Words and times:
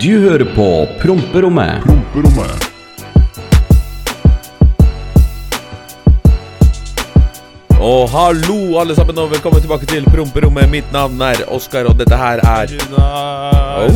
Du 0.00 0.18
hører 0.18 0.46
på 0.56 0.88
Promperommet. 1.02 1.84
Promperommet. 1.84 2.70
Og 7.80 8.08
hallo, 8.10 8.78
alle 8.80 8.94
sammen, 8.96 9.18
og 9.18 9.30
velkommen 9.30 9.60
tilbake 9.60 9.86
til 9.86 10.04
Promperommet. 10.10 10.66
Mitt 10.72 10.88
navn 10.92 11.20
er 11.20 11.44
Oskar, 11.52 11.84
og 11.86 11.98
dette 12.00 12.16
her 12.16 12.40
er 12.42 12.74
oh, 13.86 13.92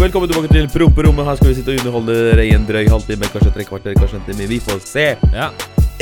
Velkommen 0.00 0.30
tilbake 0.30 0.48
til 0.54 0.70
Promperommet. 0.70 1.26
Her 1.26 1.36
skal 1.42 1.48
vi 1.50 1.58
sitte 1.58 1.74
og 1.74 1.78
underholde 1.82 2.14
dere 2.30 2.46
i 2.46 2.54
en 2.54 2.64
drøy 2.70 2.86
halvtime, 2.86 3.34
kanskje 3.34 3.52
tre 3.58 3.64
kvarter, 3.66 3.98
kanskje 3.98 4.22
en 4.22 4.26
time. 4.30 4.48
Vi 4.54 4.62
får 4.62 4.78
se. 4.86 5.06
Ja. 5.34 5.50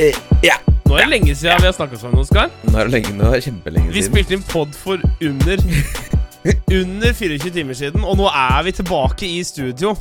Eh, 0.01 0.15
ja. 0.45 0.55
Nå 0.87 0.97
er 0.97 1.05
det 1.05 1.11
lenge 1.13 1.33
siden 1.37 1.61
vi 1.61 1.67
har 1.69 1.75
snakka 1.75 1.97
sammen, 1.99 2.19
Oskar. 2.23 2.49
Nå 2.67 2.73
er 2.81 2.87
det 2.89 2.93
lenge, 2.97 3.11
nå 3.15 3.27
er 3.29 3.37
det 3.37 3.43
kjempelenge 3.45 3.91
Vi 3.93 4.01
siden. 4.01 4.09
spilte 4.11 4.35
inn 4.37 4.45
pod 4.49 4.73
for 4.75 5.03
under 5.23 5.61
Under 6.81 7.13
24 7.13 7.51
timer 7.53 7.77
siden, 7.77 8.01
og 8.07 8.17
nå 8.17 8.25
er 8.33 8.63
vi 8.65 8.71
tilbake 8.73 9.27
i 9.29 9.43
studio. 9.45 9.91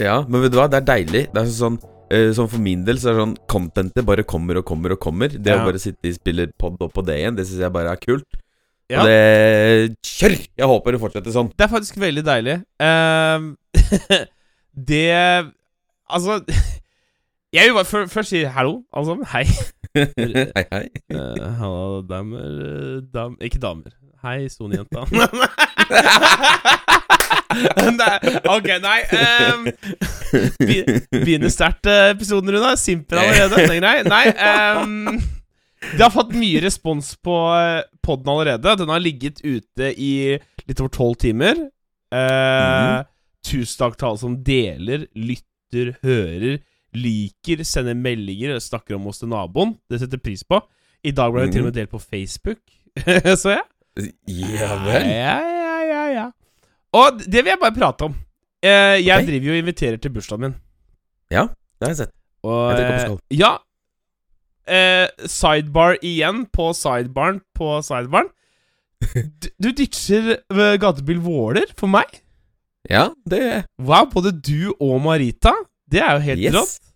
Ja, 0.00 0.18
men 0.28 0.42
vet 0.44 0.52
du 0.52 0.58
hva, 0.60 0.66
det 0.68 0.82
er 0.82 0.86
deilig. 0.90 1.22
Det 1.32 1.40
er 1.40 1.48
sånn 1.54 1.78
eh, 2.12 2.28
Sånn 2.36 2.50
For 2.52 2.60
min 2.60 2.82
del 2.84 2.98
så 3.00 3.08
er 3.08 3.16
det 3.16 3.22
sånn 3.24 3.34
contentet 3.48 4.04
bare 4.08 4.24
kommer 4.28 4.60
og 4.60 4.66
kommer 4.68 4.92
og 4.94 5.00
kommer. 5.00 5.32
Det 5.32 5.48
Ja. 5.54 5.62
å 5.62 5.66
bare 5.70 5.80
sitte 5.80 6.10
i 6.10 6.12
spiller 6.12 6.52
pod 6.60 6.76
opp 6.84 6.92
på 6.98 7.04
det 7.08 7.16
igjen, 7.22 7.38
det 7.38 7.46
syns 7.48 7.64
jeg 7.64 7.72
bare 7.72 7.94
er 7.96 8.02
kult. 8.02 8.28
Ja. 8.92 9.00
Og 9.00 9.08
det 9.08 9.96
Kjør! 10.04 10.36
Jeg 10.60 10.68
håper 10.74 10.92
det 10.92 11.00
fortsetter 11.00 11.32
sånn. 11.32 11.48
Det 11.56 11.64
er 11.64 11.72
faktisk 11.72 11.96
veldig 12.02 12.24
deilig. 12.28 12.58
Ehm, 12.84 13.48
det 14.92 15.08
Altså 16.12 16.42
Jeg 17.52 17.68
vil 17.68 17.74
bare 17.76 17.84
før- 17.84 18.06
først 18.08 18.28
si 18.32 18.42
hallo, 18.48 18.82
alle 18.96 19.06
sammen. 19.06 19.26
Hei. 19.32 19.44
hei, 20.56 20.64
hei. 20.72 20.86
Uh, 21.12 21.48
hallo, 21.58 22.00
damer 22.08 22.38
eh, 22.40 23.02
dam, 23.12 23.34
Ikke 23.44 23.58
damer. 23.60 23.92
Hei, 24.24 24.46
sonejenta. 24.48 25.02
nei, 27.98 28.16
ok, 28.48 28.68
nei 28.80 29.00
um, 29.18 29.66
Begynner 31.12 31.50
sterkt 31.52 31.86
eh, 31.90 32.12
episoden, 32.14 32.54
Runa. 32.54 32.72
Simper 32.80 33.20
allerede. 33.20 33.60
Er 33.66 33.80
grei. 33.82 33.96
Nei 34.08 34.24
Um, 34.82 35.20
Det 35.82 35.98
har 36.06 36.12
fått 36.14 36.32
mye 36.38 36.60
respons 36.62 37.12
på 37.26 37.34
uh, 37.50 37.82
poden 38.06 38.30
allerede. 38.32 38.76
Den 38.80 38.88
har 38.94 39.02
ligget 39.02 39.42
ute 39.44 39.90
i 39.98 40.12
litt 40.68 40.80
over 40.80 40.92
tolv 40.94 41.16
timer. 41.20 41.58
Eh, 42.14 43.00
Tusen 43.42 43.80
takk 43.80 43.96
til 43.98 44.06
alle 44.12 44.20
som 44.22 44.36
deler, 44.46 45.08
lytter, 45.18 45.96
hører, 46.06 46.60
liker, 46.96 47.62
sender 47.66 47.96
meldinger 47.98 48.52
eller 48.52 48.62
snakker 48.62 48.96
om 48.98 49.06
oss 49.10 49.22
til 49.22 49.30
naboen. 49.32 49.76
Det 49.90 50.00
setter 50.02 50.20
pris 50.22 50.44
på. 50.44 50.60
I 51.02 51.14
dag 51.16 51.32
ble 51.34 51.46
det 51.46 51.56
til 51.56 51.64
og 51.64 51.70
med 51.70 51.76
delt 51.76 51.90
på 51.90 52.00
Facebook, 52.02 52.60
så 53.42 53.56
jeg. 53.56 53.64
Ja 54.30 54.74
vel. 54.84 55.08
Ja, 55.08 55.38
ja, 55.40 55.78
ja, 55.88 56.04
ja. 56.12 56.26
Og 56.96 57.18
det 57.24 57.40
vil 57.40 57.52
jeg 57.52 57.60
bare 57.60 57.76
prate 57.76 58.08
om. 58.08 58.14
Eh, 58.62 59.00
jeg 59.02 59.16
okay. 59.16 59.26
driver 59.26 59.48
jo 59.48 59.56
og 59.56 59.62
inviterer 59.64 59.98
til 59.98 60.12
bursdagen 60.14 60.44
min. 60.46 60.54
Ja, 61.32 61.48
Det 61.80 61.88
har 61.88 61.94
jeg 61.94 61.96
sett. 62.04 62.14
Og, 62.42 62.78
Jeg 62.78 63.10
eh, 63.10 63.38
ja. 63.38 63.52
Eh, 64.62 65.08
sidebar 65.26 65.96
igjen 66.02 66.46
på 66.52 66.70
sidebaren 66.72 67.40
på 67.54 67.80
sidebaren. 67.82 68.30
Du, 69.42 69.48
du 69.58 69.68
ditcher 69.74 70.36
gatebil 70.78 71.18
Våler 71.18 71.72
for 71.74 71.90
meg. 71.90 72.06
Ja, 72.90 73.08
det 73.26 73.64
Wow, 73.78 74.06
både 74.12 74.30
du 74.30 74.74
og 74.78 75.00
Marita. 75.02 75.54
Det 75.92 76.00
er 76.00 76.16
jo 76.16 76.24
helt 76.24 76.40
Yes. 76.40 76.56
rått. 76.56 76.90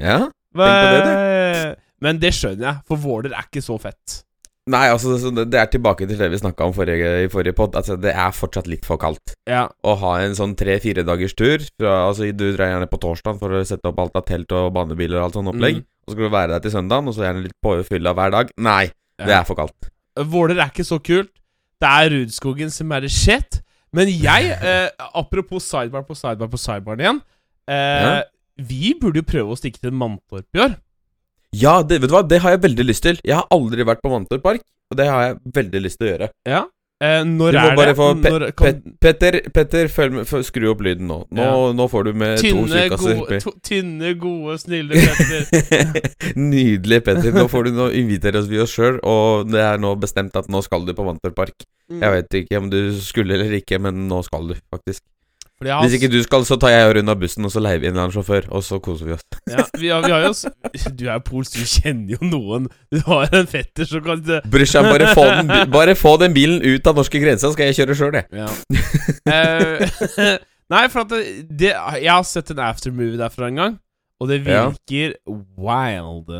Ja. 0.00 0.18
men, 0.56 1.04
Tenk 1.04 1.76
på 1.76 1.76
Men 2.00 2.18
det 2.18 2.32
skjønner 2.32 2.66
jeg, 2.66 2.76
for 2.88 2.96
Våler 2.96 3.34
er 3.36 3.44
ikke 3.46 3.62
så 3.62 3.76
fett. 3.80 4.22
Nei, 4.70 4.86
altså, 4.92 5.16
det 5.34 5.46
det 5.50 5.58
er 5.58 5.68
tilbake 5.72 6.06
til 6.06 6.18
det 6.20 6.28
vi 6.30 6.38
snakka 6.38 6.66
om 6.68 6.72
forrige, 6.76 7.24
i 7.24 7.28
forrige 7.32 7.56
pod. 7.56 7.74
Altså, 7.78 7.96
det 8.00 8.12
er 8.12 8.30
fortsatt 8.36 8.68
litt 8.70 8.84
for 8.86 9.00
kaldt. 9.00 9.34
Ja. 9.48 9.64
Å 9.68 9.94
ha 9.98 10.12
en 10.22 10.36
sånn 10.36 10.54
tre-fire 10.58 11.02
dagers 11.06 11.34
tur 11.34 11.58
fra, 11.80 12.06
Altså, 12.08 12.28
du 12.32 12.44
drar 12.54 12.70
gjerne 12.74 12.88
på 12.90 13.00
torsdag 13.02 13.40
for 13.40 13.56
å 13.56 13.62
sette 13.66 13.88
opp 13.90 13.98
alt 13.98 14.16
av 14.20 14.26
telt 14.28 14.52
og 14.52 14.70
banebiler 14.76 15.18
og 15.18 15.28
alt 15.28 15.38
sånt 15.40 15.52
opplegg. 15.52 15.80
Mm. 15.80 15.88
Og 16.06 16.12
så 16.12 16.16
skal 16.16 16.28
du 16.28 16.36
være 16.36 16.52
der 16.54 16.62
til 16.64 16.74
søndagen, 16.76 17.08
og 17.08 17.16
så 17.16 17.26
gjerne 17.26 17.44
litt 17.46 17.56
påfylla 17.64 18.14
hver 18.14 18.36
dag. 18.36 18.52
Nei, 18.58 18.84
det 19.20 19.34
er 19.40 19.48
for 19.48 19.58
kaldt. 19.58 19.90
Våler 20.30 20.60
er 20.60 20.70
ikke 20.70 20.86
så 20.86 21.00
kult. 21.02 21.32
Det 21.80 21.88
er 21.88 22.12
Rudskogen 22.12 22.70
som 22.70 22.92
er 22.92 23.00
det 23.06 23.12
shit. 23.12 23.60
Men 23.96 24.08
jeg, 24.12 24.54
eh, 24.62 24.88
apropos 25.18 25.64
sidebar 25.66 26.04
på 26.06 26.14
sidebar 26.14 26.52
på 26.52 26.60
sidebaren 26.60 27.00
igjen 27.04 27.22
eh, 27.70 28.02
Ja. 28.04 28.12
Vi 28.60 28.90
burde 29.00 29.22
jo 29.22 29.24
prøve 29.24 29.54
å 29.54 29.56
stikke 29.56 29.80
til 29.80 29.94
Mantorp 29.96 30.44
i 30.58 30.60
år. 30.66 30.74
Ja, 31.56 31.78
det, 31.82 32.02
vet 32.02 32.10
du 32.10 32.14
hva, 32.14 32.20
det 32.28 32.42
har 32.44 32.52
jeg 32.54 32.60
veldig 32.66 32.84
lyst 32.86 33.02
til. 33.06 33.16
Jeg 33.24 33.38
har 33.38 33.46
aldri 33.54 33.86
vært 33.88 34.02
på 34.04 34.10
Mantorp 34.12 34.42
Park, 34.44 34.60
og 34.92 34.98
det 35.00 35.06
har 35.08 35.22
jeg 35.24 35.38
veldig 35.56 35.80
lyst 35.86 35.98
til 35.98 36.06
å 36.06 36.12
gjøre. 36.12 36.28
Ja. 36.46 36.60
Eh, 37.00 37.22
når 37.24 37.54
Du 37.54 37.56
må 37.56 37.68
er 37.70 37.76
bare 37.78 37.88
det? 37.88 37.96
få 37.96 38.06
Pe 38.20 38.30
Når 38.34 38.42
kan, 38.52 38.80
pe 38.84 38.92
Petter, 39.00 39.36
Petter 39.56 39.88
følg 39.88 40.44
skru 40.44 40.66
opp 40.74 40.82
lyden 40.84 41.06
nå. 41.08 41.16
Nå, 41.32 41.46
nå 41.72 41.86
får 41.88 42.04
du 42.04 42.10
med 42.20 42.36
to 42.36 42.50
tynne, 42.50 42.82
tjukkaser. 42.82 43.14
gode, 43.22 43.38
to, 43.40 43.52
tynne, 43.64 44.10
gode, 44.20 44.56
snille 44.60 45.00
Petter. 45.00 46.10
Nydelig, 46.52 46.98
Petter. 47.06 47.32
Nå 47.32 47.46
får 47.48 47.70
du 47.70 47.72
nå 47.78 47.86
inviterer 48.02 48.42
oss 48.42 48.50
vi 48.52 48.60
oss 48.60 48.74
sjøl, 48.76 49.00
og 49.00 49.48
det 49.48 49.62
er 49.64 49.80
nå 49.80 49.94
bestemt 50.02 50.36
at 50.36 50.52
nå 50.52 50.60
skal 50.66 50.84
du 50.84 50.92
på 50.92 51.06
Mantorp 51.08 51.38
Park. 51.40 51.64
Mm. 51.88 52.02
Jeg 52.04 52.16
vet 52.18 52.38
ikke 52.42 52.60
om 52.60 52.68
du 52.76 52.78
skulle 53.00 53.38
eller 53.40 53.56
ikke, 53.62 53.80
men 53.80 54.04
nå 54.12 54.20
skal 54.28 54.52
du, 54.52 54.58
faktisk. 54.68 55.00
Har, 55.60 55.82
Hvis 55.84 55.92
ikke 55.98 56.08
du 56.08 56.22
skal, 56.24 56.44
så 56.48 56.56
tar 56.56 56.70
jeg 56.72 56.86
og 56.88 57.08
av 57.12 57.18
bussen, 57.20 57.44
og 57.44 57.50
så 57.52 57.60
leier 57.60 57.82
vi 57.82 57.90
inn 57.90 57.98
en 58.00 58.12
sjåfør, 58.14 58.46
og 58.56 58.62
så 58.64 58.78
koser 58.80 59.10
vi 59.10 59.12
oss. 59.12 59.24
ja, 59.52 59.64
vi, 59.76 59.90
har, 59.92 60.00
vi 60.06 60.12
har 60.14 60.22
jo 60.24 60.30
s- 60.32 60.86
Du 60.96 61.02
er 61.04 61.18
jo 61.18 61.24
polsk, 61.26 61.58
du 61.60 61.66
kjenner 61.68 62.14
jo 62.16 62.28
noen. 62.30 62.68
Du 62.88 62.96
har 63.04 63.28
en 63.36 63.48
fetter 63.50 63.84
som 63.84 64.00
kan 64.06 64.22
Bryr 64.48 64.64
seg, 64.70 64.88
bare 64.88 65.10
få, 65.12 65.26
den, 65.28 65.52
bare 65.76 65.96
få 66.00 66.14
den 66.22 66.32
bilen 66.36 66.64
ut 66.64 66.88
av 66.88 66.96
norske 66.96 67.20
grenser, 67.20 67.52
skal 67.52 67.68
jeg 67.68 67.76
kjøre 67.82 67.98
sjøl, 67.98 68.16
jeg. 68.22 68.26
Ja. 68.40 68.48
uh, 69.28 70.38
nei, 70.72 70.84
for 70.88 71.04
at 71.04 71.12
det, 71.12 71.20
det, 71.50 71.74
Jeg 71.74 72.08
har 72.14 72.24
sett 72.28 72.54
en 72.54 72.62
aftermovie 72.70 73.20
derfra 73.20 73.50
en 73.52 73.60
gang, 73.60 73.76
og 74.20 74.32
det 74.32 74.40
Ja. 74.46 74.64
virker 74.72 75.18
wild. 75.60 76.32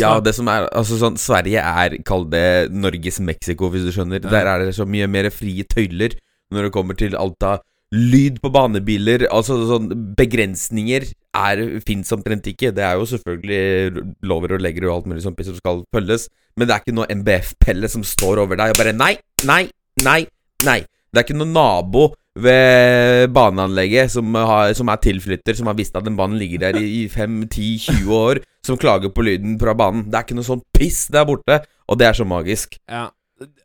Ja, 0.00 0.14
det 0.24 0.32
som 0.36 0.48
er 0.48 0.68
Altså 0.72 0.96
sånn 1.00 1.16
Sverige 1.20 1.60
er, 1.60 1.98
kall 2.06 2.24
det 2.32 2.70
Norges 2.72 3.18
Mexico, 3.20 3.68
hvis 3.68 3.84
du 3.84 3.92
skjønner. 3.92 4.22
Ja. 4.24 4.30
Der 4.38 4.48
er 4.54 4.64
det 4.64 4.74
så 4.78 4.86
mye 4.88 5.08
mer 5.10 5.28
frie 5.34 5.66
tøyler 5.68 6.14
når 6.54 6.68
det 6.70 6.72
kommer 6.76 6.96
til 6.96 7.16
alt 7.18 7.42
av 7.44 7.60
lyd 7.94 8.40
på 8.42 8.50
banebiler. 8.54 9.26
Altså 9.32 9.56
sånn 9.68 9.90
Begrensninger 10.18 11.06
er 11.34 11.62
fins 11.86 12.12
omtrent 12.14 12.48
ikke. 12.50 12.72
Det 12.74 12.84
er 12.84 12.98
jo 12.98 13.06
selvfølgelig 13.10 14.04
lover 14.26 14.56
og 14.56 14.64
legger 14.64 14.88
og 14.88 14.96
alt 14.96 15.12
mulig 15.12 15.24
sånt 15.24 15.40
som 15.46 15.58
skal 15.58 15.84
følges, 15.94 16.28
men 16.58 16.68
det 16.68 16.74
er 16.74 16.84
ikke 16.84 16.96
noe 16.96 17.10
MBF-pelle 17.22 17.90
som 17.90 18.04
står 18.06 18.42
over 18.44 18.60
deg 18.60 18.74
og 18.74 18.80
bare 18.80 18.94
Nei, 18.96 19.14
nei, 19.48 19.64
nei, 20.04 20.20
nei. 20.66 20.82
Det 20.84 21.20
er 21.20 21.26
ikke 21.26 21.38
noen 21.38 21.54
nabo 21.54 22.08
ved 22.34 23.30
baneanlegget 23.30 24.10
som, 24.10 24.34
har, 24.34 24.72
som 24.74 24.88
er 24.90 25.02
tilflytter, 25.02 25.54
som 25.54 25.68
har 25.70 25.76
visst 25.78 25.94
at 25.94 26.06
den 26.06 26.16
banen 26.18 26.40
ligger 26.40 26.64
der 26.66 26.80
i 26.82 27.04
5-10-20 27.10 28.08
år, 28.18 28.40
som 28.66 28.78
klager 28.80 29.12
på 29.14 29.22
lyden 29.22 29.54
fra 29.60 29.76
banen. 29.78 30.08
Det 30.10 30.18
er 30.18 30.26
ikke 30.26 30.38
noe 30.40 30.48
sånn 30.48 30.64
piss 30.74 31.04
der 31.14 31.28
borte, 31.28 31.60
og 31.86 32.00
det 32.00 32.08
er 32.08 32.18
så 32.18 32.26
magisk. 32.26 32.80
ja. 32.90 33.10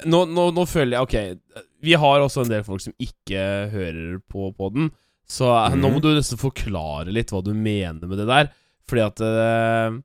Nå, 0.06 0.24
nå, 0.28 0.50
nå 0.56 0.64
føler 0.68 0.98
jeg 0.98 1.06
Ok, 1.06 1.64
vi 1.86 1.94
har 1.94 2.20
også 2.26 2.44
en 2.46 2.50
del 2.52 2.64
folk 2.66 2.82
som 2.82 2.94
ikke 3.00 3.44
hører 3.74 4.20
på 4.30 4.50
poden, 4.58 4.90
så 5.30 5.46
mm. 5.70 5.78
nå 5.80 5.88
Mhm. 5.90 5.94
må 5.94 6.02
du 6.02 6.10
nesten 6.16 6.40
forklare 6.42 7.14
litt 7.14 7.30
hva 7.32 7.44
du 7.46 7.54
mener 7.54 8.08
med 8.08 8.18
det 8.18 8.28
der. 8.28 8.50
Fordi 8.90 9.04
at 9.06 9.22
eh, 9.22 10.00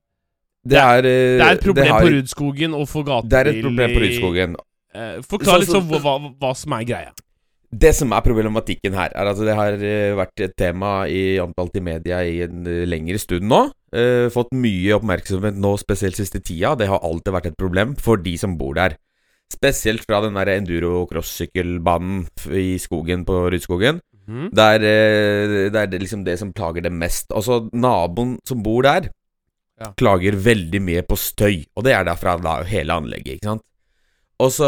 Det 0.65 0.79
er, 0.81 0.99
eh, 0.99 1.39
det 1.41 1.45
er 1.47 1.53
et 1.57 1.65
problem 1.65 1.87
har- 1.93 2.03
på 2.05 2.13
Rudskogen 2.13 2.75
og 2.75 2.89
for 2.89 3.03
gatebil 3.05 3.31
Det 3.31 3.41
er 3.41 3.51
et 3.55 3.63
problem 3.65 3.91
på 3.91 4.03
Rudskogen. 4.05 4.57
Eh, 4.95 5.21
forklar 5.23 5.61
Så- 5.61 5.67
så- 5.67 5.81
sånn 5.81 6.01
hva, 6.03 6.35
hva, 6.39 6.55
som 6.57 6.73
er 6.73 6.85
greia. 6.85 7.13
Det 7.77 7.93
som 7.95 8.13
er 8.13 8.21
problematikken 8.21 8.95
her, 8.95 9.11
er 9.17 9.27
at 9.27 9.37
det 9.37 9.55
har 9.57 9.73
vært 9.73 10.41
et 10.41 10.57
tema 10.57 11.09
i 11.09 11.39
omtalt 11.39 11.75
i 11.75 11.81
media 11.81 12.19
i 12.23 12.43
en 12.43 12.63
lengre 12.87 13.19
stund 13.19 13.43
nå. 13.43 13.73
Eh, 13.93 14.29
fått 14.31 14.53
mye 14.53 14.95
oppmerksomhet 15.01 15.57
nå, 15.57 15.77
spesielt 15.79 16.15
siste 16.15 16.41
tida. 16.41 16.77
Det 16.77 16.87
har 16.87 17.01
alltid 17.01 17.33
vært 17.33 17.47
et 17.47 17.57
problem 17.57 17.97
for 17.99 18.17
de 18.17 18.37
som 18.37 18.57
bor 18.57 18.75
der. 18.75 18.97
Spesielt 19.55 20.05
fra 20.07 20.21
den 20.25 20.35
der 20.39 20.51
enduro-cross-sykkelbanen 20.59 22.25
i 22.59 22.75
skogen 22.83 23.25
på 23.29 23.45
Rudskogen. 23.55 24.01
Mm. 24.27 24.49
Er, 24.57 24.81
eh, 24.89 25.69
det 25.71 25.77
er 25.83 26.01
liksom 26.01 26.25
det 26.25 26.39
som 26.41 26.53
plager 26.57 26.83
dem 26.87 26.99
mest. 26.99 27.29
Altså, 27.31 27.69
naboen 27.73 28.39
som 28.47 28.63
bor 28.65 28.83
der, 28.83 29.11
Ja. 29.81 29.93
klager 29.99 30.33
veldig 30.39 30.81
mye 30.81 31.03
på 31.03 31.17
støy. 31.19 31.67
Og 31.77 31.85
det 31.85 31.93
er 31.93 32.05
derfra 32.05 32.41
da 32.41 32.63
hele 32.63 32.95
anlegget, 32.95 33.37
ikke 33.41 33.51
sant. 33.51 33.63
Og 34.41 34.51
så, 34.51 34.67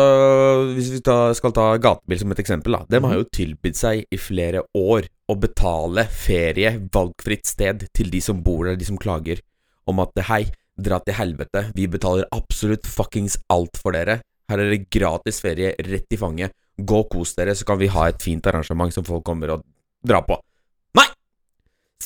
hvis 0.75 0.91
vi 0.93 1.01
ta, 1.01 1.33
skal 1.35 1.53
ta 1.53 1.77
gatebil 1.79 2.19
som 2.21 2.31
et 2.31 2.39
eksempel, 2.39 2.73
da. 2.77 2.85
De 2.89 3.01
har 3.03 3.15
jo 3.15 3.25
tilbudt 3.25 3.79
seg 3.79 4.05
i 4.11 4.17
flere 4.17 4.63
år 4.75 5.09
å 5.29 5.35
betale 5.39 6.05
ferie, 6.07 6.77
valgfritt 6.95 7.47
sted, 7.47 7.89
til 7.93 8.11
de 8.11 8.21
som 8.21 8.43
bor 8.43 8.65
der, 8.67 8.77
de 8.77 8.85
som 8.85 8.99
klager, 8.99 9.41
om 9.87 9.99
at 10.01 10.15
hei, 10.29 10.45
dra 10.79 11.01
til 11.01 11.15
helvete, 11.15 11.73
vi 11.75 11.87
betaler 11.89 12.29
absolutt 12.37 12.87
fuckings 12.87 13.39
alt 13.51 13.77
for 13.81 13.97
dere. 13.97 14.21
Her 14.51 14.63
er 14.63 14.73
det 14.73 14.87
gratis 14.95 15.41
ferie 15.43 15.75
rett 15.75 16.15
i 16.15 16.19
fanget. 16.21 16.55
Gå 16.77 17.03
og 17.05 17.09
kos 17.13 17.35
dere, 17.39 17.55
så 17.57 17.67
kan 17.67 17.81
vi 17.81 17.89
ha 17.91 18.09
et 18.11 18.21
fint 18.23 18.45
arrangement 18.47 18.93
som 18.95 19.07
folk 19.07 19.25
kommer 19.27 19.57
og 19.57 19.65
drar 20.07 20.27
på. 20.27 20.37
Nei! 20.99 21.07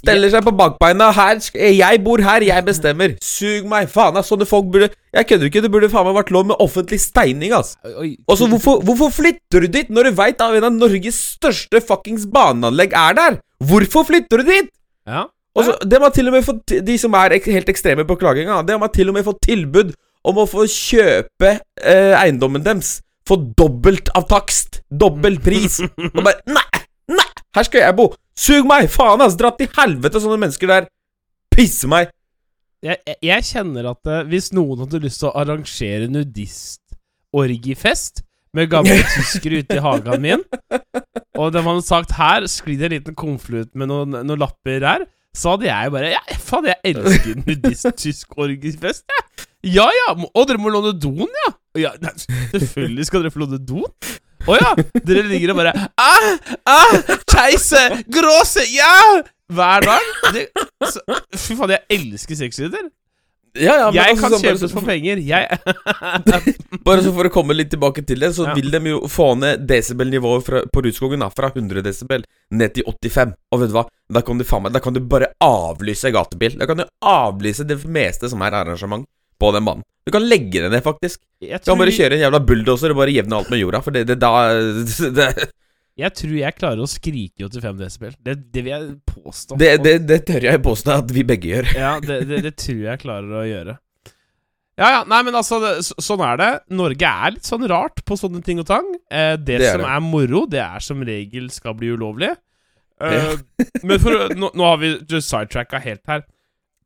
Steller 0.00 0.30
seg 0.32 0.44
på 0.46 0.54
bakbeina. 0.56 1.10
Her, 1.12 1.40
jeg 1.58 2.00
bor 2.04 2.22
her, 2.24 2.46
jeg 2.46 2.64
bestemmer. 2.64 3.16
Sug 3.26 3.66
meg, 3.68 3.90
faen 3.92 4.16
ass. 4.16 4.30
Sånne 4.30 4.48
folk 4.48 4.70
burde 4.72 4.92
Jeg 5.10 5.26
kødder 5.26 5.50
ikke, 5.50 5.64
det 5.64 5.72
burde 5.74 5.90
faen 5.92 6.06
meg 6.06 6.16
vært 6.20 6.30
lov 6.34 6.46
med 6.52 6.62
offentlig 6.62 7.00
steining, 7.02 7.52
ass. 7.56 7.74
Og 7.84 8.38
så 8.38 8.46
hvorfor, 8.48 8.84
hvorfor 8.86 9.10
flytter 9.18 9.66
du 9.66 9.72
dit 9.74 9.90
når 9.90 10.08
du 10.08 10.20
veit 10.22 10.40
at 10.40 10.56
en 10.56 10.68
av 10.70 10.76
Norges 10.76 11.18
største 11.34 11.82
fuckings 11.82 12.28
baneanlegg 12.30 12.94
er 12.94 13.18
der? 13.18 13.40
Hvorfor 13.60 14.06
flytter 14.08 14.40
du 14.40 14.52
dit? 14.54 14.70
Ja. 15.10 15.26
Også, 15.58 15.74
De 15.82 15.98
har 15.98 16.12
til 16.14 16.30
og 16.30 16.36
med 16.36 16.44
fått 16.46 16.76
De 16.86 16.94
som 17.00 17.14
er 17.18 17.34
helt 17.42 17.72
ekstreme 17.72 18.04
på 18.06 18.14
klaginga, 18.20 18.60
de 18.62 18.76
har 18.78 18.92
til 18.94 19.10
og 19.10 19.16
med 19.16 19.26
fått 19.26 19.42
tilbud 19.48 19.90
om 20.26 20.40
å 20.42 20.46
få 20.48 20.66
kjøpe 20.68 21.54
eh, 21.80 22.14
eiendommen 22.18 22.64
deres 22.64 22.98
for 23.26 23.36
dobbelt 23.56 24.10
av 24.16 24.26
takst. 24.30 24.80
Dobbel 24.90 25.40
pris. 25.42 25.80
Og 26.14 26.22
bare 26.22 26.40
Nei! 26.50 26.84
Nei! 27.10 27.28
Her 27.56 27.64
skal 27.66 27.80
jeg 27.86 27.96
bo! 27.98 28.06
Sug 28.38 28.66
meg! 28.68 28.88
Faen, 28.92 29.22
ass! 29.24 29.36
Dra 29.38 29.50
til 29.56 29.70
helvete, 29.76 30.20
sånne 30.22 30.40
mennesker 30.40 30.70
der. 30.70 30.88
Pisse 31.54 31.88
meg! 31.90 32.04
Jeg, 32.80 32.96
jeg, 33.04 33.16
jeg 33.28 33.44
kjenner 33.50 33.90
at 33.92 34.02
eh, 34.08 34.26
hvis 34.30 34.52
noen 34.56 34.78
hadde 34.86 35.02
lyst 35.04 35.20
til 35.20 35.28
å 35.28 35.36
arrangere 35.36 36.06
nudistorgifest 36.08 38.22
med 38.56 38.70
gamle 38.72 38.96
tyskere 39.14 39.60
ute 39.60 39.76
i 39.76 39.84
hagen 39.84 40.22
min, 40.24 40.42
og 41.38 41.52
de 41.54 41.60
hadde 41.66 41.84
sagt 41.86 42.10
'her 42.16 42.40
sklir 42.50 42.78
det 42.80 42.86
en 42.88 42.94
liten 42.96 43.14
konvolutt 43.18 43.72
med 43.78 43.86
noen, 43.92 44.10
noen 44.24 44.40
lapper 44.40 44.80
her', 44.80 45.04
så 45.36 45.46
hadde 45.54 45.68
jeg 45.68 45.92
bare 45.94 46.14
Ja, 46.16 46.22
faen, 46.40 46.66
jeg 46.72 46.80
elsker 46.94 47.34
nudist-tysk 47.44 48.28
orgifest, 48.40 49.04
jeg. 49.06 49.22
Ja 49.66 49.88
ja, 49.92 50.12
og 50.16 50.46
dere 50.48 50.60
må 50.60 50.72
låne 50.72 50.94
doen, 50.96 51.28
ja? 51.44 51.52
ja 51.76 51.90
nei, 52.00 52.14
selvfølgelig 52.54 53.08
skal 53.08 53.24
dere 53.24 53.34
få 53.34 53.42
låne 53.42 53.60
doen. 53.60 53.88
Å 54.48 54.56
ja! 54.56 54.70
Dere 55.04 55.26
ligger 55.28 55.52
og 55.52 55.58
bare 55.60 55.74
ah, 56.00 56.30
ah, 56.64 56.94
Keise! 57.28 57.82
Gråse! 58.08 58.64
Ja! 58.72 59.20
Hver 59.50 59.84
dag. 59.84 60.08
Det, 60.32 60.46
så, 60.86 61.02
fy 61.34 61.58
faen, 61.58 61.74
jeg 61.74 61.98
elsker 61.98 62.38
sexlyder. 62.38 62.88
Ja, 63.58 63.74
ja, 63.74 63.86
jeg 63.90 64.14
altså, 64.14 64.22
kan 64.22 64.32
sånn, 64.36 64.44
kjempes 64.44 64.72
for 64.72 64.86
penger. 64.86 65.20
Jeg 65.26 65.58
Bare 66.86 67.02
så 67.02 67.10
for 67.16 67.26
å 67.26 67.32
komme 67.34 67.56
litt 67.56 67.72
tilbake 67.74 68.04
til 68.06 68.22
det, 68.22 68.30
så 68.36 68.46
Ja. 68.46 68.54
vil 68.54 68.70
de 68.70 68.92
jo 68.92 69.00
få 69.10 69.32
ned 69.42 69.66
desibelnivået 69.68 70.70
på 70.70 70.84
Rudskogen 70.86 71.24
da, 71.24 71.28
fra 71.34 71.50
100 71.50 71.82
desibel 71.84 72.24
ned 72.54 72.76
til 72.78 72.86
85. 72.86 73.34
Og 73.50 73.64
vet 73.64 73.72
du 73.72 73.76
hva? 73.76 73.88
Da 74.08 74.22
kan 74.24 74.38
du 74.38 74.46
faen 74.46 74.64
meg 74.64 74.74
Da 74.74 74.82
kan 74.82 74.94
du 74.94 75.02
bare 75.02 75.32
avlyse 75.42 76.14
gatebil. 76.14 76.56
Da 76.62 76.70
kan 76.70 76.78
du 76.80 76.86
avlyse 77.02 77.66
det 77.66 77.82
meste 77.90 78.30
som 78.30 78.46
er 78.46 78.56
arrangement 78.62 79.04
på 79.40 79.52
den 79.56 79.66
banen. 79.66 79.86
Du 80.06 80.12
kan 80.14 80.24
legge 80.26 80.62
det 80.64 80.70
ned, 80.72 80.82
faktisk. 80.84 81.20
jeg, 81.42 81.60
Du 81.62 81.72
kan 81.72 81.80
bare 81.80 81.94
kjøre 81.94 82.16
en 82.16 82.24
jævla 82.24 82.40
bulldoser 82.44 82.92
og 82.92 83.00
bare 83.02 83.14
jevne 83.14 83.36
alt 83.36 83.50
med 83.52 83.60
jorda, 83.62 83.82
for 83.84 83.96
det, 83.96 84.06
det 84.08 84.16
da 84.20 84.32
det, 85.18 85.28
jeg 86.00 86.16
tror 86.16 86.34
jeg 86.38 86.56
klarer 86.56 86.80
å 86.80 86.88
skrike 86.88 87.42
i 87.42 87.46
85 87.46 87.78
desibel. 87.80 88.16
Det, 88.24 88.36
det 88.54 88.64
vil 88.64 88.72
jeg 88.72 88.88
påstå. 89.10 89.58
det, 89.60 89.70
det, 89.84 89.94
det 90.08 90.20
tør 90.28 90.46
jeg 90.48 90.62
påstå 90.64 90.96
at 91.02 91.14
vi 91.14 91.24
begge 91.28 91.50
gjør. 91.50 91.70
Ja, 91.76 91.94
det, 92.00 92.22
det, 92.30 92.42
det 92.46 92.54
tror 92.60 92.82
jeg 92.86 93.02
klarer 93.02 93.40
å 93.42 93.46
gjøre. 93.48 93.76
Ja, 94.80 94.88
ja, 94.94 95.00
nei, 95.04 95.18
men 95.26 95.36
altså, 95.36 95.58
sånn 96.00 96.22
er 96.24 96.38
det. 96.40 96.50
Norge 96.72 97.08
er 97.26 97.34
litt 97.34 97.44
sånn 97.44 97.66
rart 97.68 98.00
på 98.08 98.16
sånne 98.16 98.40
ting 98.44 98.62
og 98.62 98.68
tang. 98.70 98.86
Eh, 99.12 99.34
det, 99.36 99.58
som 99.66 99.84
er 99.84 100.00
moro, 100.00 100.46
det 100.48 100.62
er 100.64 100.80
som 100.84 101.02
regel 101.04 101.50
skal 101.52 101.76
bli 101.76 101.90
ulovlig. 101.92 102.30
Eh, 103.00 103.34
men 103.84 104.00
for, 104.00 104.30
nå, 104.36 104.52
nå 104.56 104.70
har 104.70 104.80
vi 104.80 104.94
sidetracka 105.18 105.82
helt 105.84 106.00
her. 106.08 106.24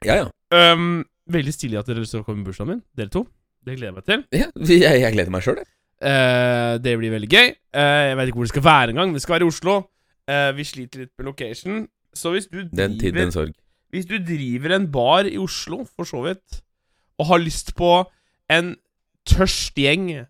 Ja, 0.04 0.24
ja. 0.24 0.30
Um, 0.54 1.04
veldig 1.30 1.54
stilig 1.54 1.78
at 1.80 1.88
dere 1.88 2.00
har 2.00 2.04
lyst 2.04 2.14
til 2.16 2.22
å 2.24 2.26
komme 2.26 2.44
i 2.44 2.46
bursdagen 2.46 2.74
min, 2.74 2.82
dere 2.96 3.12
to. 3.12 3.24
Det 3.64 3.78
gleder 3.78 3.92
jeg 3.92 3.96
meg 3.96 4.08
til. 4.10 4.24
ja 4.34 4.48
jeg, 4.68 5.00
jeg 5.04 5.16
gleder 5.16 5.32
meg 5.32 5.44
sjøl, 5.46 5.60
jeg. 5.62 5.70
Eh, 6.04 6.74
det 6.84 6.94
blir 7.00 7.14
veldig 7.14 7.30
gøy. 7.30 7.52
Eh, 7.80 8.00
jeg 8.10 8.16
vet 8.18 8.30
ikke 8.30 8.40
hvor 8.40 8.48
det 8.48 8.52
skal 8.52 8.66
være 8.66 8.94
engang. 8.94 9.14
Det 9.14 9.22
skal 9.24 9.36
være 9.38 9.46
i 9.46 9.52
Oslo. 9.52 9.76
Eh, 10.28 10.50
vi 10.56 10.66
sliter 10.68 11.04
litt 11.04 11.12
med 11.16 11.28
location. 11.30 11.84
Så 12.14 12.34
hvis 12.34 12.48
du 12.50 12.62
Den 12.64 12.98
tid, 12.98 13.00
driver 13.00 13.20
den 13.22 13.32
sorg. 13.32 13.54
Hvis 13.94 14.08
du 14.10 14.18
driver 14.18 14.74
en 14.76 14.90
bar 14.92 15.28
i 15.30 15.38
Oslo, 15.40 15.84
for 15.96 16.08
så 16.08 16.20
vidt, 16.26 16.60
og 17.18 17.28
har 17.30 17.40
lyst 17.40 17.72
på 17.78 17.92
en 18.52 18.74
tørst 19.24 19.78
gjeng 19.78 20.10
eh, 20.10 20.26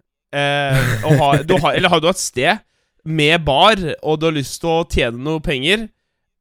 har, 1.03 1.43
du 1.49 1.57
har, 1.59 1.73
Eller 1.75 1.89
har 1.89 2.03
du 2.03 2.09
et 2.09 2.21
sted 2.21 2.61
med 3.05 3.45
bar, 3.45 3.81
og 4.03 4.21
du 4.21 4.29
har 4.29 4.37
lyst 4.37 4.61
til 4.63 4.71
å 4.71 4.85
tjene 4.89 5.21
noe 5.21 5.43
penger, 5.45 5.89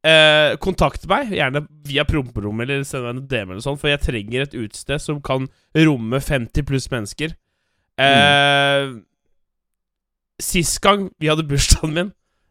eh, 0.04 0.54
kontakt 0.62 1.06
meg. 1.10 1.32
Gjerne 1.34 1.64
via 1.88 2.04
promperommet 2.08 2.68
eller 2.68 2.84
send 2.88 3.06
meg 3.06 3.16
en 3.16 3.24
DM 3.30 3.54
eller 3.54 3.64
sånn, 3.64 3.80
for 3.80 3.92
jeg 3.92 4.04
trenger 4.04 4.44
et 4.44 4.58
utested 4.58 5.02
som 5.02 5.22
kan 5.24 5.48
romme 5.76 6.20
50 6.20 6.68
pluss 6.68 6.90
mennesker. 6.92 7.36
Eh, 8.00 8.94
Sist 10.42 10.80
gang 10.82 11.06
vi 11.22 11.28
hadde 11.30 11.44
bursdagen 11.46 11.92
min, 11.94 12.08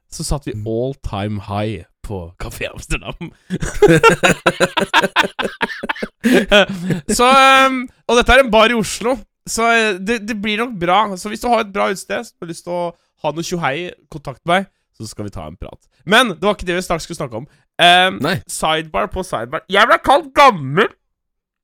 så 0.07 0.23
satt 0.23 0.45
vi 0.47 0.53
all 0.55 0.93
time 1.03 1.41
high 1.49 1.83
på 2.03 2.19
Kafé 2.39 2.69
Amsterdam. 2.69 3.31
så 7.17 7.27
um, 7.67 7.83
Og 8.07 8.19
dette 8.19 8.35
er 8.35 8.43
en 8.43 8.51
bar 8.51 8.71
i 8.71 8.77
Oslo, 8.77 9.15
så 9.47 9.67
eh, 9.71 9.99
det, 9.99 10.21
det 10.27 10.37
blir 10.41 10.61
nok 10.63 10.75
bra. 10.79 10.99
Så 11.19 11.31
hvis 11.31 11.43
du 11.43 11.49
har 11.51 11.63
et 11.63 11.73
bra 11.75 11.89
utsted 11.91 12.23
så 12.23 12.35
har 12.39 12.47
du 12.47 12.51
lyst 12.51 12.65
til 12.67 12.75
å 12.75 12.83
ha 13.23 13.31
noe 13.35 13.47
tjohei, 13.47 13.91
kontakt 14.11 14.43
meg, 14.49 14.67
så 14.97 15.07
skal 15.09 15.27
vi 15.27 15.33
ta 15.33 15.47
en 15.49 15.57
prat. 15.59 15.79
Men 16.05 16.35
det 16.35 16.43
var 16.45 16.55
ikke 16.57 16.67
det 16.69 16.77
vi 16.77 16.85
straks 16.85 17.07
skulle 17.07 17.17
snakke 17.17 17.41
om. 17.41 17.47
Um, 17.81 18.19
Nei. 18.21 18.35
sidebar 18.47 19.09
på 19.13 19.23
sidebar. 19.25 19.63
Jeg 19.71 19.89
ble 19.89 19.97
kalt 20.05 20.29
gammel! 20.37 20.89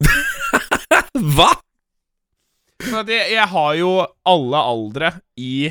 Hva?! 1.36 1.52
Jeg, 2.80 3.26
jeg 3.34 3.48
har 3.52 3.74
jo 3.76 3.92
alle 4.26 4.60
aldre 4.72 5.12
i 5.38 5.70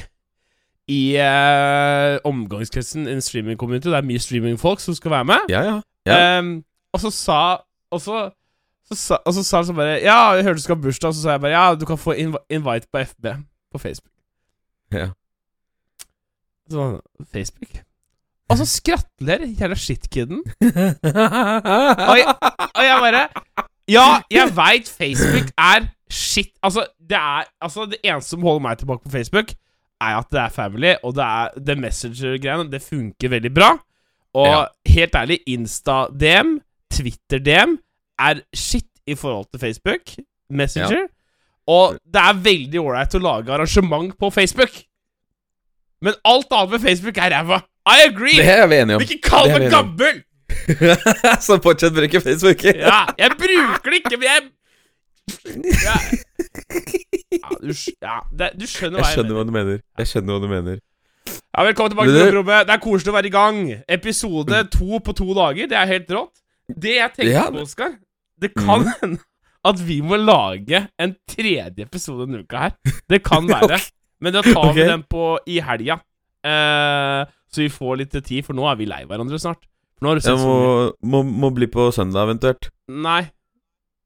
I 0.88 1.00
eh, 1.20 2.18
omgangskretsen 2.28 3.08
i 3.08 3.12
en 3.16 3.24
streaming-community. 3.24 3.88
Det 3.88 3.96
er 3.96 4.06
mye 4.08 4.20
streaming-folk 4.22 4.80
som 4.80 4.96
skal 4.96 5.10
være 5.16 5.28
med. 5.28 5.48
Ja, 5.52 5.62
ja. 5.64 5.78
Ja. 6.08 6.38
Um, 6.38 6.62
og 6.92 7.00
så 7.00 7.10
sa 7.12 7.40
Og 7.92 8.00
så, 8.00 8.30
så 8.88 8.94
sa, 8.96 9.18
og 9.26 9.34
så 9.34 9.42
sa 9.44 9.58
han 9.58 9.66
sånn 9.68 9.76
bare 9.76 9.98
Ja, 10.00 10.32
jeg 10.36 10.46
hørte 10.46 10.60
du 10.60 10.64
skal 10.64 10.76
ha 10.78 10.82
bursdag, 10.86 11.10
og 11.10 11.16
så 11.16 11.24
sa 11.24 11.34
jeg 11.34 11.42
bare 11.44 11.52
Ja, 11.52 11.74
du 11.76 11.84
kan 11.88 12.00
få 12.00 12.14
inv 12.16 12.38
invite 12.48 12.88
på 12.92 13.02
FB 13.04 13.26
på 13.72 13.78
Facebook. 13.82 14.14
Ja. 14.92 15.10
Sånn 16.70 16.98
Facebook. 17.32 17.78
Og 18.48 18.56
så 18.60 18.64
skrattler 18.68 19.42
jævla 19.58 19.76
shitkiden. 19.76 20.40
Og 20.48 22.16
jeg, 22.18 22.26
og 22.74 22.84
jeg 22.84 23.00
bare 23.04 23.22
Ja, 23.88 24.06
jeg 24.32 24.52
veit 24.56 24.88
Facebook 24.88 25.50
er 25.56 25.88
shit 26.12 26.50
Altså, 26.64 26.86
det 27.00 27.16
er 27.18 27.44
Altså, 27.64 27.86
det 27.90 27.98
eneste 28.04 28.30
som 28.36 28.42
holder 28.46 28.64
meg 28.68 28.78
tilbake 28.80 29.04
på 29.04 29.12
Facebook, 29.12 29.52
er 30.00 30.16
at 30.20 30.28
det 30.30 30.40
er 30.40 30.48
family, 30.54 30.94
og 31.02 31.14
det 31.18 31.24
er 31.24 31.48
det 31.66 31.74
Messenger-greiene. 31.82 32.70
Det 32.70 32.82
funker 32.82 33.28
veldig 33.32 33.50
bra. 33.54 33.72
Og 34.38 34.46
Ja. 34.46 34.64
helt 34.86 35.14
ærlig, 35.18 35.38
Insta-DM, 35.48 36.58
Twitter-DM 36.94 37.76
er 38.18 38.40
shit 38.54 38.86
i 39.06 39.14
forhold 39.14 39.46
til 39.50 39.60
Facebook. 39.60 40.00
Messenger. 40.50 41.08
Og 41.68 41.98
det 42.06 42.20
er 42.22 42.32
veldig 42.44 42.80
ålreit 42.80 43.14
å 43.18 43.20
lage 43.20 43.52
arrangement 43.52 44.14
på 44.18 44.30
Facebook. 44.32 44.70
Men 46.04 46.14
alt 46.24 46.52
annet 46.54 46.70
med 46.76 46.80
Facebook 46.86 47.18
er 47.18 47.32
ræva. 47.34 47.60
I 47.88 47.96
agree! 48.06 48.36
Det 48.38 48.48
er 48.52 48.66
vi 48.70 48.78
enige 48.82 48.96
om. 48.98 49.02
Ikke 49.02 49.20
kall 49.24 49.50
meg 49.54 49.70
gammel! 49.72 50.22
Så 51.44 51.58
fortsett 51.64 51.92
å 51.92 51.96
bruke 51.96 52.20
Facebook. 52.20 52.64
Ja, 52.64 53.00
jeg 53.18 53.34
bruker 53.40 53.92
det 53.92 54.00
ikke, 54.02 54.16
men 54.16 54.28
jeg 54.28 54.46
ja. 55.28 55.96
Ja, 57.38 57.48
du, 57.60 57.72
ja, 58.00 58.14
det, 58.32 58.50
du 58.56 58.64
skjønner 58.64 59.02
hva 59.02 59.04
Jeg 59.04 59.08
jeg, 59.08 59.14
skjønner 59.14 59.32
mener. 59.32 59.38
hva 59.38 59.44
du 59.44 59.52
mener. 59.56 59.80
Jeg 60.00 60.10
skjønner 60.10 60.34
hva 60.36 60.40
du 60.44 60.48
mener. 60.52 60.78
Ja, 61.28 61.64
velkommen 61.66 61.92
tilbake 61.92 62.14
til 62.14 62.36
rommet. 62.38 62.68
Det 62.68 62.74
er 62.74 62.82
koselig 62.84 63.12
å 63.12 63.16
være 63.18 63.28
i 63.28 63.34
gang. 63.34 63.58
Episode 63.98 64.62
to 64.72 65.00
på 65.04 65.14
to 65.18 65.26
dager. 65.36 65.68
Det 65.70 65.76
er 65.80 65.90
helt 65.90 66.14
rått. 66.16 66.34
Det 66.68 66.94
jeg 66.96 67.14
tenkte 67.16 67.32
Ja, 67.32 67.44
på, 67.52 67.64
Oskar 67.64 67.94
Det 68.40 68.50
kan 68.56 68.84
hende 69.00 69.16
mm. 69.16 69.20
at 69.70 69.84
vi 69.88 70.00
må 70.04 70.18
lage 70.20 70.82
en 71.00 71.14
tredje 71.28 71.84
episode 71.84 72.26
denne 72.26 72.44
uka 72.44 72.66
her. 72.68 72.76
Det 73.08 73.22
kan 73.24 73.48
være. 73.54 73.80
Men 74.20 74.34
da 74.34 74.42
tar 74.42 74.72
vi 74.74 74.82
Ok. 74.82 74.88
den 74.88 75.02
på 75.08 75.24
i 75.46 75.60
helga. 75.62 76.00
Eh, 76.44 77.24
så 77.48 77.62
vi 77.64 77.68
får 77.72 77.98
litt 78.02 78.14
tid, 78.24 78.44
for 78.46 78.56
nå 78.58 78.66
er 78.70 78.76
vi 78.78 78.86
lei 78.88 79.04
hverandre 79.08 79.38
snart. 79.40 79.62
Nå 80.02 80.12
har 80.12 80.18
du 80.18 80.22
sett 80.22 80.38
må, 80.38 80.92
må, 81.02 81.22
må 81.26 81.50
bli 81.54 81.66
på 81.70 81.88
søndag, 81.94 82.28
eventuelt. 82.28 82.70
Nei. 82.88 83.24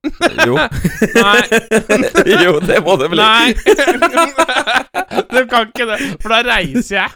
Jo. 0.49 0.57
Nei. 0.59 1.42
jo, 2.45 2.57
det 2.66 2.78
må 2.83 2.97
det 2.99 3.09
bli. 3.12 3.21
Nei! 3.23 3.52
du 5.35 5.42
kan 5.50 5.69
ikke 5.69 5.87
det, 5.92 5.99
for 6.23 6.33
da 6.35 6.40
reiser 6.47 6.97
jeg. 6.97 7.12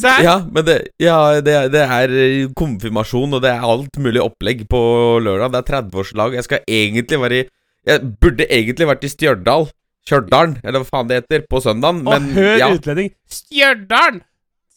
Se 0.00 0.08
her. 0.08 0.22
Ja, 0.24 0.36
men 0.48 0.64
det, 0.64 0.76
ja, 1.02 1.16
det, 1.44 1.56
det 1.74 1.82
er 1.84 2.14
konfirmasjon, 2.56 3.34
og 3.36 3.42
det 3.44 3.50
er 3.52 3.66
alt 3.66 3.98
mulig 4.00 4.22
opplegg 4.24 4.62
på 4.72 4.80
lørdag. 5.20 5.52
Det 5.52 5.60
er 5.60 5.68
30-årslag. 5.74 6.38
Jeg 6.38 6.46
skal 6.46 6.64
egentlig 6.64 7.20
være 7.20 7.42
i 7.42 7.44
Jeg 7.90 8.08
burde 8.22 8.46
egentlig 8.48 8.88
vært 8.88 9.04
i 9.04 9.12
Stjørdal. 9.12 9.68
Stjørdal, 10.08 10.56
eller 10.64 10.82
hva 10.82 10.88
faen 10.88 11.08
det 11.10 11.20
heter, 11.20 11.46
på 11.50 11.60
søndagen. 11.62 12.02
Og 12.08 12.28
hør 12.34 12.58
ja, 12.58 12.68
utlending. 12.74 13.12
Stjørdal! 13.30 14.20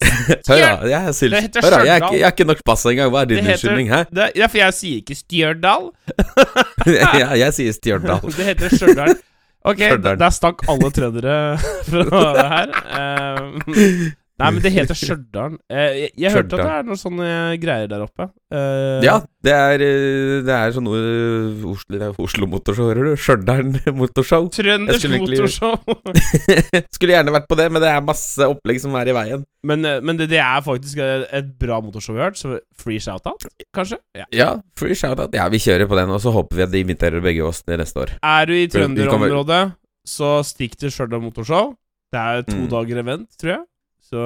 hør 0.49 0.59
da. 0.59 0.71
Jeg 0.89 1.15
syls, 1.15 1.33
Det 1.33 1.41
heter 1.47 1.67
hør 1.67 1.85
jeg 1.87 2.01
ikke, 2.01 2.15
jeg 2.17 2.27
er 2.27 2.33
ikke 2.35 2.47
nok 2.49 2.63
pass 2.67 2.85
engang. 2.89 3.11
Hva 3.13 3.21
er 3.23 3.29
din 3.31 3.43
unnskyldning, 3.45 3.91
hæ? 3.93 4.01
Det, 4.11 4.31
ja, 4.39 4.49
for 4.51 4.61
jeg 4.61 4.77
sier 4.79 5.03
ikke 5.03 5.19
Stjørdal. 5.19 5.91
ja, 7.21 7.29
jeg 7.39 7.55
sier 7.59 7.77
Stjørdal. 7.77 8.25
Det 8.37 8.49
heter 8.51 8.75
Stjørdal. 8.75 9.15
Ok, 9.63 9.79
Stjørdal. 9.79 10.19
der 10.19 10.35
stakk 10.35 10.65
alle 10.67 10.91
trøndere 10.91 11.37
fra 11.87 12.35
her. 12.51 12.75
Eh, 12.99 14.11
Nei, 14.41 14.47
men 14.49 14.63
det 14.63 14.71
heter 14.73 14.97
Stjørdal. 14.97 15.59
Eh, 15.69 15.91
jeg 15.99 16.11
jeg 16.23 16.31
hørte 16.33 16.57
at 16.57 16.63
det 16.65 16.71
er 16.73 16.85
noen 16.87 16.97
sånne 16.99 17.27
greier 17.61 17.87
der 17.91 18.01
oppe. 18.01 18.25
Uh, 18.49 18.97
Ja, 19.05 19.19
det 19.45 19.53
er, 19.53 19.83
eh, 19.85 20.39
det 20.47 20.55
er 20.55 20.73
sånn 20.73 20.87
Oslo, 20.89 22.09
Oslo 22.23 22.47
Motorshow, 22.49 22.87
hører 22.89 23.11
du? 23.11 23.19
Stjørdal 23.21 23.69
Motorshow. 23.99 24.47
Trønders 24.55 25.03
skulle 25.03 25.19
Motorshow. 25.21 25.77
Skulle 26.95 27.13
gjerne 27.13 27.33
vært 27.35 27.45
på 27.51 27.57
det, 27.59 27.67
men 27.73 27.83
det 27.83 27.91
er 27.93 28.01
masse 28.05 28.47
opplegg 28.49 28.81
som 28.81 28.95
er 28.99 29.11
i 29.11 29.15
veien. 29.19 29.43
men 29.69 29.85
men 30.03 30.17
det, 30.19 30.27
det 30.33 30.39
er 30.41 30.63
faktisk 30.65 30.97
et 31.03 31.51
bra 31.61 31.77
motorshow 31.85 32.15
vi 32.17 32.23
har 32.23 32.31
hørt, 32.31 32.39
så 32.41 32.57
free 32.79 32.99
shout-out, 33.03 33.45
kanskje? 33.75 33.99
Ja. 34.17 34.25
Ja, 34.33 34.49
free 34.79 34.97
shout-out. 34.97 35.33
Ja, 35.37 35.45
vi 35.53 35.61
kjører 35.61 35.87
på 35.89 35.95
den, 35.99 36.09
og 36.13 36.19
så 36.23 36.33
håper 36.35 36.57
vi 36.57 36.65
at 36.65 36.73
de 36.73 36.81
inviterer 36.83 37.21
begge 37.23 37.45
oss 37.45 37.61
til 37.63 37.77
neste 37.79 38.01
år. 38.03 38.15
Er 38.23 38.49
du 38.49 38.53
i 38.57 38.65
trønderområdet, 38.71 39.61
så 40.09 40.39
stikk 40.47 40.75
til 40.81 40.91
Stjørdal 40.91 41.21
Motorshow. 41.23 41.75
Det 42.13 42.19
er 42.21 42.41
to 42.49 42.57
Mm. 42.65 42.67
dager 42.69 42.99
event, 43.01 43.29
tror 43.41 43.49
jeg. 43.55 43.63
Så 44.13 44.23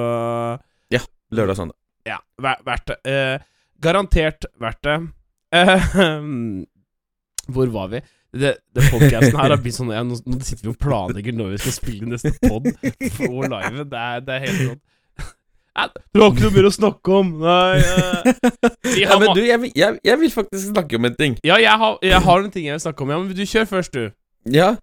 Lørdag 1.28 1.52
og 1.52 1.56
søndag. 1.58 1.76
ja, 2.08 2.16
ver- 2.40 2.60
verdt 2.64 2.86
det. 2.88 2.94
Eh, 3.04 3.40
garantert 3.84 4.46
verdt 4.60 4.78
det. 4.86 4.94
Eh, 5.52 5.88
hvor 7.52 7.66
var 7.74 7.90
vi? 7.92 8.00
Det, 8.32 8.54
det 8.76 8.84
podcasten 8.92 9.36
her 9.40 9.52
har 9.54 9.60
blitt 9.60 9.76
sånn 9.76 9.92
ja, 9.92 10.02
nå, 10.04 10.16
nå 10.28 10.38
sitter 10.44 10.66
vi 10.66 10.72
og 10.74 10.78
planlegger 10.80 11.32
når 11.36 11.54
vi 11.54 11.60
skal 11.62 11.74
spille 11.78 12.08
neste 12.10 12.32
pod 12.42 12.66
For 13.16 13.48
live. 13.48 13.84
Det 13.88 14.00
er, 14.00 14.24
det 14.24 14.34
er 14.34 14.42
helt 14.44 14.58
sånn 14.66 14.80
Ja, 15.78 15.86
Du 16.12 16.20
har 16.20 16.32
ikke 16.34 16.44
noe 16.44 16.54
mer 16.58 16.68
å 16.68 16.72
snakke 16.74 17.14
om? 17.20 17.30
Nei 17.40 17.78
uh, 17.80 18.32
Ja, 19.00 19.16
men 19.20 19.32
du, 19.36 19.40
jeg, 19.46 19.70
jeg, 19.76 20.00
jeg 20.04 20.20
vil 20.24 20.32
faktisk 20.34 20.72
snakke 20.74 20.96
om 21.00 21.08
en 21.08 21.16
ting. 21.16 21.38
Ja, 21.46 21.56
jeg 21.62 21.72
har, 21.80 21.96
jeg 22.04 22.20
har 22.28 22.44
en 22.44 22.52
ting 22.52 22.66
jeg 22.68 22.76
vil 22.76 22.84
snakke 22.84 23.04
om. 23.04 23.12
Ja, 23.14 23.20
men 23.22 23.32
du 23.36 23.44
kjør 23.48 23.68
først, 23.70 23.96
du. 23.96 24.08
Ja. 24.52 24.74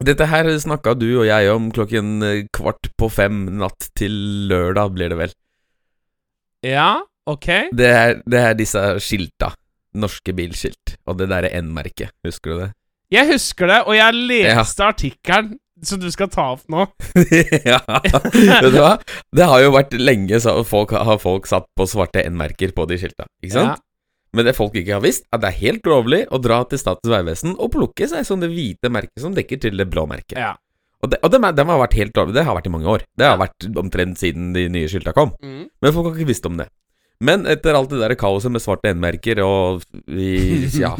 Dette 0.00 0.26
her 0.30 0.48
snakka 0.62 0.94
du 0.96 1.08
og 1.20 1.26
jeg 1.28 1.50
om 1.52 1.70
klokken 1.74 2.24
eh, 2.24 2.42
kvart 2.54 2.90
på 2.98 3.08
fem 3.12 3.42
natt 3.60 3.90
til 3.98 4.14
lørdag, 4.50 4.92
blir 4.96 5.12
det 5.12 5.18
vel. 5.20 5.34
Ja, 6.66 7.00
ok. 7.28 7.48
Det 7.76 7.88
er, 7.88 8.20
det 8.28 8.44
er 8.44 8.58
disse 8.58 8.84
skilta. 9.02 9.52
Norske 10.00 10.32
bilskilt. 10.36 10.94
Og 11.10 11.18
det 11.18 11.30
derre 11.32 11.50
N-merket. 11.58 12.14
Husker 12.26 12.52
du 12.52 12.62
det? 12.62 12.70
Jeg 13.10 13.26
husker 13.32 13.66
det, 13.66 13.80
og 13.90 13.96
jeg 13.98 14.22
leste 14.30 14.86
artikkelen 14.86 15.56
som 15.82 16.00
du 16.00 16.06
skal 16.12 16.28
ta 16.30 16.44
opp 16.54 16.66
nå. 16.70 16.84
ja. 17.72 17.80
Vet 17.88 18.70
du 18.70 18.78
hva? 18.78 18.94
Det 19.34 19.46
har 19.48 19.62
jo 19.64 19.72
vært 19.74 19.96
lenge 19.98 20.40
så 20.42 20.60
folk, 20.68 20.92
har 20.94 21.20
folk 21.22 21.48
satt 21.50 21.66
på 21.76 21.88
svarte 21.88 22.22
N-merker 22.28 22.74
på 22.76 22.86
de 22.90 23.00
skilta. 23.00 23.26
Ikke 23.42 23.56
sant? 23.56 23.82
Men 24.32 24.46
det 24.46 24.54
folk 24.54 24.74
ikke 24.78 24.94
har 24.94 25.02
visst, 25.02 25.24
er 25.26 25.36
at 25.38 25.42
det 25.42 25.48
er 25.50 25.60
helt 25.64 25.86
lovlig 25.90 26.20
å 26.30 26.38
dra 26.42 26.60
til 26.70 26.78
Statens 26.78 27.10
vegvesen 27.10 27.56
og 27.58 27.72
plukke 27.74 28.06
seg 28.08 28.22
sånne 28.28 28.46
hvite 28.52 28.90
merket 28.92 29.22
som 29.24 29.34
dekker 29.34 29.58
til 29.64 29.76
det 29.80 29.88
blå 29.90 30.04
merket. 30.06 30.38
Ja. 30.38 30.52
Og, 31.02 31.10
det, 31.10 31.18
og 31.24 31.32
dem, 31.32 31.44
er- 31.48 31.56
dem 31.56 31.66
har 31.72 31.80
vært 31.80 31.96
helt 31.96 32.14
lovlig. 32.14 32.34
Det 32.36 32.44
har 32.44 32.54
vært 32.58 32.66
i 32.68 32.74
mange 32.74 32.86
år. 32.92 33.02
Det 33.16 33.26
har 33.26 33.36
Ja. 33.38 33.40
vært 33.46 33.66
omtrent 33.80 34.18
siden 34.20 34.52
de 34.54 34.68
nye 34.68 34.86
skilta 34.86 35.12
kom. 35.16 35.32
Mm. 35.42 35.64
Men 35.82 35.92
folk 35.96 36.06
har 36.10 36.14
ikke 36.20 36.28
visst 36.28 36.46
om 36.46 36.56
det. 36.60 36.68
Men 37.20 37.44
etter 37.46 37.74
alt 37.76 37.90
det 37.90 37.98
der 38.00 38.14
kaoset 38.16 38.50
med 38.52 38.62
svarte 38.62 38.88
N-merker 38.94 39.42
og 39.44 39.82
vi, 40.06 40.68
ja, 40.78 40.94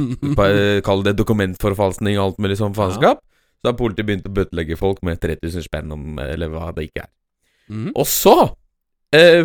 Kall 0.85 1.03
det 1.07 1.15
dokumentforfalskning 1.17 2.19
og 2.19 2.25
alt 2.33 2.39
mulig 2.43 2.59
sånn 2.61 2.75
faenskap, 2.77 3.21
så 3.63 3.71
har 3.71 3.77
politiet 3.79 4.07
begynt 4.09 4.27
å 4.29 4.33
bøtelegge 4.35 4.77
folk 4.81 5.03
med 5.07 5.21
3000 5.21 5.63
spenn 5.65 5.93
om 5.93 6.19
Eller 6.19 6.49
hva 6.53 6.73
det 6.75 6.89
ikke 6.91 7.05
er. 7.05 7.11
Mm. 7.71 7.93
Og 7.95 8.05
så 8.09 8.35
eh, 9.15 9.45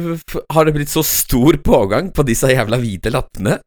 har 0.51 0.65
det 0.65 0.73
blitt 0.75 0.91
så 0.91 1.03
stor 1.05 1.57
pågang 1.63 2.11
på 2.15 2.25
disse 2.27 2.47
jævla 2.51 2.79
hvite 2.81 3.11
lappene 3.13 3.59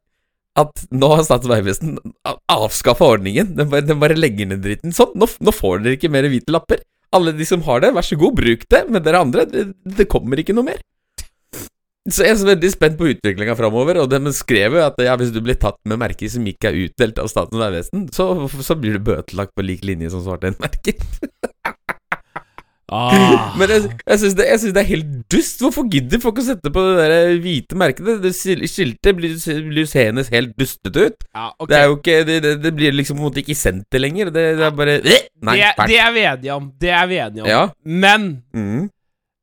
at 0.59 0.85
nå 0.91 1.09
har 1.13 1.25
Statens 1.25 1.51
vegvesen 1.51 1.97
avskaffa 2.51 3.07
ordningen. 3.15 3.53
Den 3.57 3.71
bare, 3.71 3.85
den 3.85 3.99
bare 4.01 4.17
legger 4.19 4.49
ned 4.49 4.63
dritten. 4.65 4.93
Sånn, 4.95 5.15
nå, 5.19 5.27
nå 5.39 5.55
får 5.55 5.83
dere 5.85 5.99
ikke 5.99 6.11
mer 6.13 6.29
hvite 6.29 6.53
lapper. 6.53 6.83
Alle 7.15 7.33
de 7.33 7.47
som 7.47 7.63
har 7.65 7.81
det, 7.81 7.93
vær 7.95 8.05
så 8.05 8.19
god, 8.19 8.37
bruk 8.37 8.67
det. 8.69 8.85
Men 8.89 9.05
dere 9.05 9.23
andre, 9.25 9.47
det, 9.49 9.69
det 9.97 10.09
kommer 10.11 10.41
ikke 10.41 10.55
noe 10.57 10.69
mer. 10.69 10.83
Så 12.09 12.23
jeg 12.23 12.33
er 12.33 12.39
så 12.39 12.47
veldig 12.47 12.69
spent 12.73 12.95
på 12.97 13.09
utviklinga 13.11 13.53
framover, 13.59 13.99
og 14.01 14.09
de 14.09 14.33
skrev 14.33 14.77
jo 14.77 14.85
at 14.85 14.97
ja, 15.03 15.13
hvis 15.19 15.33
du 15.35 15.41
blir 15.45 15.57
tatt 15.59 15.77
med 15.89 15.99
merker 16.01 16.31
som 16.31 16.47
ikke 16.47 16.71
er 16.71 16.79
utdelt 16.87 17.19
av 17.21 17.29
Statens 17.29 17.61
vegvesen, 17.61 18.07
så, 18.15 18.31
så 18.65 18.77
blir 18.79 18.97
du 18.97 19.03
bøtelagt 19.11 19.53
på 19.57 19.65
lik 19.65 19.85
linje 19.85 20.13
som 20.13 20.23
svarte 20.25 20.53
N-merker. 20.53 20.97
Ah. 22.91 23.53
Men 23.59 23.69
jeg, 23.69 23.89
jeg 24.01 24.19
syns 24.21 24.35
det, 24.37 24.47
det 24.75 24.81
er 24.81 24.87
helt 24.89 25.09
dust. 25.31 25.61
Hvorfor 25.63 25.87
gidder 25.91 26.21
folk 26.23 26.41
å 26.41 26.45
sette 26.45 26.71
på 26.73 26.83
det 26.87 27.07
der 27.09 27.33
hvite 27.43 27.77
merket? 27.79 28.09
Det, 28.23 28.33
skiltet 28.35 29.17
blir, 29.17 29.35
blir 29.69 29.89
seende 29.89 30.25
helt 30.33 30.55
dustete 30.59 31.09
ut. 31.09 31.25
ja, 31.35 31.49
okay. 31.59 31.69
Det 31.69 31.79
er 31.79 31.85
jo 31.87 31.97
ikke 31.99 32.17
Det, 32.29 32.37
det, 32.43 32.53
det 32.63 32.73
blir 32.75 32.95
liksom 32.97 33.19
på 33.19 33.23
en 33.23 33.29
måte 33.29 33.43
ikke 33.43 33.57
sendt 33.57 33.99
lenger. 33.99 34.31
Det, 34.33 34.45
det 34.59 34.65
er 34.67 34.77
bare 34.77 34.99
øh, 34.99 35.27
Nei, 35.45 35.57
det, 35.87 35.99
er 35.99 36.13
vi 36.15 36.25
enige 36.33 36.55
om. 36.55 36.71
Det 36.81 36.93
er 36.93 37.11
vi 37.11 37.21
enige 37.25 37.43
om. 37.45 37.49
Ja. 37.49 37.65
Men 37.85 38.29
Mm. 38.53 38.89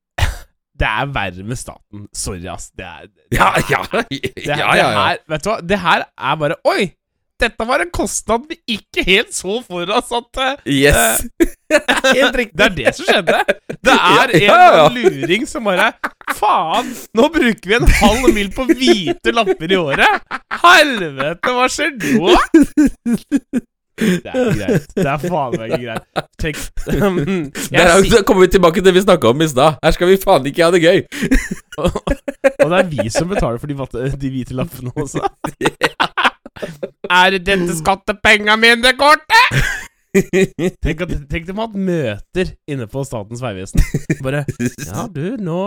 det 0.80 0.88
er 0.88 1.08
verre 1.14 1.44
med 1.46 1.58
staten. 1.58 2.06
Sorry, 2.14 2.44
ass. 2.50 2.70
Det 2.76 2.84
er 2.84 3.06
det, 3.08 3.38
Ja, 3.38 3.52
ja, 3.70 3.82
det, 3.92 4.20
ja, 4.46 4.56
ja, 4.58 4.72
det 4.76 4.92
her, 4.96 5.18
Vet 5.32 5.44
du 5.44 5.50
hva, 5.50 5.56
det 5.62 5.78
her 5.82 6.04
er 6.06 6.38
bare 6.40 6.58
Oi! 6.68 6.90
Dette 7.36 7.64
var 7.68 7.82
en 7.84 7.90
kostnad 7.92 8.46
vi 8.48 8.56
ikke 8.78 9.02
helt 9.04 9.34
så 9.36 9.58
for 9.66 9.90
oss 9.92 10.12
at 10.16 10.38
eh, 10.40 10.54
Yes. 10.72 11.24
Helt 12.16 12.36
riktig. 12.38 12.54
Det 12.56 12.64
er 12.64 12.74
det 12.78 12.92
som 12.96 13.08
skjedde. 13.10 13.40
Det 13.84 13.92
er 13.96 14.32
en 14.38 14.44
Ja, 14.46 14.58
ja, 14.78 14.84
luring 14.94 15.44
som 15.50 15.66
bare 15.68 15.90
Faen, 16.38 16.92
nå 17.18 17.26
bruker 17.34 17.68
vi 17.72 17.76
en 17.76 17.88
halv 18.00 18.30
mil 18.34 18.48
på 18.54 18.64
hvite 18.70 19.32
lapper 19.36 19.72
i 19.74 19.78
året! 19.78 20.30
Helvete, 20.62 21.52
hva 21.58 21.66
skjer 21.70 21.92
nå? 22.16 22.32
Det 23.96 24.28
er 24.28 24.50
greit. 24.56 24.88
Det 24.96 25.06
er 25.08 25.20
faen 25.22 25.54
meg 25.56 25.70
ikke 25.72 25.82
greit. 25.86 26.24
Tenk 26.40 26.58
Der 27.72 27.92
er- 27.92 28.24
kommer 28.28 28.44
vi 28.46 28.50
tilbake 28.56 28.80
til 28.80 28.88
det 28.88 28.94
vi 28.98 29.04
snakka 29.06 29.30
om 29.34 29.44
i 29.44 29.48
stad. 29.52 29.78
Her 29.84 29.96
skal 29.96 30.10
vi 30.12 30.18
faen 30.24 30.48
ikke 30.50 30.66
ha 30.66 30.72
det 30.74 30.82
gøy. 30.84 31.02
Og 31.82 32.68
det 32.72 32.80
er 32.80 32.90
vi 32.92 33.08
som 33.12 33.28
betaler 33.32 33.60
for 33.60 33.68
de, 33.72 34.10
de 34.20 34.32
hvite 34.34 34.56
lappene 34.56 34.92
også. 34.96 35.20
Er 37.08 37.38
dette 37.38 37.76
skattepenga 37.76 38.56
mine, 38.56 38.92
kortet? 38.96 39.84
Tenk, 40.16 41.02
at, 41.04 41.12
tenk 41.30 41.46
de 41.48 41.54
hadde 41.56 41.80
møter 41.88 42.52
inne 42.70 42.86
på 42.90 43.02
Statens 43.06 43.42
vegvesen. 43.44 43.82
Bare 44.24 44.44
Ja, 44.86 45.06
du, 45.12 45.36
nå 45.42 45.58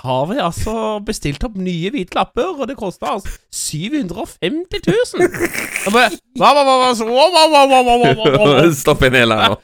har 0.00 0.24
vi 0.30 0.38
altså 0.42 0.74
bestilt 1.06 1.42
opp 1.46 1.56
nye 1.58 1.90
hvite 1.92 2.14
lapper, 2.18 2.52
og 2.54 2.68
det 2.70 2.76
kosta 2.78 3.16
altså 3.16 3.32
750 3.54 4.84
000! 4.86 5.26
Og 5.86 5.94
bare 5.96 6.10
hva, 6.38 6.50
hva, 6.54 6.62
hva, 6.68 6.90
Stopp 8.76 9.02
en 9.08 9.18
hel 9.18 9.34
her 9.34 9.54
nå. 9.54 9.58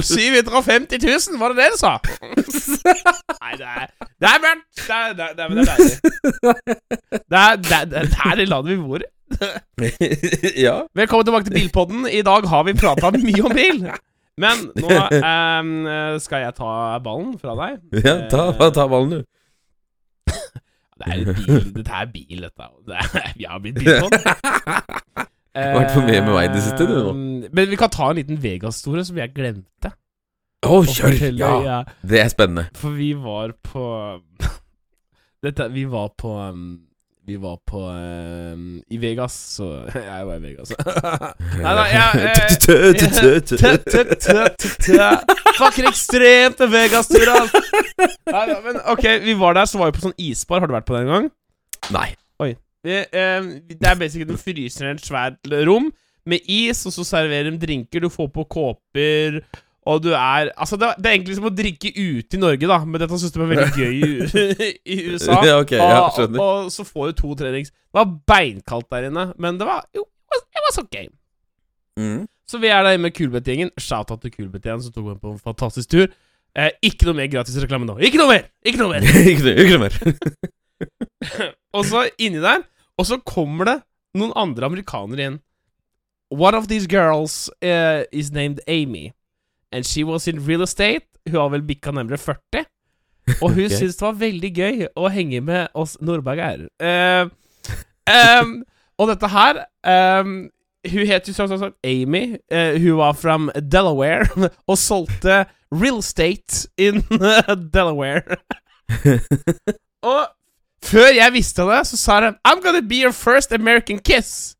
750 0.00 1.02
000, 1.04 1.38
var 1.40 1.54
det 1.54 1.64
det 1.64 1.70
du 1.74 1.78
sa? 1.80 1.96
Nei, 3.40 3.54
det 3.60 3.68
er 3.68 3.86
Det 4.20 4.28
er 4.30 4.38
mørkt! 4.44 4.74
Det 4.80 4.96
er, 4.96 5.12
det 5.16 5.32
er, 5.32 5.46
det 7.60 7.76
er, 7.76 7.86
det 7.90 8.04
er 8.24 8.36
det 8.38 8.48
landet 8.48 8.76
vi 8.76 8.82
bor 8.82 9.02
i. 9.02 9.08
ja. 10.66 10.76
Velkommen 10.94 11.26
tilbake 11.26 11.48
til 11.48 11.54
Bilpodden. 11.54 12.06
I 12.10 12.22
dag 12.26 12.48
har 12.48 12.64
vi 12.66 12.74
prata 12.78 13.10
mye 13.14 13.44
om 13.46 13.54
bil. 13.54 13.84
Men 14.40 14.64
nå 14.80 14.88
um, 14.90 15.72
skal 16.22 16.46
jeg 16.46 16.56
ta 16.56 16.98
ballen 17.04 17.36
fra 17.40 17.56
deg. 17.58 17.80
ja 18.04 18.16
ta, 18.32 18.50
ta 18.72 18.86
ballen, 18.90 19.20
du. 19.20 19.24
Det 21.00 21.08
er 21.08 21.24
bil, 21.24 21.70
dette 21.74 21.96
er 21.96 22.10
bil, 22.12 22.42
dette. 22.44 22.66
Det 22.88 22.96
er, 23.00 23.30
vi 23.36 23.48
har 23.48 23.62
blitt 23.62 23.78
bilpod. 23.80 24.16
Vært 25.56 25.94
for 25.94 26.06
mye 26.06 26.20
med 26.22 26.30
meg 26.34 26.44
i 26.46 26.52
det 26.54 26.62
siste, 26.62 26.86
du, 26.86 26.98
nå. 27.08 27.14
Men 27.50 27.70
vi 27.72 27.78
kan 27.80 27.90
ta 27.92 28.10
en 28.10 28.20
liten 28.20 28.38
Vegas-store 28.42 29.04
som 29.08 29.18
jeg 29.18 29.32
glemte. 29.34 29.94
Å, 30.60 30.68
oh, 30.76 30.84
kjør! 30.84 31.16
Ja. 31.40 31.54
Ja, 31.64 31.78
det 32.04 32.20
er 32.20 32.28
spennende. 32.32 32.68
For 32.76 32.92
vi 32.92 33.14
var 33.16 33.54
på 33.64 33.84
Dette 35.44 35.70
Vi 35.72 35.86
var 35.88 36.10
på 36.20 36.34
um, 36.36 36.66
Vi 37.30 37.36
var 37.38 37.60
på 37.66 37.80
um, 37.86 38.82
I 38.90 38.98
Vegas, 38.98 39.32
så 39.54 39.66
Jeg 40.10 40.26
var 40.26 40.34
i 40.34 40.42
Vegas. 40.42 40.72
Nei, 41.62 41.74
nei, 41.78 41.88
jeg 41.94 42.08
Fucker 45.60 45.86
ekstremt 45.90 46.58
med 46.64 46.72
Vegas-tur, 46.72 47.28
altså. 47.30 47.60
Nei, 48.00 48.42
nei, 48.50 48.56
Men 48.64 48.80
ok, 48.90 49.04
vi 49.22 49.36
var 49.38 49.54
der, 49.60 49.70
så 49.70 49.78
var 49.78 49.92
vi 49.92 49.98
på 50.00 50.08
sånn 50.08 50.18
isbar. 50.18 50.64
Har 50.64 50.70
du 50.70 50.74
vært 50.74 50.88
på 50.88 50.96
det 50.96 51.04
en 51.04 51.12
gang? 51.14 51.30
Nei. 51.94 52.08
Vi, 52.80 52.96
eh, 52.96 53.48
det 53.68 53.88
er 53.88 53.98
basically 54.00 54.24
du 54.24 54.38
fryser 54.40 54.86
ned 54.86 55.00
et 55.00 55.04
svært 55.04 55.50
rom 55.68 55.90
med 56.28 56.46
is, 56.48 56.82
og 56.88 56.94
så 56.94 57.04
serverer 57.06 57.50
de 57.50 57.60
drinker. 57.60 58.02
Du 58.02 58.10
får 58.12 58.30
på 58.34 58.46
kåper, 58.56 59.42
og 59.88 60.02
du 60.04 60.10
er 60.12 60.50
Altså, 60.56 60.76
det, 60.76 60.90
det 60.98 61.08
er 61.08 61.14
egentlig 61.16 61.36
som 61.38 61.48
å 61.48 61.52
drikke 61.54 61.92
ute 61.96 62.36
i 62.36 62.40
Norge, 62.40 62.68
da, 62.68 62.80
men 62.84 63.00
dette 63.00 63.20
syns 63.20 63.32
de 63.32 63.40
er 63.40 63.52
veldig 63.52 63.70
gøy 63.76 63.94
i, 63.94 64.10
i 64.94 64.98
USA. 65.12 65.38
Ja, 65.46 65.60
ok, 65.62 65.76
ja, 65.78 66.02
skjønner. 66.16 66.42
og, 66.42 66.66
og 66.66 66.74
så 66.74 66.84
får 66.88 67.10
du 67.10 67.20
to 67.22 67.36
trenings. 67.40 67.72
Det 67.72 68.00
var 68.00 68.10
beinkaldt 68.32 68.90
der 68.92 69.08
inne, 69.08 69.30
men 69.40 69.60
det 69.60 69.68
var 69.68 69.86
jo 69.96 70.04
Det 70.30 70.64
var 70.66 70.74
så 70.76 70.84
gøy. 70.86 71.08
Mm. 72.00 72.26
Så 72.50 72.58
vi 72.58 72.70
er 72.70 72.82
der 72.82 72.98
med 72.98 73.14
Kulbeth-gjengen. 73.14 73.70
Shout-out 73.78 74.22
til 74.22 74.32
Kulbeth-gjengen, 74.34 74.82
som 74.82 74.94
tok 74.94 75.06
meg 75.06 75.20
på 75.22 75.32
en 75.34 75.42
fantastisk 75.42 75.90
tur. 75.90 76.10
Eh, 76.58 76.70
ikke 76.82 77.06
noe 77.06 77.18
mer 77.18 77.28
gratis 77.30 77.58
reklame 77.62 77.86
nå. 77.86 77.96
Ikke 78.02 78.18
noe 78.18 78.30
mer! 78.32 78.48
Ikke 78.66 78.80
noe 78.80 78.96
mer! 78.96 79.06
ikke, 79.32 79.54
ikke 79.54 79.76
noe 79.78 79.86
mer. 79.86 79.94
Og 81.76 81.86
så 81.86 82.08
inni 82.18 82.40
der, 82.42 82.64
og 82.98 83.06
så 83.06 83.20
kommer 83.22 83.68
det 83.68 83.76
noen 84.18 84.32
andre 84.38 84.66
amerikanere 84.66 85.26
inn. 85.28 85.38
One 86.30 86.56
of 86.58 86.66
these 86.70 86.88
girls 86.90 87.50
uh, 87.62 88.02
is 88.10 88.30
named 88.32 88.60
Amy. 88.66 89.10
And 89.72 89.86
she 89.86 90.04
was 90.04 90.28
in 90.28 90.46
real 90.46 90.62
estate. 90.62 91.06
Hun 91.28 91.40
har 91.40 91.48
vel 91.48 91.62
bikka 91.62 91.90
nærmere 91.90 92.18
40. 92.18 92.64
Og 93.42 93.50
hun 93.50 93.64
okay. 93.64 93.76
syntes 93.76 93.96
det 93.96 94.06
var 94.06 94.16
veldig 94.18 94.50
gøy 94.54 94.86
å 94.96 95.10
henge 95.12 95.40
med 95.44 95.68
oss 95.78 95.96
nordberger. 96.02 96.66
Uh, 96.82 97.30
um, 98.10 98.56
og 98.98 99.12
dette 99.12 99.30
her 99.30 99.62
um, 100.20 100.50
Hun 100.90 101.06
het 101.06 101.28
jo 101.28 101.34
sånn 101.36 101.50
som 101.52 101.74
Amy. 101.84 102.38
Uh, 102.52 102.76
hun 102.80 102.98
var 103.02 103.16
fra 103.20 103.36
Delaware 103.60 104.26
og 104.70 104.78
solgte 104.80 105.44
real 105.70 106.00
estate 106.00 106.66
in 106.80 107.02
Delaware. 107.76 108.40
og 110.10 110.22
før 110.82 111.12
jeg 111.14 111.36
visste 111.36 111.68
det, 111.68 111.82
så 111.86 112.00
sa 112.00 112.22
hun 112.24 112.40
I'm 112.48 112.64
gonna 112.64 112.80
be 112.80 113.02
your 113.04 113.12
first 113.12 113.52
American 113.52 114.00
kiss. 114.00 114.56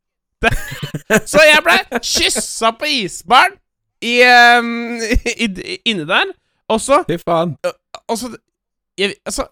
så 1.27 1.41
jeg 1.45 1.61
ble 1.65 2.01
kyssa 2.01 2.71
på 2.73 2.89
isbaren 2.89 3.59
i, 4.03 4.15
um, 4.59 5.01
i, 5.37 5.79
inni 5.85 6.07
der. 6.09 6.33
Og 6.71 6.81
så 6.81 7.03
Fy 7.09 7.19
faen. 7.23 7.57
Og 8.09 8.19
så 8.19 8.37
jeg, 8.99 9.15
Altså 9.27 9.47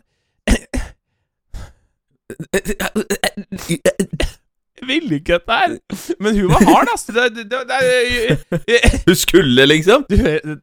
ville 4.89 5.15
ikke 5.19 5.33
dette 5.33 5.53
her. 5.53 5.77
Men 6.23 6.41
hun 6.41 6.49
var 6.53 6.65
hard, 6.73 6.89
ass. 6.95 7.05
Det, 7.05 7.15
det, 7.37 7.45
det, 7.51 9.05
Du 9.07 9.15
skulle, 9.15 9.67
liksom? 9.67 10.05
du 10.11 10.17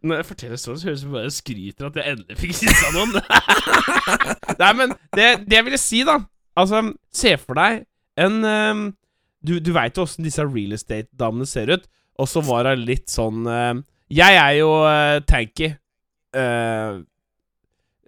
når 0.04 0.16
jeg 0.16 0.26
forteller 0.26 0.62
sånn, 0.62 0.80
så 0.80 0.90
høres 0.90 1.02
det 1.02 1.08
ut 1.08 1.12
som 1.12 1.18
jeg 1.20 1.36
skryter 1.36 1.90
at 1.90 2.00
jeg 2.00 2.14
endelig 2.14 2.40
fikk 2.42 2.56
kyssa 2.62 2.94
noen. 2.96 3.18
Nei, 4.62 4.72
men 4.82 4.96
det, 5.18 5.30
det 5.46 5.60
jeg 5.60 5.68
ville 5.70 5.82
si, 5.82 6.06
da 6.08 6.20
Altså, 6.56 6.82
se 7.12 7.34
for 7.42 7.60
deg 7.60 7.82
en 8.24 8.38
um, 8.48 8.84
Du, 9.44 9.58
du 9.60 9.74
veit 9.76 9.98
jo 9.98 10.06
åssen 10.06 10.24
disse 10.24 10.44
real 10.48 10.72
estate-damene 10.78 11.48
ser 11.50 11.74
ut, 11.76 11.84
og 12.20 12.30
så 12.32 12.44
var 12.46 12.70
hun 12.72 12.86
litt 12.88 13.12
sånn 13.12 13.48
uh, 13.48 13.74
Jeg 14.14 14.38
er 14.40 14.54
jo 14.60 14.72
uh, 14.86 15.20
tanky. 15.28 15.74
Uh, 16.36 17.04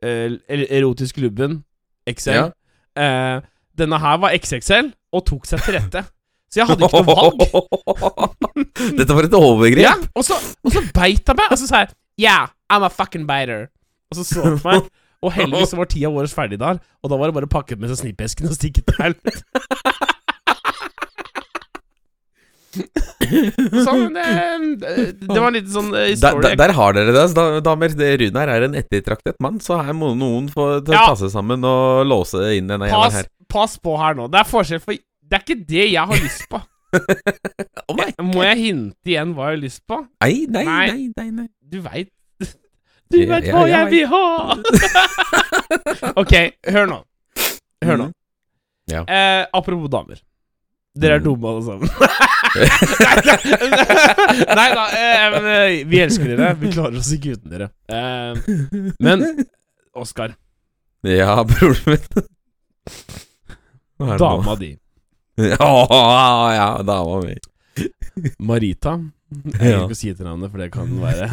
erotisk 0.01 1.17
lubben. 1.23 1.61
XL. 2.07 2.51
Ja. 2.97 3.41
Denne 3.77 3.97
her 4.01 4.19
var 4.21 4.35
XXL 4.37 4.91
og 5.13 5.25
tok 5.27 5.47
seg 5.49 5.63
til 5.65 5.75
rette. 5.77 6.03
Så 6.47 6.61
jeg 6.61 6.69
hadde 6.69 6.87
ikke 6.87 7.01
noe 7.03 7.17
valg. 7.17 7.41
Dette 8.99 9.17
var 9.17 9.27
et 9.27 9.35
overgrep. 9.35 9.83
Ja, 9.83 9.95
og 10.15 10.23
så, 10.23 10.37
og 10.63 10.71
så 10.73 10.83
beit 10.95 11.27
han 11.27 11.39
meg, 11.39 11.51
og 11.51 11.59
så 11.59 11.67
sa 11.67 11.83
jeg 11.83 11.95
Yeah, 12.17 12.47
I'm 12.73 12.85
a 12.85 12.89
fucking 12.89 13.27
biter. 13.29 13.67
Og 14.09 14.17
så 14.17 14.23
så 14.25 14.45
han 14.45 14.55
på 14.61 14.71
meg, 14.71 14.87
og 15.21 15.33
heldigvis 15.35 15.75
var 15.77 15.89
tida 15.91 16.09
vår 16.13 16.29
ferdig 16.31 16.59
der, 16.61 16.79
og 17.03 17.11
da 17.11 17.19
var 17.19 17.29
det 17.29 17.35
bare 17.35 17.49
å 17.49 17.51
pakke 17.51 17.77
med 17.77 17.91
seg 17.91 17.99
snippesken 18.05 18.49
og 18.49 18.55
stikke 18.57 18.85
til 18.87 19.01
helvete. 19.01 19.43
Sånn, 23.87 24.13
det, 24.15 24.93
det 25.19 25.35
var 25.39 25.47
en 25.49 25.55
liten 25.57 25.71
sånn 25.73 25.89
eh, 25.91 26.05
Der, 26.07 26.11
historie. 26.13 26.41
der, 26.45 26.55
der 26.61 26.73
har 26.77 26.93
dere 26.95 27.11
det, 27.15 27.21
altså, 27.25 27.45
damer. 27.65 27.95
Runar 28.21 28.51
er 28.53 28.65
en 28.69 28.77
ettertraktet 28.79 29.35
mann, 29.43 29.59
så 29.63 29.79
her 29.83 29.93
må 29.97 30.13
noen 30.17 30.47
få 30.53 30.67
Ja. 30.91 31.03
seg 31.19 31.31
sammen 31.33 31.65
og 31.67 32.05
låse 32.07 32.39
inn 32.57 32.67
denne 32.71 32.87
pass, 32.91 33.13
her. 33.21 33.27
pass 33.51 33.77
på 33.83 33.97
her 33.99 34.15
nå. 34.19 34.29
Det 34.31 34.39
er 34.43 34.49
forskjell, 34.49 34.79
for 34.83 34.95
det 34.95 35.35
er 35.39 35.43
ikke 35.43 35.59
det 35.67 35.87
jeg 35.91 36.05
har 36.13 36.21
lyst 36.23 36.45
på. 36.51 36.61
Nei. 37.99 38.09
Må 38.23 38.45
jeg 38.47 38.57
hinte 38.61 39.11
igjen 39.11 39.33
hva 39.35 39.49
jeg 39.51 39.57
har 39.57 39.63
lyst 39.65 39.83
på? 39.89 39.97
Nei, 40.23 40.45
nei, 40.47 40.63
Nei. 40.63 41.09
nei, 41.19 41.27
nei. 41.41 41.47
Du 41.67 41.81
veit 41.83 42.07
Du 43.11 43.17
veit 43.27 43.49
hva 43.51 43.65
ja, 43.67 43.81
jeg 43.83 43.91
vil 43.91 44.07
ha! 44.13 44.23
ok, 46.15 46.33
hør 46.71 46.87
nå. 46.93 47.01
Hør 47.85 47.99
nå. 48.01 48.07
Mm. 48.07 48.15
Ja. 48.91 49.01
Eh, 49.03 49.43
apropos 49.51 49.91
damer. 49.91 50.21
Dere 50.97 51.17
er 51.17 51.19
Mhm. 51.19 51.25
dumme 51.27 51.51
alle 51.51 51.63
sammen. 51.67 51.89
Nei 54.57 54.69
da, 54.73 54.83
eh, 54.97 55.27
men, 55.35 55.89
vi 55.89 55.99
elsker 56.03 56.31
dere. 56.33 56.53
Vi 56.61 56.71
klarer 56.73 56.97
oss 56.99 57.11
ikke 57.15 57.35
uten 57.37 57.53
dere. 57.53 57.69
Eh, 57.89 58.33
men 59.05 59.25
Oskar, 59.97 60.35
Ja, 61.07 61.39
broren 61.47 61.81
min. 61.85 62.25
Nå? 63.99 64.17
dama 64.21 64.55
di, 64.59 64.71
Ja, 65.57 65.69
ja, 66.53 66.67
dama 66.85 67.21
mi. 67.23 67.35
Marita 68.39 68.93
Jeg 68.97 69.59
vil 69.59 69.71
Ja. 69.71 69.79
ikke 69.85 69.97
si 69.97 70.09
etternavnet, 70.13 70.51
for 70.53 70.61
det 70.61 70.69
kan 70.73 70.87
være 71.01 71.27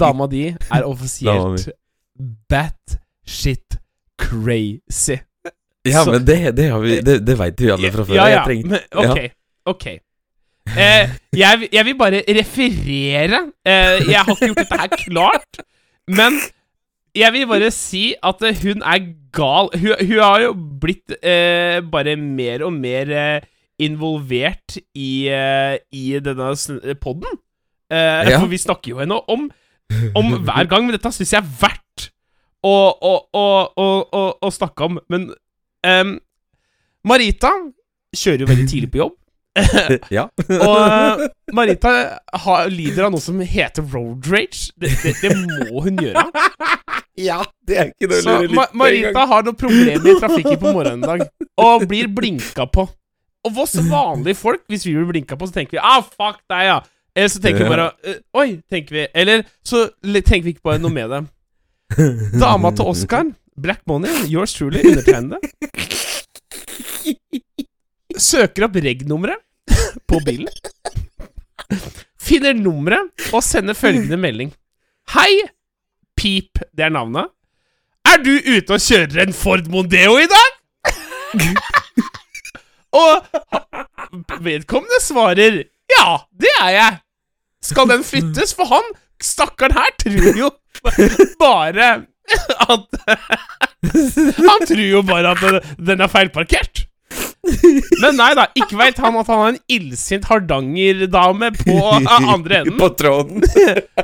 Dama 0.00 0.26
di 0.30 0.42
er 0.52 0.84
offisielt 0.92 1.68
bat 2.48 2.98
shit 3.28 3.78
crazy. 4.20 5.18
Ja, 5.86 6.04
Så- 6.04 6.12
men 6.12 6.24
det, 6.26 6.38
det, 6.56 6.68
har 6.72 6.80
vi, 6.84 7.00
det, 7.00 7.18
det 7.26 7.36
veit 7.38 7.60
vi 7.60 7.70
alle 7.72 7.90
fra 7.94 8.04
før. 8.04 8.14
Ja, 8.18 8.26
ja, 8.28 8.36
Jeg 8.36 8.44
trenger- 8.48 8.68
men 8.68 8.80
ok. 8.92 9.18
Ok. 9.72 9.86
Eh, 10.76 11.08
jeg, 11.38 11.68
jeg 11.72 11.84
vil 11.88 11.96
bare 11.98 12.22
referere. 12.28 13.40
Eh, 13.66 14.08
jeg 14.10 14.20
har 14.20 14.32
ikke 14.34 14.50
gjort 14.50 14.62
dette 14.64 14.80
her 14.80 14.96
klart, 15.00 15.60
men 16.08 16.36
jeg 17.16 17.32
vil 17.34 17.46
bare 17.50 17.70
si 17.74 18.10
at 18.22 18.42
eh, 18.46 18.58
hun 18.62 18.82
er 18.84 19.06
gal. 19.34 19.70
Hun, 19.74 19.94
hun 20.10 20.18
har 20.22 20.42
jo 20.44 20.52
blitt 20.82 21.14
eh, 21.22 21.80
bare 21.92 22.16
mer 22.20 22.64
og 22.68 22.72
mer 22.76 23.10
eh, 23.14 23.46
involvert 23.82 24.76
i, 24.94 25.28
eh, 25.32 25.78
i 25.94 26.18
denne 26.22 26.52
poden. 27.00 27.38
Eh, 27.90 28.28
Ja. 28.28 28.38
For 28.42 28.50
vi 28.50 28.58
snakker 28.60 28.90
jo 28.92 28.98
henne 29.00 29.20
om, 29.30 29.48
om 30.14 30.32
hver 30.44 30.68
gang, 30.68 30.84
men 30.86 30.92
dette 30.96 31.12
syns 31.14 31.32
jeg 31.32 31.40
er 31.40 31.52
verdt 31.62 32.10
å, 32.66 32.74
å, 33.00 33.14
å, 33.78 33.86
å, 34.42 34.50
snakke 34.52 34.84
om. 34.84 34.98
Men 35.08 35.30
em, 35.86 36.16
Marita 37.06 37.52
kjører 38.16 38.44
jo 38.44 38.50
veldig 38.50 38.66
tidlig 38.68 38.90
på 38.92 39.00
jobb. 39.04 39.14
Ja. 40.16 40.26
Og 40.68 40.76
eh, 40.78 41.24
Marita 41.54 41.94
har, 42.44 42.68
lider 42.72 43.06
av 43.06 43.14
noe 43.14 43.22
som 43.22 43.40
heter 43.40 43.86
road 43.92 44.28
rage. 44.30 44.70
Det, 44.76 44.92
det, 45.02 45.14
det 45.22 45.32
må 45.38 45.82
hun 45.84 46.00
gjøre. 46.02 46.24
ja, 47.28 47.40
det 47.68 47.80
er 47.80 47.90
ikke 47.92 48.10
noe 48.12 48.20
Så 48.24 48.36
Ma 48.54 48.68
Marita 48.78 49.26
har 49.30 49.46
noen 49.46 49.58
problemer 49.58 50.12
i 50.12 50.18
trafikken 50.20 50.60
på 50.60 50.74
morgenen 50.76 51.02
en 51.02 51.08
dag, 51.08 51.48
og 51.60 51.88
blir 51.90 52.10
blinka 52.12 52.68
på. 52.72 52.86
Og 53.48 53.58
oss 53.64 53.76
vanlige 53.88 54.38
folk, 54.38 54.64
hvis 54.70 54.86
vi 54.86 54.96
blir 54.96 55.08
blinka 55.12 55.38
på, 55.38 55.48
så 55.48 55.60
tenker 55.60 55.78
vi 55.78 55.82
ah, 55.82 56.02
fuck 56.02 56.40
deg, 56.50 56.68
ja. 56.72 56.78
Eller 57.18 57.32
så 57.32 57.40
tenker 57.42 57.64
vi 57.64 57.72
bare 57.72 57.90
«Eh, 58.06 58.20
Oi, 58.38 58.48
tenker 58.70 58.94
vi. 58.94 59.04
Eller 59.16 59.42
så 59.66 59.88
tenker 60.04 60.44
vi 60.44 60.54
ikke 60.54 60.68
bare 60.68 60.82
noe 60.82 60.94
med 60.94 61.10
det. 61.10 61.24
Dama 62.38 62.70
til 62.76 62.90
Oscar, 62.90 63.30
Black 63.58 63.82
Money, 63.88 64.12
yours 64.30 64.52
truly, 64.54 64.82
undertegnede, 64.86 65.40
søker 68.18 68.66
opp 68.68 68.76
reg-nummeret 68.76 69.40
på 70.06 70.20
bilen. 70.26 70.52
Finner 72.20 72.56
nummeret 72.56 73.32
og 73.32 73.42
sender 73.44 73.76
følgende 73.78 74.18
melding. 74.20 74.52
Hei, 75.14 75.48
Pip, 76.18 76.60
det 76.76 76.88
er 76.88 76.94
navnet. 76.94 77.30
Er 78.08 78.20
du 78.24 78.32
ute 78.36 78.76
og 78.76 78.82
kjører 78.82 79.24
en 79.26 79.34
Ford 79.36 79.68
Mondeo 79.72 80.16
i 80.20 80.28
dag? 80.30 80.54
og 83.02 83.24
vedkommende 84.44 85.00
svarer 85.04 85.62
ja, 85.88 86.08
det 86.40 86.52
er 86.60 86.70
jeg. 86.74 86.98
Skal 87.64 87.88
den 87.90 88.04
flyttes? 88.04 88.54
For 88.56 88.68
han 88.70 88.92
stakkaren 89.22 89.76
her 89.76 89.94
tror 90.02 90.38
jo 90.38 90.50
bare 91.40 91.88
at 92.68 92.82
Han 94.38 94.66
tror 94.68 94.84
jo 94.84 95.02
bare 95.06 95.32
at 95.32 95.64
den, 95.78 96.00
er 96.00 96.10
feilparkert. 96.12 96.87
Men 98.02 98.16
nei 98.18 98.30
da, 98.36 98.48
ikke 98.58 98.78
veit 98.78 98.98
han 99.02 99.16
at 99.20 99.28
han 99.30 99.42
har 99.42 99.52
en 99.52 99.60
illsint 99.72 100.26
Hardanger-dame 100.28 101.52
på 101.60 101.76
eh, 101.98 102.30
andre 102.34 102.62
enden. 102.62 102.78
På 102.80 102.90
tråden. 102.98 103.44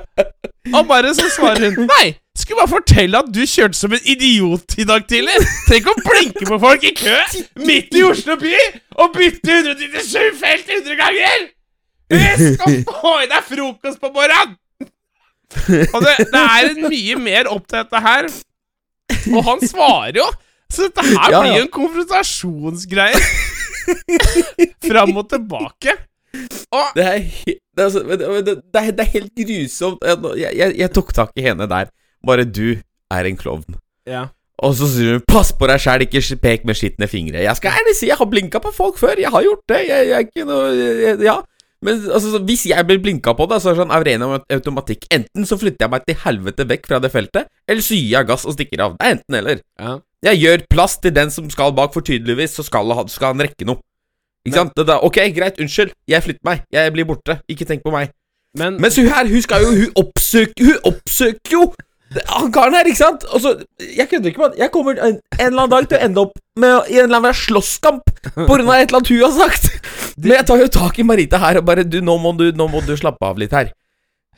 Og 0.74 0.86
bare 0.88 1.10
så 1.12 1.26
svarer 1.28 1.74
hun 1.74 1.90
Nei, 1.90 2.14
skulle 2.38 2.62
bare 2.62 2.72
fortelle 2.72 3.20
at 3.20 3.28
du 3.34 3.42
kjørte 3.44 3.76
som 3.76 3.92
en 3.92 4.06
idiot 4.08 4.78
i 4.80 4.86
dag 4.88 5.04
tidlig. 5.10 5.36
Tenk 5.68 5.90
å 5.92 5.96
blinke 6.00 6.46
på 6.48 6.58
folk 6.62 6.86
i 6.88 6.94
kø 6.96 7.18
midt 7.66 7.92
i 7.98 8.04
Oslo 8.06 8.38
by 8.40 8.54
og 9.02 9.12
bytte 9.16 9.58
197 9.60 10.40
felt 10.40 10.72
100 10.78 10.96
ganger! 11.02 11.44
Husk 12.14 12.64
å 12.64 12.72
få 13.02 13.14
i 13.24 13.28
deg 13.28 13.46
frokost 13.48 14.00
på 14.00 14.12
morgenen! 14.14 14.56
Og 15.94 16.00
det, 16.02 16.14
det 16.32 16.40
er 16.40 16.72
mye 16.80 17.20
mer 17.20 17.48
opp 17.52 17.68
til 17.68 17.78
dette 17.82 18.00
her. 18.02 18.26
Og 19.30 19.44
han 19.46 19.62
svarer 19.62 20.18
jo. 20.18 20.26
Så 20.72 20.88
dette 20.88 21.04
her 21.06 21.32
Ja, 21.32 21.42
blir 21.42 21.58
jo 21.58 21.66
en 21.66 21.74
konfrontasjonsgreie. 21.74 23.20
Fram 24.88 25.16
og 25.20 25.28
tilbake. 25.30 25.96
Og 26.74 26.96
Det 26.96 27.04
er, 27.04 27.18
det, 27.46 27.58
er, 27.78 27.84
altså, 27.84 28.02
det, 28.02 28.54
er, 28.74 28.90
det 28.90 29.04
er 29.04 29.10
helt 29.12 29.34
grusomt. 29.38 30.02
Jeg, 30.04 30.56
jeg, 30.56 30.78
jeg, 30.80 30.90
tok 30.94 31.12
tak 31.14 31.34
i 31.38 31.44
henne 31.46 31.68
der. 31.70 31.92
Bare 32.26 32.46
du 32.48 32.78
er 33.12 33.28
en 33.30 33.38
klovn. 33.38 33.78
Ja. 34.08 34.26
Og 34.64 34.76
så 34.78 34.86
sier 34.86 35.16
hun 35.16 35.24
'pass 35.26 35.50
på 35.52 35.66
deg 35.66 35.80
sjæl, 35.82 36.04
ikke 36.06 36.36
pek 36.42 36.64
med 36.64 36.78
skitne 36.78 37.08
fingre'. 37.10 37.42
Jeg 37.42 37.56
skal 37.58 37.74
ærlig 37.74 37.96
si 37.98 38.06
jeg 38.06 38.16
har 38.16 38.28
blinka 38.30 38.60
på 38.62 38.70
folk 38.74 38.98
før. 38.98 39.18
Jeg 39.18 39.30
har 39.30 39.42
gjort 39.42 39.64
det. 39.68 39.80
Jeg, 39.88 40.08
jeg 40.08 40.14
er 40.14 40.26
ikke 40.28 40.46
noe 40.46 41.24
Ja. 41.24 41.40
Men 41.84 42.00
altså, 42.08 42.30
så 42.32 42.38
hvis 42.48 42.62
jeg 42.70 42.86
blir 42.88 42.98
blinka 43.04 43.34
på, 43.36 43.46
da, 43.50 43.58
så 43.60 43.70
er 43.70 43.74
det 43.76 43.82
sånn 43.82 43.92
av 43.92 44.04
ren 44.06 44.22
automatikk 44.56 45.04
Enten 45.12 45.44
så 45.48 45.58
flytter 45.60 45.84
jeg 45.84 45.92
meg 45.92 46.04
til 46.08 46.16
helvete 46.22 46.64
vekk 46.70 46.86
fra 46.88 47.00
det 47.04 47.10
feltet, 47.12 47.50
eller 47.68 47.84
så 47.84 47.98
gir 47.98 48.14
jeg 48.14 48.28
gass 48.30 48.46
og 48.48 48.54
stikker 48.56 48.80
av. 48.86 48.94
Det 48.98 49.04
er 49.06 49.16
enten 49.18 49.38
eller. 49.42 49.60
ja. 49.80 49.98
Jeg 50.24 50.38
gjør 50.40 50.62
plass 50.72 50.94
til 51.04 51.12
den 51.12 51.28
som 51.30 51.50
skal 51.52 51.74
bak, 51.76 51.92
for 51.92 52.00
tydeligvis 52.00 52.54
så 52.56 52.64
skal, 52.64 52.88
han- 52.96 53.08
skal 53.12 53.34
han 53.34 53.42
rekke 53.44 53.66
noe. 53.68 53.76
Ikke 54.46 54.54
Men- 54.56 54.60
sant? 54.64 54.72
Det 54.76 54.86
da, 54.88 54.96
ok, 55.04 55.18
greit, 55.36 55.58
unnskyld. 55.60 55.92
Jeg 56.08 56.22
flytter 56.24 56.44
meg. 56.48 56.62
Jeg 56.72 56.92
blir 56.94 57.04
borte. 57.04 57.40
Ikke 57.48 57.66
tenk 57.68 57.82
på 57.84 57.92
meg. 57.92 58.10
Men, 58.56 58.80
Mens 58.80 58.96
hun 58.96 59.06
her, 59.08 59.26
hun 59.28 59.42
skal 59.42 59.60
jo 59.64 59.70
Hun 59.74 59.92
oppsøker 59.98 60.64
Hun 60.64 60.76
oppsøker 60.92 61.50
jo 61.52 61.64
Det- 61.74 61.84
Han 62.28 62.52
karen 62.54 62.76
her, 62.76 62.86
ikke 62.86 63.00
sant? 63.00 63.24
Og 63.34 63.40
så, 63.42 63.54
Jeg 63.96 64.06
kødder 64.10 64.30
ikke, 64.30 64.42
mann. 64.44 64.52
Jeg 64.58 64.70
kommer 64.74 64.98
en, 65.02 65.16
en 65.38 65.46
eller 65.46 65.64
annen 65.64 65.72
dag 65.72 65.88
til 65.90 65.98
å 65.98 66.02
ende 66.06 66.22
opp 66.22 66.36
med 66.60 66.90
i 66.92 66.98
en 67.00 67.08
eller 67.08 67.18
annen 67.22 67.34
slåsskamp 67.38 68.10
av 68.36 68.52
et 68.54 68.60
eller 68.60 68.98
annet 69.00 69.10
hun 69.10 69.24
har 69.24 69.32
sagt. 69.38 69.70
Men 70.16 70.36
jeg 70.36 70.46
tar 70.46 70.60
jo 70.62 70.68
tak 70.76 70.98
i 71.00 71.06
Marita 71.06 71.40
her 71.42 71.58
og 71.58 71.64
bare 71.66 71.82
Du, 71.88 71.98
nå 72.04 72.14
du, 72.38 72.44
nå 72.54 72.68
må 72.70 72.84
du 72.86 72.92
slappe 72.96 73.26
av 73.26 73.40
litt 73.40 73.54
her. 73.56 73.72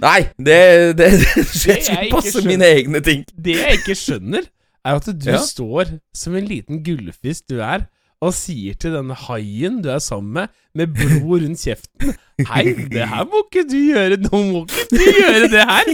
Nei, 0.00 0.28
det, 0.36 0.60
det, 0.96 1.10
det, 1.20 1.34
Jeg 1.66 1.82
skulle 1.84 2.08
passe 2.12 2.42
mine 2.46 2.68
egne 2.78 3.00
ting. 3.04 3.24
Det 3.32 3.58
jeg 3.58 3.80
ikke 3.80 3.96
skjønner, 3.96 4.48
er 4.86 4.98
at 5.00 5.06
du 5.12 5.30
Ja. 5.30 5.38
står 5.42 5.96
som 6.14 6.36
en 6.36 6.46
liten 6.48 6.82
gullfisk 6.84 7.46
du 7.50 7.60
er, 7.60 7.86
og 8.24 8.32
sier 8.32 8.74
til 8.80 8.94
denne 8.96 9.12
haien 9.26 9.82
du 9.84 9.90
er 9.92 9.98
sammen 10.00 10.32
med, 10.38 10.52
med 10.78 10.94
blod 10.96 11.42
rundt 11.44 11.60
kjeften 11.60 12.14
Hei, 12.48 12.62
det 12.92 13.04
her 13.10 13.24
må 13.28 13.42
ikke 13.46 13.62
du 13.68 13.76
gjøre, 13.76 14.16
nå 14.24 14.40
må 14.50 14.62
ikke 14.64 14.86
du 14.92 15.04
gjøre 15.20 15.50
det 15.52 15.64
her! 15.68 15.90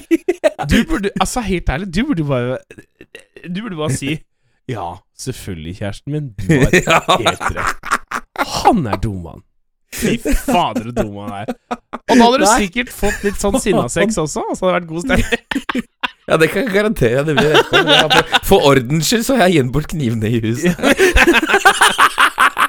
Du 0.71 0.77
burde, 0.91 1.11
altså 1.21 1.43
helt 1.47 1.69
ærlig, 1.75 1.91
du 1.95 2.03
burde 2.09 2.25
bare 2.31 2.59
Du 3.49 3.61
burde 3.65 3.77
bare 3.79 3.95
si 3.99 4.17
Ja, 4.71 4.93
selvfølgelig, 5.19 5.77
kjæresten 5.81 6.13
min, 6.15 6.29
du 6.39 6.53
har 6.55 6.69
helt 7.23 7.49
rett. 7.57 7.89
Han 8.63 8.87
er 8.87 8.97
dum, 9.03 9.25
han. 9.27 9.43
Fy 9.93 10.15
fader, 10.23 10.87
så 10.89 10.93
dum 11.03 11.17
han 11.25 11.33
er. 11.43 11.51
Og 12.09 12.15
da 12.15 12.21
hadde 12.23 12.39
du 12.41 12.47
sikkert 12.55 12.93
fått 12.95 13.27
litt 13.27 13.37
sånn 13.43 13.59
sinnasex 13.61 14.17
også, 14.23 14.45
og 14.53 14.57
så 14.57 14.71
hadde 14.71 14.79
det 14.79 14.79
vært 14.79 14.93
god 14.95 15.03
stemning. 15.09 15.89
Ja, 16.31 16.37
det 16.39 16.53
kan 16.53 16.63
jeg 16.63 16.71
garantere. 16.71 17.25
Det 17.27 17.33
blir 17.35 17.57
har- 17.59 18.29
For 18.47 18.63
ordens 18.71 19.09
skyld 19.11 19.25
så 19.27 19.35
har 19.41 19.49
jeg 19.51 19.57
gitt 19.65 19.73
bort 19.75 19.89
knivene 19.91 20.29
i 20.31 20.39
huset. 20.45 20.79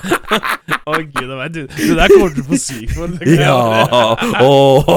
Å 0.89 0.97
gud, 0.99 1.27
det, 1.29 1.35
var, 1.37 1.51
du, 1.53 1.61
det 1.67 1.95
der 1.95 2.11
kommer 2.11 2.33
du 2.33 2.39
til 2.39 2.43
å 2.43 2.47
få 2.49 2.57
syk 2.59 2.89
for. 2.91 3.07
Ja 3.31 3.59
Åh. 4.43 4.89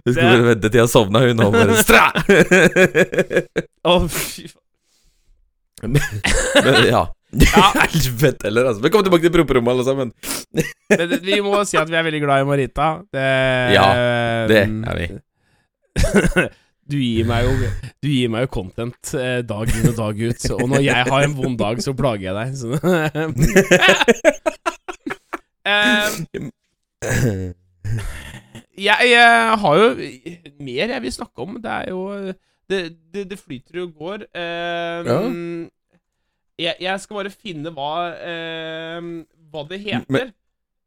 Du 0.00 0.12
skal 0.12 0.30
bare 0.30 0.46
vente 0.52 0.70
til 0.70 0.80
jeg 0.80 0.92
sovna, 0.92 1.20
hun 1.26 1.36
nå 1.42 1.50
bare 1.52 1.76
stra! 1.82 2.06
Å, 3.84 3.98
fy 4.08 4.48
faen. 4.48 4.62
Men 5.92 6.80
ja. 6.88 7.04
Ja. 7.36 7.72
Helvete 7.92 8.46
heller, 8.46 8.68
altså. 8.70 8.80
Velkommen 8.84 9.04
tilbake 9.08 9.26
til 9.26 9.32
promperommet, 9.34 9.72
alle 9.74 9.84
sammen. 9.84 10.12
Men 10.88 11.16
Vi 11.26 11.40
må 11.44 11.58
si 11.68 11.76
at 11.76 11.90
vi 11.90 11.98
er 11.98 12.06
veldig 12.06 12.20
glad 12.22 12.44
i 12.44 12.46
Marita. 12.48 12.86
Det, 13.12 13.24
Ja, 13.74 13.88
Det 14.48 14.62
er 14.62 15.00
vi. 15.02 15.08
Du 16.86 16.96
gir 17.00 17.24
meg 17.26 17.42
jo 17.48 17.68
Du 18.02 18.08
gir 18.08 18.28
meg 18.30 18.44
jo 18.46 18.50
content 18.60 19.14
eh, 19.18 19.40
dag 19.42 19.66
inn 19.74 19.88
og 19.90 19.96
dag 19.98 20.20
ut. 20.22 20.44
Og 20.54 20.68
når 20.70 20.84
jeg 20.86 21.06
har 21.10 21.24
en 21.26 21.34
vond 21.34 21.56
dag, 21.58 21.80
så 21.82 21.94
plager 21.98 22.28
jeg 22.30 22.34
deg. 22.38 22.48
Så. 22.56 22.68
Eh, 25.66 26.10
jeg, 28.78 29.08
jeg 29.10 29.56
har 29.62 29.78
jo 29.80 29.86
mer 30.62 30.92
jeg 30.94 31.02
vil 31.02 31.14
snakke 31.14 31.42
om. 31.42 31.56
Det 31.62 31.72
er 31.72 31.88
jo 31.90 32.02
Det, 32.70 32.78
det, 33.14 33.24
det 33.32 33.38
flyter 33.38 33.80
og 33.84 33.92
går. 33.98 34.24
Eh, 34.30 35.10
Ja. 35.10 35.18
jeg, 36.58 36.74
jeg 36.86 37.00
skal 37.02 37.16
bare 37.20 37.30
finne 37.34 37.70
hva 37.74 37.90
eh, 38.14 39.00
Hva 39.52 39.66
det 39.70 39.80
heter. 39.88 40.06
Men- 40.08 40.32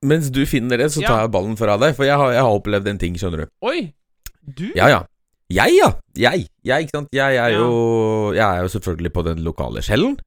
Mens 0.01 0.29
du 0.31 0.45
finner 0.47 0.77
det, 0.79 0.85
så 0.95 1.01
tar 1.03 1.25
jeg 1.25 1.31
ballen 1.35 1.57
fra 1.59 1.73
deg. 1.75 1.91
For 1.97 2.07
jeg 2.07 2.15
har, 2.15 2.31
jeg 2.31 2.39
har 2.39 2.55
opplevd 2.55 2.88
en 2.88 2.97
ting, 3.01 3.17
skjønner 3.19 3.41
du. 3.43 3.47
Oi! 3.67 3.89
Du? 4.47 4.69
Ja, 4.79 4.88
ja. 4.88 5.01
Jeg, 5.49 5.73
ja. 5.79 5.89
Jeg, 6.17 6.47
jeg 6.65 6.85
ikke 6.85 6.95
sant. 6.97 7.09
Jeg 7.13 7.35
er 7.35 7.53
Ja. 7.55 7.57
jo 7.57 8.33
Jeg 8.33 8.57
er 8.57 8.62
jo 8.62 8.67
selvfølgelig 8.67 9.13
på 9.13 9.23
den 9.25 9.39
lokale 9.45 9.81
skjellen. 9.81 10.17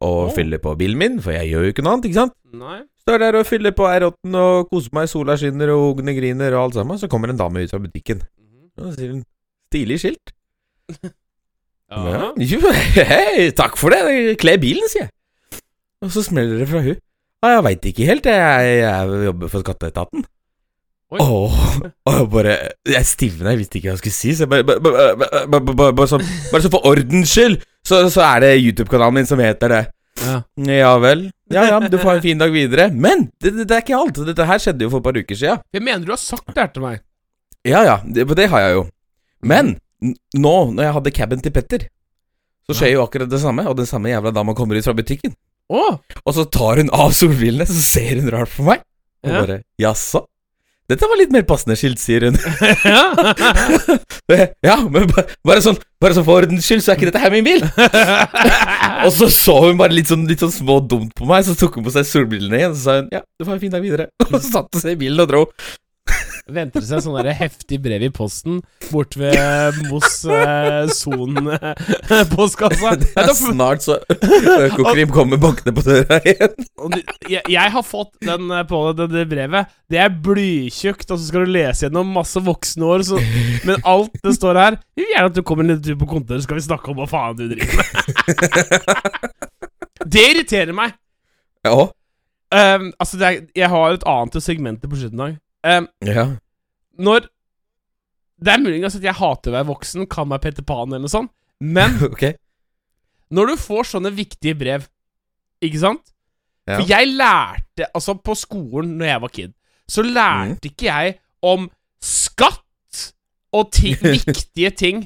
Og 0.00 0.16
oh. 0.26 0.32
fyller 0.34 0.58
på 0.58 0.74
bilen 0.76 0.98
min, 0.98 1.22
for 1.22 1.32
jeg 1.32 1.48
gjør 1.48 1.62
jo 1.64 1.72
ikke 1.72 1.82
noe 1.82 1.92
annet, 1.96 2.04
ikke 2.10 2.20
sant. 2.20 2.34
Nei. 2.52 2.82
Står 3.06 3.18
der 3.22 3.38
og 3.38 3.46
fyller 3.46 3.72
på 3.72 3.86
R8-en 3.88 4.34
og 4.34 4.66
koser 4.68 4.92
meg, 4.92 5.08
sola 5.08 5.36
skinner 5.40 5.70
og 5.72 5.94
ungene 5.94 6.12
griner 6.18 6.56
og 6.58 6.64
alt 6.64 6.74
sammen. 6.74 6.98
Så 7.00 7.08
kommer 7.08 7.30
en 7.32 7.38
dame 7.38 7.62
ut 7.64 7.70
fra 7.72 7.80
butikken. 7.80 8.20
Og 8.76 8.90
så 8.90 8.96
sier 8.98 9.14
hun 9.14 9.22
'stilig 9.70 10.00
skilt'. 10.02 10.34
Ja. 11.86 12.32
Jo, 12.34 12.58
hei, 12.98 13.50
takk 13.54 13.76
for 13.78 13.94
det. 13.94 14.34
Kle 14.42 14.56
bilen, 14.58 14.88
sier 14.90 15.06
jeg. 15.06 15.60
Og 16.02 16.10
så 16.10 16.24
smeller 16.26 16.58
det 16.58 16.66
fra 16.68 16.80
hun. 16.82 16.98
Ja, 17.44 17.48
jeg 17.52 17.64
veit 17.64 17.84
ikke 17.86 18.08
helt, 18.08 18.26
jeg, 18.26 18.80
jeg 18.82 19.24
jobber 19.28 19.52
for 19.52 19.62
skatteetaten. 19.62 20.24
Oi. 21.14 21.20
Åh, 21.22 21.58
og 22.08 22.14
jeg 22.16 22.24
bare 22.32 22.54
Jeg 22.90 23.06
stivna, 23.06 23.52
jeg 23.52 23.60
visste 23.60 23.78
ikke 23.78 23.92
hva 23.92 23.94
jeg 23.94 24.00
skulle 24.00 24.16
si. 24.16 24.32
Så 24.34 24.46
jeg 24.46 24.66
bare, 24.66 25.92
bare, 25.94 26.08
sånn, 26.10 26.24
bare 26.50 26.64
så 26.64 26.70
for 26.72 26.88
ordens 26.90 27.30
skyld, 27.30 27.60
så, 27.86 28.00
så 28.10 28.24
er 28.26 28.42
det 28.42 28.50
YouTube-kanalen 28.58 29.20
min 29.20 29.28
som 29.28 29.38
heter 29.42 29.70
det. 29.70 29.82
Ja. 30.24 30.40
Ja 30.66 30.92
vel. 30.98 31.28
Ja 31.52 31.62
ja, 31.68 31.78
du 31.78 31.94
får 32.00 32.08
ha 32.10 32.16
en 32.18 32.24
fin 32.24 32.40
dag 32.42 32.50
videre. 32.50 32.88
Men 32.90 33.28
det, 33.38 33.52
det, 33.54 33.68
det 33.70 33.76
er 33.78 33.84
ikke 33.84 33.98
alt. 34.00 34.18
Dette 34.26 34.48
her 34.48 34.62
skjedde 34.62 34.86
jo 34.88 34.90
for 34.90 34.98
et 35.04 35.06
par 35.06 35.20
uker 35.22 35.38
siden. 35.38 35.62
Jeg 35.76 35.84
mener 35.86 36.06
du 36.08 36.14
har 36.16 36.22
sagt 36.22 36.50
det 36.50 36.58
her 36.64 36.72
til 36.74 36.86
meg. 36.88 37.02
Ja 37.66 37.84
ja, 37.86 37.96
det, 38.02 38.26
det 38.38 38.50
har 38.50 38.66
jeg 38.66 38.76
jo. 38.80 38.84
Men 39.46 39.76
nå, 40.34 40.54
når 40.74 40.88
jeg 40.88 40.94
hadde 40.98 41.14
caben 41.22 41.42
til 41.44 41.54
Petter, 41.54 41.86
så 42.66 42.74
skjer 42.74 42.96
jo 42.96 43.04
akkurat 43.06 43.30
det 43.30 43.38
samme, 43.42 43.62
og 43.70 43.76
den 43.78 43.86
samme 43.86 44.10
jævla 44.10 44.32
dama 44.34 44.54
kommer 44.58 44.74
ut 44.78 44.86
fra 44.86 44.94
butikken. 44.96 45.36
Oh. 45.70 45.98
Og 46.26 46.34
så 46.34 46.44
tar 46.50 46.80
hun 46.82 46.90
av 46.94 47.14
solbrillene, 47.14 47.66
så 47.70 47.78
ser 47.82 48.18
hun 48.18 48.30
rart 48.34 48.50
på 48.54 48.66
meg. 48.66 48.82
Og 49.22 49.30
Ja. 49.30 49.40
bare 49.44 49.62
Jaså? 49.82 50.26
Dette 50.86 51.08
var 51.10 51.18
litt 51.18 51.32
mer 51.34 51.42
passende 51.46 51.74
skilt, 51.78 51.98
sier 51.98 52.28
hun. 52.28 52.36
ja. 52.86 53.02
ja, 54.68 54.76
men 54.86 55.08
bare, 55.10 55.58
sånn 55.64 55.78
Bare 56.02 56.12
sånn 56.12 56.26
for 56.26 56.42
ordens 56.44 56.66
skyld, 56.68 56.84
så 56.84 56.92
er 56.92 56.98
ikke 56.98 57.08
dette 57.08 57.22
her 57.22 57.32
min 57.32 57.46
bil. 57.46 57.62
Og 59.06 59.10
så 59.16 59.30
så 59.32 59.56
hun 59.64 59.80
bare 59.80 59.96
litt 59.96 60.10
sånn, 60.10 60.26
litt 60.28 60.44
sånn 60.44 60.52
små 60.52 60.78
dumt 60.84 61.14
på 61.16 61.26
meg, 61.28 61.46
så 61.46 61.56
tok 61.58 61.78
hun 61.80 61.86
på 61.86 61.94
seg 61.94 62.06
solbrillene 62.06 62.60
igjen, 62.60 62.74
og 62.74 62.78
så 62.78 62.84
sa 62.84 62.96
hun 63.00 63.08
ja, 63.16 63.22
du 63.24 63.46
får 63.46 63.54
ha 63.54 63.56
en 63.56 63.64
fin 63.64 63.74
dag 63.74 63.84
videre. 63.84 64.08
Og 64.28 64.36
så 64.36 64.44
satte 64.44 64.76
hun 64.76 64.84
seg 64.84 64.94
i 64.94 65.00
bilen 65.06 65.24
og 65.24 65.30
dro. 65.32 65.42
Venter 66.46 66.78
det 66.78 66.86
seg 66.86 67.00
sånn 67.02 67.26
heftig 67.34 67.80
brev 67.82 68.04
i 68.06 68.08
posten 68.14 68.60
bort 68.92 69.16
ved 69.18 69.74
Moss 69.88 70.20
eh, 70.30 70.86
Son-postkassa. 70.94 72.92
Det 73.02 73.08
er 73.18 73.32
snart 73.34 73.82
så 73.82 73.96
Økokrim 74.06 75.10
kommer 75.10 75.40
bankende 75.42 75.72
på 75.74 75.82
døra 75.82 76.20
igjen. 76.22 76.52
Jeg, 77.26 77.42
jeg 77.50 77.72
har 77.74 77.82
fått 77.82 78.12
den 78.22 78.52
eh, 78.54 78.62
på 78.70 78.78
det, 78.94 79.08
det 79.10 79.24
brevet. 79.32 79.72
Det 79.90 79.98
er 79.98 80.14
blytjukt, 80.22 81.10
og 81.10 81.18
så 81.18 81.24
skal 81.26 81.48
du 81.48 81.50
lese 81.56 81.88
gjennom 81.88 82.12
masse 82.14 82.38
voksne 82.46 82.92
år. 82.94 83.02
Så, 83.08 83.18
men 83.66 83.82
alt 83.82 84.14
det 84.22 84.36
står 84.36 84.60
her 84.60 84.76
Vi 84.94 85.02
vil 85.02 85.16
gjerne 85.16 85.32
at 85.32 85.40
du 85.40 85.42
kommer 85.42 85.66
en 85.66 85.72
liten 85.72 85.82
tur 85.88 85.98
på 86.04 86.08
kontoret, 86.12 86.44
så 86.44 86.46
skal 86.46 86.60
vi 86.60 86.66
snakke 86.68 86.92
om 86.92 87.00
hva 87.00 87.08
faen 87.10 87.40
du 87.40 87.48
driver 87.50 87.74
med. 87.80 87.90
det 90.14 90.24
irriterer 90.28 90.78
meg. 90.78 90.94
Ja. 91.66 91.74
Um, 92.54 92.86
altså, 93.02 93.18
er, 93.18 93.42
jeg 93.58 93.72
har 93.74 93.98
et 93.98 94.06
annet 94.06 94.38
segment 94.46 94.86
på 94.86 94.94
slutten 94.94 95.24
av 95.26 95.34
um, 95.66 95.88
ja. 96.06 96.26
Når 96.96 97.26
Det 98.36 98.52
er 98.52 98.60
muligens 98.60 98.96
at 98.98 99.04
jeg 99.04 99.16
hater 99.16 99.52
å 99.52 99.56
være 99.56 99.68
voksen, 99.70 100.06
kan 100.12 100.28
meg 100.28 100.42
Petter 100.44 100.64
Pan 100.66 100.90
eller 100.90 101.06
noe 101.06 101.12
sånt, 101.12 101.32
men 101.60 101.96
okay. 102.10 102.36
når 103.32 103.52
du 103.52 103.62
får 103.62 103.88
sånne 103.94 104.12
viktige 104.12 104.56
brev, 104.58 104.84
ikke 105.64 105.80
sant? 105.80 106.12
Ja. 106.66 106.80
For 106.80 106.90
jeg 106.90 107.12
lærte 107.14 107.86
Altså, 107.94 108.16
på 108.18 108.34
skolen 108.36 108.96
når 108.98 109.08
jeg 109.08 109.22
var 109.22 109.32
kid, 109.38 109.52
så 109.88 110.02
lærte 110.02 110.70
ikke 110.70 110.88
jeg 110.88 111.18
om 111.46 111.68
skatt 112.02 113.02
og 113.54 113.70
ting, 113.72 113.96
viktige 114.16 114.72
ting. 114.74 115.04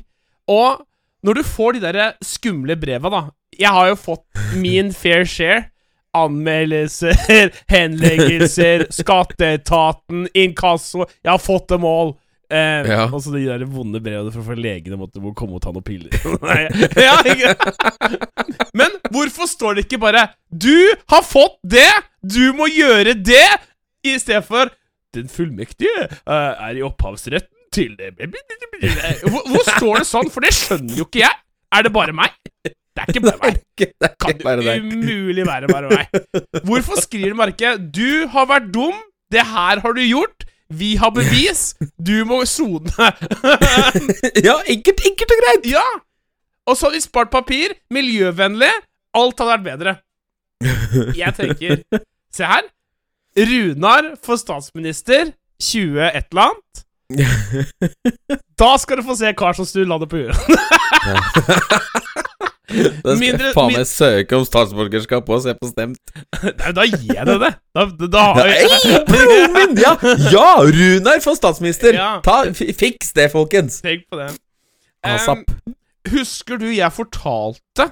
Og 0.51 0.81
når 1.23 1.41
du 1.41 1.43
får 1.45 1.77
de 1.77 1.83
der 1.85 2.01
skumle 2.25 2.77
breva, 2.81 3.11
da 3.13 3.23
Jeg 3.59 3.75
har 3.75 3.91
jo 3.91 3.97
fått 3.99 4.25
min 4.57 4.93
fair 4.95 5.25
share. 5.25 5.69
Anmeldelser, 6.17 7.15
henleggelser, 7.75 8.87
skatteetaten, 9.01 10.27
inkasso 10.35 11.05
Jeg 11.23 11.31
har 11.31 11.39
fått 11.43 11.69
dem 11.71 11.85
all. 11.87 12.17
Eh, 12.51 12.89
Ja. 12.91 13.05
Og 13.07 13.23
så 13.23 13.31
de 13.35 13.45
der 13.47 13.63
vonde 13.71 14.01
brevene 14.03 14.33
fra 14.35 14.57
legene 14.59 14.99
måtte 14.99 15.23
må 15.23 15.31
komme 15.39 15.61
og 15.61 15.63
ta 15.63 15.71
noen 15.71 15.87
piller. 15.87 16.11
Nei, 16.49 16.67
ja, 16.99 17.15
ikke? 17.23 17.55
Men 18.75 18.97
hvorfor 19.15 19.47
står 19.51 19.79
det 19.79 19.87
ikke 19.87 20.01
bare 20.03 20.29
'Du 20.51 20.75
har 21.15 21.23
fått 21.23 21.61
det! 21.63 21.87
Du 22.27 22.53
må 22.59 22.67
gjøre 22.67 23.15
det!' 23.15 23.61
i 24.03 24.17
stedet 24.19 24.45
for 24.49 24.71
'Den 25.15 25.29
fullmektige 25.29 26.09
uh, 26.27 26.59
er 26.59 26.79
i 26.81 26.83
opphavsretten 26.83 27.55
til 27.73 27.95
det 27.99 28.15
hvor, 28.19 29.43
hvor 29.47 29.63
står 29.77 30.01
det 30.03 30.07
sånn? 30.09 30.31
For 30.31 30.43
det 30.43 30.51
skjønner 30.57 30.97
jo 30.99 31.07
ikke 31.07 31.23
jeg. 31.23 31.37
Er 31.71 31.87
det 31.87 31.93
bare 31.95 32.15
meg? 32.17 32.35
Det 32.97 33.03
er 33.03 33.13
ikke 33.13 33.23
bare 33.27 33.39
meg. 33.45 33.59
Det 33.81 33.89
er 34.03 34.15
Kan 34.21 34.31
ikke 34.35 34.45
bare 34.45 34.57
det 34.61 34.67
deg. 34.67 34.85
umulig 34.93 35.45
være 35.47 35.69
bare 35.71 35.89
meg? 35.89 36.07
Hvorfor 36.69 37.01
skriver 37.01 37.33
du 37.33 37.37
merke 37.39 37.71
'Du 37.79 38.27
har 38.33 38.47
vært 38.51 38.71
dum. 38.75 38.97
Det 39.33 39.45
her 39.47 39.81
har 39.81 39.93
du 39.97 40.01
gjort. 40.03 40.45
Vi 40.71 40.97
har 40.97 41.11
bevis. 41.11 41.75
Du 41.99 42.25
må 42.25 42.43
sone'. 42.45 42.91
Ja, 44.47 44.57
enkelt, 44.67 45.01
enkelt 45.07 45.31
og 45.35 45.41
greit. 45.45 45.67
ja! 45.73 45.87
Og 46.67 46.77
så 46.77 46.87
hadde 46.87 46.99
vi 46.99 47.01
spart 47.07 47.31
papir. 47.31 47.73
Miljøvennlig. 47.91 48.71
Alt 49.15 49.39
hadde 49.41 49.51
vært 49.57 49.65
bedre. 49.71 49.97
Jeg 51.17 51.35
tenker 51.39 51.83
Se 52.35 52.45
her. 52.45 52.63
Runar 53.39 54.15
for 54.25 54.37
statsminister 54.37 55.33
20 55.63 56.11
et 56.11 56.27
eller 56.31 56.51
annet. 56.51 56.85
Da 58.61 58.75
skal 58.79 58.99
du 59.01 59.03
få 59.07 59.15
se 59.17 59.33
kar 59.33 59.55
som 59.57 59.65
snur 59.67 59.87
landet 59.89 60.11
på 60.13 60.17
huet. 60.21 60.37
Da 62.71 63.15
skal 63.15 63.19
Mindre- 63.19 63.49
jeg 63.49 63.55
faen 63.57 63.73
meg 63.75 63.87
søke 63.89 64.39
om 64.39 64.45
statsborgerskap 64.47 65.31
og 65.35 65.43
se 65.45 65.55
på 65.59 65.71
stemt. 65.71 66.13
Nei, 66.45 66.73
da 66.77 66.87
gir 66.87 67.15
jeg 67.17 67.27
deg 67.27 67.41
det. 67.43 67.51
Da, 67.75 67.87
da, 68.05 68.25
har 68.39 68.51
jeg 68.53 69.01
broren 69.09 69.57
min! 69.57 69.75
Ja, 69.81 69.97
ja 70.31 70.47
Runar 70.67 71.23
for 71.25 71.39
statsminister! 71.39 71.97
Ja. 71.99 72.13
Ta, 72.25 72.43
Fiks 72.55 73.15
det, 73.17 73.31
folkens. 73.35 73.81
Tenk 73.85 74.07
på 74.11 74.21
det. 74.21 74.31
Um, 75.07 75.45
Husker 76.11 76.61
du 76.61 76.69
jeg 76.71 76.93
fortalte 76.93 77.91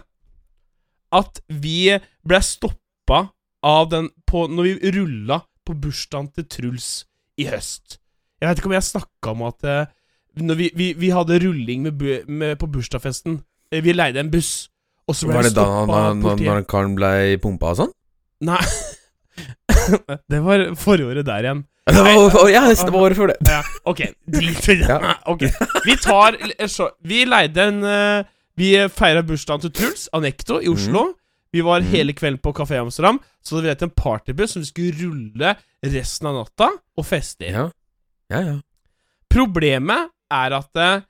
at 1.14 1.40
vi 1.48 1.96
ble 2.28 2.40
stoppa 2.44 3.28
av 3.64 3.88
den 3.90 4.10
på, 4.28 4.44
Når 4.46 4.66
vi 4.68 4.92
rulla 4.98 5.40
på 5.66 5.74
bursdagen 5.76 6.28
til 6.36 6.46
Truls 6.48 6.90
i 7.40 7.48
høst? 7.48 7.98
Jeg 8.38 8.50
vet 8.50 8.60
ikke 8.60 8.70
om 8.70 8.76
jeg 8.76 8.86
snakka 8.86 9.32
om 9.32 9.46
at 9.48 9.66
eh, 9.66 9.88
når 10.38 10.58
vi, 10.60 10.68
vi, 10.78 10.92
vi 10.94 11.08
hadde 11.10 11.40
rulling 11.42 11.82
med, 11.82 12.02
med, 12.28 12.56
på 12.60 12.68
bursdagsfesten. 12.70 13.40
Eh, 13.72 13.82
Vi 13.84 13.92
leide 13.92 14.20
en 14.20 14.30
buss, 14.32 14.68
og 15.08 15.14
så 15.16 15.26
ble 15.28 15.34
Var 15.38 15.42
vi 15.42 15.48
det 15.50 15.56
da 15.58 15.64
stoppa 15.64 15.86
når, 15.86 16.06
av 16.10 16.16
når, 16.22 16.44
når 16.46 16.66
karen 16.70 16.94
ble 16.98 17.10
pumpa 17.42 17.72
og 17.74 17.80
sånn? 17.82 17.92
Nei. 18.48 18.62
det 20.32 20.40
var 20.44 20.64
forrige 20.78 21.08
året 21.12 21.26
der 21.28 21.46
igjen. 21.48 21.64
Det 21.88 22.02
var, 22.04 22.48
ja, 22.52 22.62
det 22.68 22.90
var 22.92 23.00
året 23.06 23.16
før 23.16 23.30
det. 23.32 23.36
Ja, 23.48 23.60
ok, 23.88 24.02
drit 24.28 24.66
i 24.68 24.74
det. 24.82 24.98
Ok, 25.32 25.46
Vi 25.86 25.94
tar 26.04 26.36
så, 26.68 26.90
Vi 27.00 27.22
leide 27.24 27.64
en 27.70 27.78
eh, 27.88 28.26
Vi 28.60 28.74
feira 28.92 29.22
bursdagen 29.24 29.62
til 29.64 29.72
Truls, 29.78 30.08
Anekto, 30.12 30.58
i 30.60 30.68
Oslo. 30.68 31.14
Vi 31.54 31.62
var 31.64 31.80
Mhm. 31.80 31.88
hele 31.94 32.12
kvelden 32.12 32.42
på 32.44 32.52
Kafé 32.52 32.76
Amsterdam, 32.76 33.16
så 33.40 33.56
vi 33.56 33.68
leide 33.70 33.86
en 33.86 33.94
partybuss 33.96 34.52
som 34.52 34.60
vi 34.62 34.68
skulle 34.68 34.98
rulle 35.00 35.54
resten 35.82 36.26
av 36.28 36.34
natta 36.42 36.68
og 36.98 37.06
feste 37.08 37.46
i. 37.48 37.52
Ja, 37.54 37.70
ja. 38.34 38.40
ja. 38.50 38.56
Problemet 39.32 40.10
er 40.30 40.52
at 40.58 40.76
eh, 40.76 41.00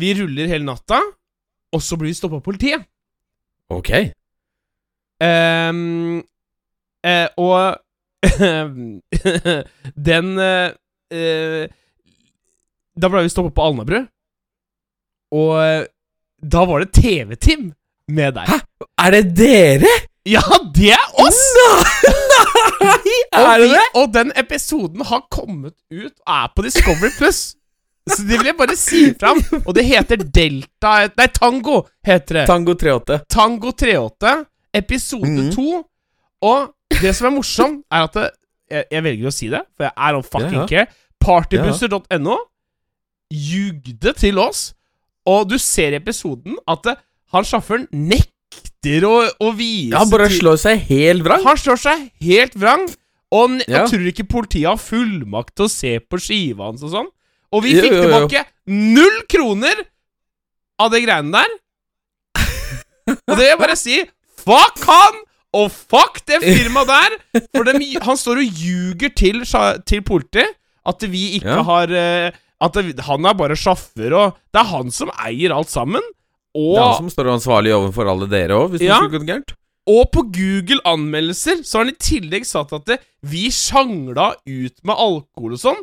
vi 0.00 0.12
ruller 0.20 0.50
hele 0.52 0.66
natta, 0.68 1.00
og 1.72 1.82
så 1.82 1.98
blir 1.98 2.10
vi 2.10 2.18
stoppa 2.18 2.40
av 2.40 2.44
politiet. 2.46 2.86
Ok. 3.70 3.90
Um, 5.20 6.22
uh, 7.06 7.28
og 7.36 7.78
den 10.08 10.30
uh, 10.40 10.70
uh, 11.12 11.64
Da 13.00 13.10
ble 13.12 13.22
vi 13.24 13.32
stoppa 13.32 13.52
på 13.54 13.66
Alnabru, 13.68 14.00
og 15.30 15.52
eh, 15.62 15.84
da 16.42 16.64
var 16.66 16.82
det 16.82 16.90
TV-Team 16.96 17.68
med 18.10 18.34
deg. 18.34 18.50
Hæ? 18.50 18.56
Er 18.98 19.14
det 19.14 19.22
dere? 19.38 19.92
Ja, 20.28 20.42
det 20.74 20.90
er 20.96 21.06
oss! 21.22 21.38
Nei! 22.82 23.14
Er 23.40 23.62
det 23.62 23.68
det? 23.70 23.84
og 23.94 24.10
den 24.12 24.32
episoden 24.36 25.04
har 25.06 25.22
kommet 25.30 25.76
ut 25.92 26.10
og 26.10 26.34
er 26.34 26.50
på 26.56 26.64
Discovery 26.66 27.12
Plus. 27.16 27.54
Så 28.08 28.22
det 28.26 28.38
vil 28.40 28.46
jeg 28.46 28.56
bare 28.56 28.76
si 28.76 29.12
fram. 29.20 29.38
Og 29.66 29.74
det 29.76 29.84
heter 29.86 30.16
Delta 30.16 31.08
Nei, 31.16 31.26
Tango 31.36 31.82
heter 32.06 32.40
det. 32.40 32.46
Tango 32.48 32.72
38. 32.74 33.20
Tango 33.28 33.70
38, 33.72 34.32
episode 34.74 35.28
Mhm. 35.28 35.50
2. 35.54 35.84
Og 36.42 36.70
det 37.02 37.14
som 37.16 37.26
er 37.28 37.36
morsomt, 37.36 37.84
er 37.92 38.02
at 38.08 38.14
det, 38.14 38.30
jeg, 38.70 38.84
jeg 38.90 39.02
velger 39.04 39.26
å 39.28 39.32
si 39.34 39.48
det, 39.52 39.60
for 39.76 39.84
jeg 39.84 39.92
er 39.96 40.16
on 40.16 40.22
fucking 40.22 40.52
Ja, 40.54 40.60
ja. 40.60 40.66
care. 40.66 40.86
Partybusser.no 41.20 42.36
jugde 43.30 44.12
til 44.18 44.38
oss, 44.42 44.72
og 45.28 45.50
du 45.50 45.58
ser 45.60 45.92
i 45.94 46.00
episoden 46.00 46.56
at 46.68 46.82
det, 46.88 46.96
han 47.34 47.44
sjåføren 47.46 47.86
nekter 47.92 49.04
å, 49.06 49.14
å 49.38 49.52
vise 49.54 49.92
Ja, 49.92 50.00
han 50.02 50.10
bare 50.10 50.30
slår 50.32 50.58
seg 50.58 50.80
helt 50.88 51.22
vrang. 51.26 51.44
Han 51.46 51.60
slår 51.60 51.78
seg 51.78 52.08
helt 52.24 52.56
vrang, 52.58 52.88
og 53.30 53.60
Ja. 53.68 53.84
jeg 53.84 53.92
tror 53.92 54.06
ikke 54.10 54.26
politiet 54.32 54.66
har 54.66 54.80
fullmakt 54.82 55.54
til 55.54 55.68
å 55.68 55.70
se 55.70 55.98
på 56.00 56.18
skiva 56.18 56.64
hans 56.70 56.82
og 56.82 56.90
sånn. 56.96 57.10
Og 57.52 57.64
vi 57.64 57.72
fikk 57.80 57.92
jo, 57.92 57.98
jo. 57.98 58.04
tilbake 58.06 58.44
null 58.70 59.16
kroner 59.30 59.80
av 60.80 60.92
det 60.92 61.00
greiene 61.04 61.32
der. 61.34 61.56
Og 63.10 63.34
det 63.34 63.40
vil 63.40 63.48
jeg 63.50 63.58
bare 63.60 63.76
si 63.78 63.96
Fuck 64.40 64.78
han! 64.86 65.18
Og 65.58 65.66
fuck 65.74 66.20
det 66.30 66.38
firmaet 66.44 66.86
der! 66.88 67.16
For 67.50 67.66
dem, 67.66 67.82
han 68.06 68.16
står 68.16 68.38
og 68.44 68.60
ljuger 68.62 69.10
til, 69.18 69.42
til 69.88 70.04
politiet 70.06 70.54
at 70.88 71.02
vi 71.12 71.24
ikke 71.40 71.56
Ja. 71.58 71.64
har 71.66 71.90
eh, 71.92 72.30
At 72.62 72.76
det, 72.78 73.00
han 73.04 73.26
er 73.26 73.34
bare 73.36 73.56
sjaffer 73.58 74.14
og 74.16 74.38
det 74.52 74.60
er 74.62 74.68
han 74.70 74.90
som 74.94 75.10
eier 75.24 75.52
alt 75.56 75.70
sammen. 75.72 76.04
Og 76.56 76.74
Det 76.76 76.80
er 76.80 76.86
han 76.86 76.98
som 77.02 77.10
står 77.12 77.28
ansvarlig 77.34 77.72
overfor 77.76 78.08
alle 78.12 78.26
dere 78.30 78.56
òg, 78.56 78.70
hvis 78.74 78.82
Ja. 78.86 78.98
det 79.00 79.08
skulle 79.10 79.18
gått 79.18 79.28
gærent. 79.28 79.54
og 79.90 80.10
på 80.14 80.22
Google 80.30 80.80
anmeldelser 80.86 81.62
så 81.66 81.78
har 81.80 81.84
han 81.86 81.94
i 81.94 81.98
tillegg 81.98 82.44
sagt 82.46 82.72
at 82.76 82.84
det, 82.86 82.98
vi 83.26 83.48
sjangla 83.50 84.34
ut 84.46 84.76
med 84.84 84.94
alkohol 84.94 85.56
og 85.56 85.62
sånn. 85.62 85.80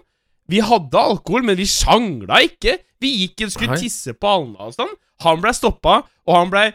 Vi 0.49 0.59
hadde 0.63 0.95
alkohol, 0.99 1.43
men 1.43 1.57
vi 1.59 1.65
sjangla 1.67 2.41
ikke. 2.47 2.77
Vi 3.03 3.09
gikk 3.23 3.45
og 3.47 3.51
skulle 3.53 3.77
tisse 3.81 4.13
på 4.15 4.27
Alna 4.31 4.67
og 4.69 4.73
sånn. 4.77 4.93
Han 5.25 5.41
blei 5.43 5.51
stoppa, 5.57 5.99
og 6.27 6.35
han 6.35 6.49
blei 6.53 6.67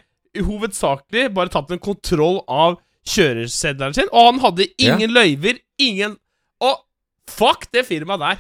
hovedsakelig 0.43 1.29
bare 1.35 1.53
tatt 1.53 1.71
en 1.75 1.81
kontroll 1.83 2.41
av 2.49 2.79
kjøreseddelen 3.09 3.95
sin. 3.97 4.11
Og 4.13 4.29
han 4.31 4.41
hadde 4.45 4.67
ingen 4.79 5.11
løyver, 5.15 5.59
ingen 5.83 6.19
Og 6.63 6.79
fuck 7.27 7.65
det 7.75 7.83
firmaet 7.89 8.21
der! 8.23 8.37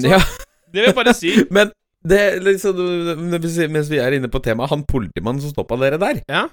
Så- 0.00 0.08
Ja. 0.08 0.18
Det 0.72 0.78
vil 0.80 0.86
jeg 0.86 0.94
bare 0.94 1.12
si. 1.14 1.30
Men 1.50 1.72
det, 2.06 2.42
liksom, 2.42 2.78
mens 3.74 3.90
vi 3.90 3.98
er 3.98 4.12
inne 4.16 4.28
på 4.32 4.38
temaet, 4.40 4.70
han 4.70 4.84
politimannen 4.88 5.42
som 5.42 5.50
stoppa 5.52 5.76
dere 5.76 5.98
der, 5.98 6.22
Ja. 6.28 6.46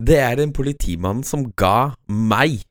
det 0.00 0.16
er 0.16 0.40
en 0.40 0.52
politimann 0.52 1.22
som 1.26 1.50
ga 1.58 1.92
meg, 2.08 2.62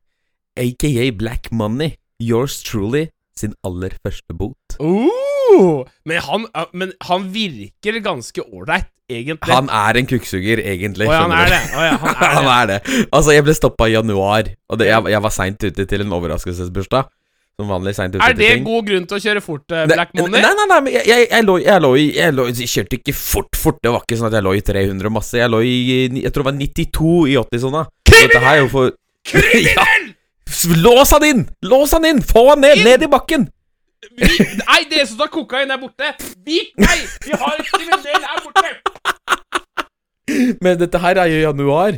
aka 0.58 1.12
Black 1.12 1.52
Money, 1.52 1.97
yours 2.19 2.63
truly, 2.63 3.10
sin 3.39 3.56
aller 3.67 3.95
første 4.04 4.36
bot. 4.38 4.78
Uh, 4.82 5.84
men, 6.08 6.21
han, 6.26 6.47
men 6.73 6.93
han 7.08 7.28
virker 7.34 8.00
ganske 8.06 8.43
ålreit, 8.45 8.89
egentlig. 9.10 9.52
Han 9.54 9.69
er 9.73 10.02
en 10.02 10.10
kukksuger, 10.10 10.62
egentlig. 10.63 11.08
Oh, 11.10 11.15
ja, 11.15 11.21
han 11.26 11.36
er 11.38 11.54
det. 11.54 11.62
Oh, 11.73 11.86
ja, 11.86 12.00
han 12.02 12.15
er. 12.15 12.34
Han 12.38 12.50
er 12.54 12.71
det. 12.73 12.80
Altså, 13.12 13.36
jeg 13.36 13.45
ble 13.47 13.56
stoppa 13.58 13.88
i 13.88 13.95
januar, 13.95 14.50
og 14.69 14.82
det, 14.82 14.89
jeg, 14.91 15.13
jeg 15.13 15.23
var 15.23 15.34
seint 15.36 15.63
ute 15.63 15.88
til 15.88 16.04
en 16.04 16.17
overraskelsesbursdag. 16.19 17.13
Som 17.58 17.71
vanlig 17.73 17.95
seint 17.97 18.13
ute 18.13 18.21
Er 18.21 18.36
det 18.38 18.52
ting. 18.52 18.65
god 18.67 18.86
grunn 18.86 19.06
til 19.10 19.17
å 19.17 19.21
kjøre 19.23 19.41
fort, 19.41 19.63
uh, 19.73 19.88
Black 19.89 20.12
Money? 20.13 20.43
Nei, 20.43 20.52
nei, 20.60 20.65
nei, 20.69 20.78
men 20.86 20.93
jeg, 20.93 21.08
jeg, 21.10 21.23
jeg, 21.32 21.45
lå, 21.47 21.56
jeg, 21.63 21.82
lå 21.82 21.89
jeg, 21.97 22.36
lå, 22.38 22.45
jeg 22.52 22.69
kjørte 22.69 23.00
ikke 23.00 23.15
fort, 23.17 23.58
fort. 23.58 23.80
Det 23.82 23.93
var 23.95 24.06
ikke 24.06 24.19
sånn 24.19 24.30
at 24.30 24.38
jeg 24.38 24.45
lå 24.45 24.54
i 24.54 24.62
300 24.67 25.13
masse. 25.15 25.39
Jeg 25.39 25.50
lå 25.50 25.63
i 25.65 25.73
Jeg 26.21 26.34
tror 26.36 26.45
det 26.45 26.50
var 26.52 26.60
92 26.60 27.15
i 27.32 27.34
80-sona. 27.41 27.82
Kriminell! 28.12 28.69
Kriminell! 29.32 30.07
Lås 30.84 31.12
han 31.12 31.26
inn! 31.28 31.46
Lås 31.66 31.94
han 31.96 32.06
inn! 32.08 32.22
Få 32.24 32.50
han 32.50 32.62
ned! 32.64 32.78
Inn! 32.80 32.88
Ned 32.88 33.06
i 33.08 33.12
bakken! 33.12 33.48
Vi, 34.18 34.28
nei, 34.62 34.82
dere 34.90 35.06
som 35.10 35.20
tar 35.20 35.30
kokain, 35.34 35.72
er 35.74 35.80
borte! 35.82 36.14
Vik 36.46 36.74
meg! 36.82 37.06
Vi 37.26 37.38
har 37.38 37.56
en 37.58 37.70
kriminell 37.72 38.28
her 38.28 38.44
borte! 38.46 38.76
Men 40.64 40.78
dette 40.80 41.02
her 41.02 41.24
er 41.24 41.32
jo 41.32 41.40
januar. 41.48 41.98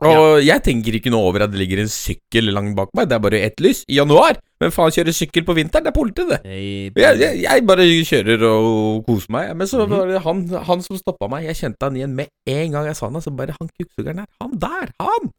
Og 0.00 0.40
jeg 0.40 0.62
tenker 0.64 0.96
ikke 0.96 1.10
noe 1.12 1.28
over 1.28 1.44
at 1.44 1.52
det 1.52 1.60
ligger 1.60 1.82
en 1.82 1.90
sykkel 1.92 2.48
langt 2.54 2.72
bak 2.78 2.92
meg. 2.96 3.08
Det 3.10 3.16
er 3.18 3.24
bare 3.24 3.40
ett 3.44 3.60
lys. 3.60 3.82
I 3.90 3.98
januar! 3.98 4.38
Hvem 4.60 4.72
faen 4.72 4.94
kjører 4.96 5.16
sykkel 5.16 5.44
på 5.48 5.56
vinteren? 5.56 5.84
Det 5.84 5.92
er 5.92 5.96
politiet, 5.96 6.30
det. 6.30 6.38
Jeg, 6.48 7.18
jeg, 7.20 7.42
jeg 7.44 7.66
bare 7.68 7.86
kjører 8.08 8.44
og 8.48 9.02
koser 9.08 9.34
meg. 9.36 9.52
Men 9.60 9.68
så 9.68 9.84
var 9.88 10.08
det 10.08 10.22
han, 10.24 10.42
han 10.68 10.84
som 10.84 11.00
stoppa 11.00 11.28
meg. 11.32 11.46
Jeg 11.50 11.60
kjente 11.60 11.88
han 11.88 11.98
igjen 12.00 12.16
med 12.16 12.32
en 12.48 12.76
gang 12.76 12.88
jeg 12.88 12.96
sa 12.96 13.10
han. 13.10 13.20
Så 13.24 13.32
bare 13.36 13.56
Han 13.58 13.68
kukksugeren 13.72 14.22
der. 14.22 14.30
Han 14.40 14.56
der! 14.62 14.92
Han! 15.04 15.30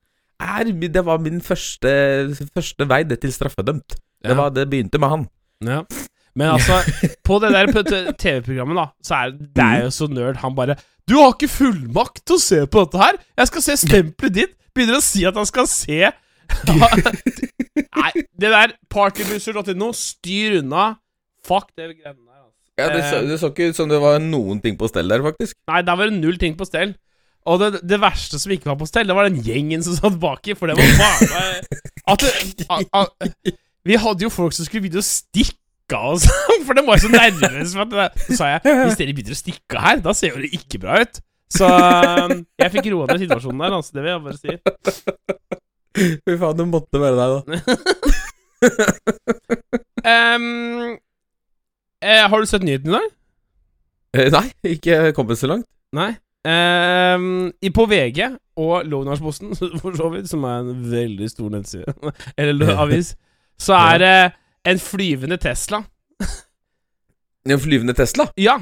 Er, 0.42 0.72
det 0.72 1.04
var 1.06 1.22
min 1.22 1.42
første, 1.46 1.92
første 2.56 2.88
vei 2.90 3.04
det 3.08 3.20
til 3.22 3.34
straffedømt. 3.34 3.98
Det, 4.22 4.38
var, 4.38 4.50
det 4.54 4.70
begynte 4.70 5.02
med 5.02 5.14
han. 5.14 5.28
Ja. 5.66 5.82
Men 6.36 6.54
altså, 6.56 6.80
på 7.28 7.40
det 7.44 7.52
der 7.54 8.14
TV-programmet, 8.18 8.80
da, 8.80 8.88
så 9.04 9.20
er 9.20 9.36
det 9.36 9.66
er 9.66 9.84
jo 9.86 9.92
så 9.94 10.08
nerd. 10.08 10.40
Han 10.42 10.56
bare 10.56 10.76
'Du 11.08 11.18
har 11.20 11.34
ikke 11.34 11.52
fullmakt 11.52 12.24
til 12.26 12.38
å 12.38 12.42
se 12.42 12.66
på 12.66 12.86
dette 12.86 13.02
her! 13.02 13.20
Jeg 13.38 13.52
skal 13.52 13.66
se 13.68 13.78
stempelet 13.84 14.36
ditt!' 14.40 14.58
Begynner 14.72 15.02
å 15.02 15.04
si 15.04 15.26
at 15.28 15.36
han 15.36 15.48
skal 15.50 15.68
se 15.68 16.12
Nei, 16.72 18.12
det 18.40 18.50
der 18.52 18.74
partybusser.no, 18.92 19.92
styr 19.96 20.58
unna. 20.60 20.96
Fuck 21.48 21.72
det 21.76 21.90
greiene 21.96 22.20
der, 22.20 22.42
altså. 22.44 22.60
Ja, 22.80 22.88
det, 22.92 23.04
så, 23.08 23.20
Eh, 23.22 23.28
det 23.30 23.38
så 23.40 23.52
ikke 23.52 23.70
ut 23.72 23.80
som 23.80 23.92
det 23.92 24.00
var 24.04 24.20
noen 24.24 24.60
ting 24.64 24.76
på 24.80 24.90
stell 24.92 25.12
der, 25.12 25.24
faktisk. 25.24 25.56
Nei, 25.72 25.82
der 25.88 26.00
var 26.00 26.12
det 26.12 26.20
null 26.20 26.40
ting 26.42 26.58
på 26.60 26.68
stell. 26.68 26.94
Og 27.50 27.58
det, 27.62 27.82
det 27.90 27.98
verste 28.02 28.38
som 28.42 28.52
ikke 28.54 28.70
var 28.70 28.78
på 28.78 28.88
stell, 28.90 29.08
det 29.10 29.16
var 29.18 29.30
den 29.30 29.42
gjengen 29.42 29.82
som 29.86 29.96
satt 29.98 30.20
baki, 30.22 30.54
for 30.58 30.70
det 30.70 30.78
var 30.78 30.86
bare 31.00 32.22
det, 32.22 33.56
Vi 33.88 33.98
hadde 33.98 34.28
jo 34.28 34.30
folk 34.34 34.54
som 34.54 34.68
skulle 34.68 34.86
begynne 34.86 35.02
å 35.02 35.08
stikke 35.08 35.58
av 35.98 36.22
for 36.68 36.78
de 36.78 36.84
var 36.86 37.00
jo 37.00 37.08
så 37.08 37.12
nervøse. 37.12 38.06
Så 38.28 38.38
sa 38.38 38.54
jeg 38.54 38.78
hvis 38.86 39.00
dere 39.00 39.16
begynner 39.18 39.36
å 39.36 39.42
stikke 39.42 39.80
av 39.80 39.88
her, 39.88 40.04
da 40.06 40.14
ser 40.16 40.36
jo 40.36 40.44
det 40.44 40.52
ikke 40.56 40.80
bra 40.84 41.02
ut. 41.02 41.22
Så 41.52 41.68
um, 41.68 42.38
jeg 42.62 42.72
fikk 42.78 42.92
roa 42.94 43.10
ned 43.10 43.26
situasjonen 43.26 43.66
der, 43.66 43.74
altså. 43.76 43.92
Det 43.98 44.06
vil 44.06 44.14
jeg 44.14 44.22
bare 44.24 44.40
si. 44.40 44.52
Fy 46.24 46.38
faen, 46.40 46.56
det 46.62 46.68
måtte 46.72 47.02
være 47.02 47.18
deg, 47.20 47.30
da. 47.36 47.62
Um, 50.02 50.98
eh, 52.02 52.24
har 52.30 52.42
du 52.42 52.46
sett 52.50 52.64
nyheten 52.66 52.90
i 52.90 52.96
dag? 52.96 53.10
Eh, 54.18 54.30
nei, 54.34 54.48
ikke 54.74 55.12
kommet 55.18 55.38
så 55.38 55.50
langt. 55.52 55.68
Nei. 55.96 56.16
I, 56.48 57.70
på 57.76 57.86
VG 57.86 58.24
og 58.58 58.86
Lågnarsposten, 58.90 59.52
for 59.82 59.94
så 59.98 60.10
vidt, 60.14 60.30
som 60.32 60.44
er 60.50 60.64
en 60.64 60.86
veldig 60.92 61.30
stor 61.30 61.50
nettside, 61.54 61.94
eller 62.42 62.76
avis, 62.86 63.14
så 63.62 63.78
er 63.78 63.98
det 64.02 64.14
en 64.72 64.80
flyvende 64.82 65.38
Tesla. 65.42 65.84
En 67.50 67.60
flyvende 67.62 67.94
Tesla? 67.98 68.28
Ja, 68.38 68.60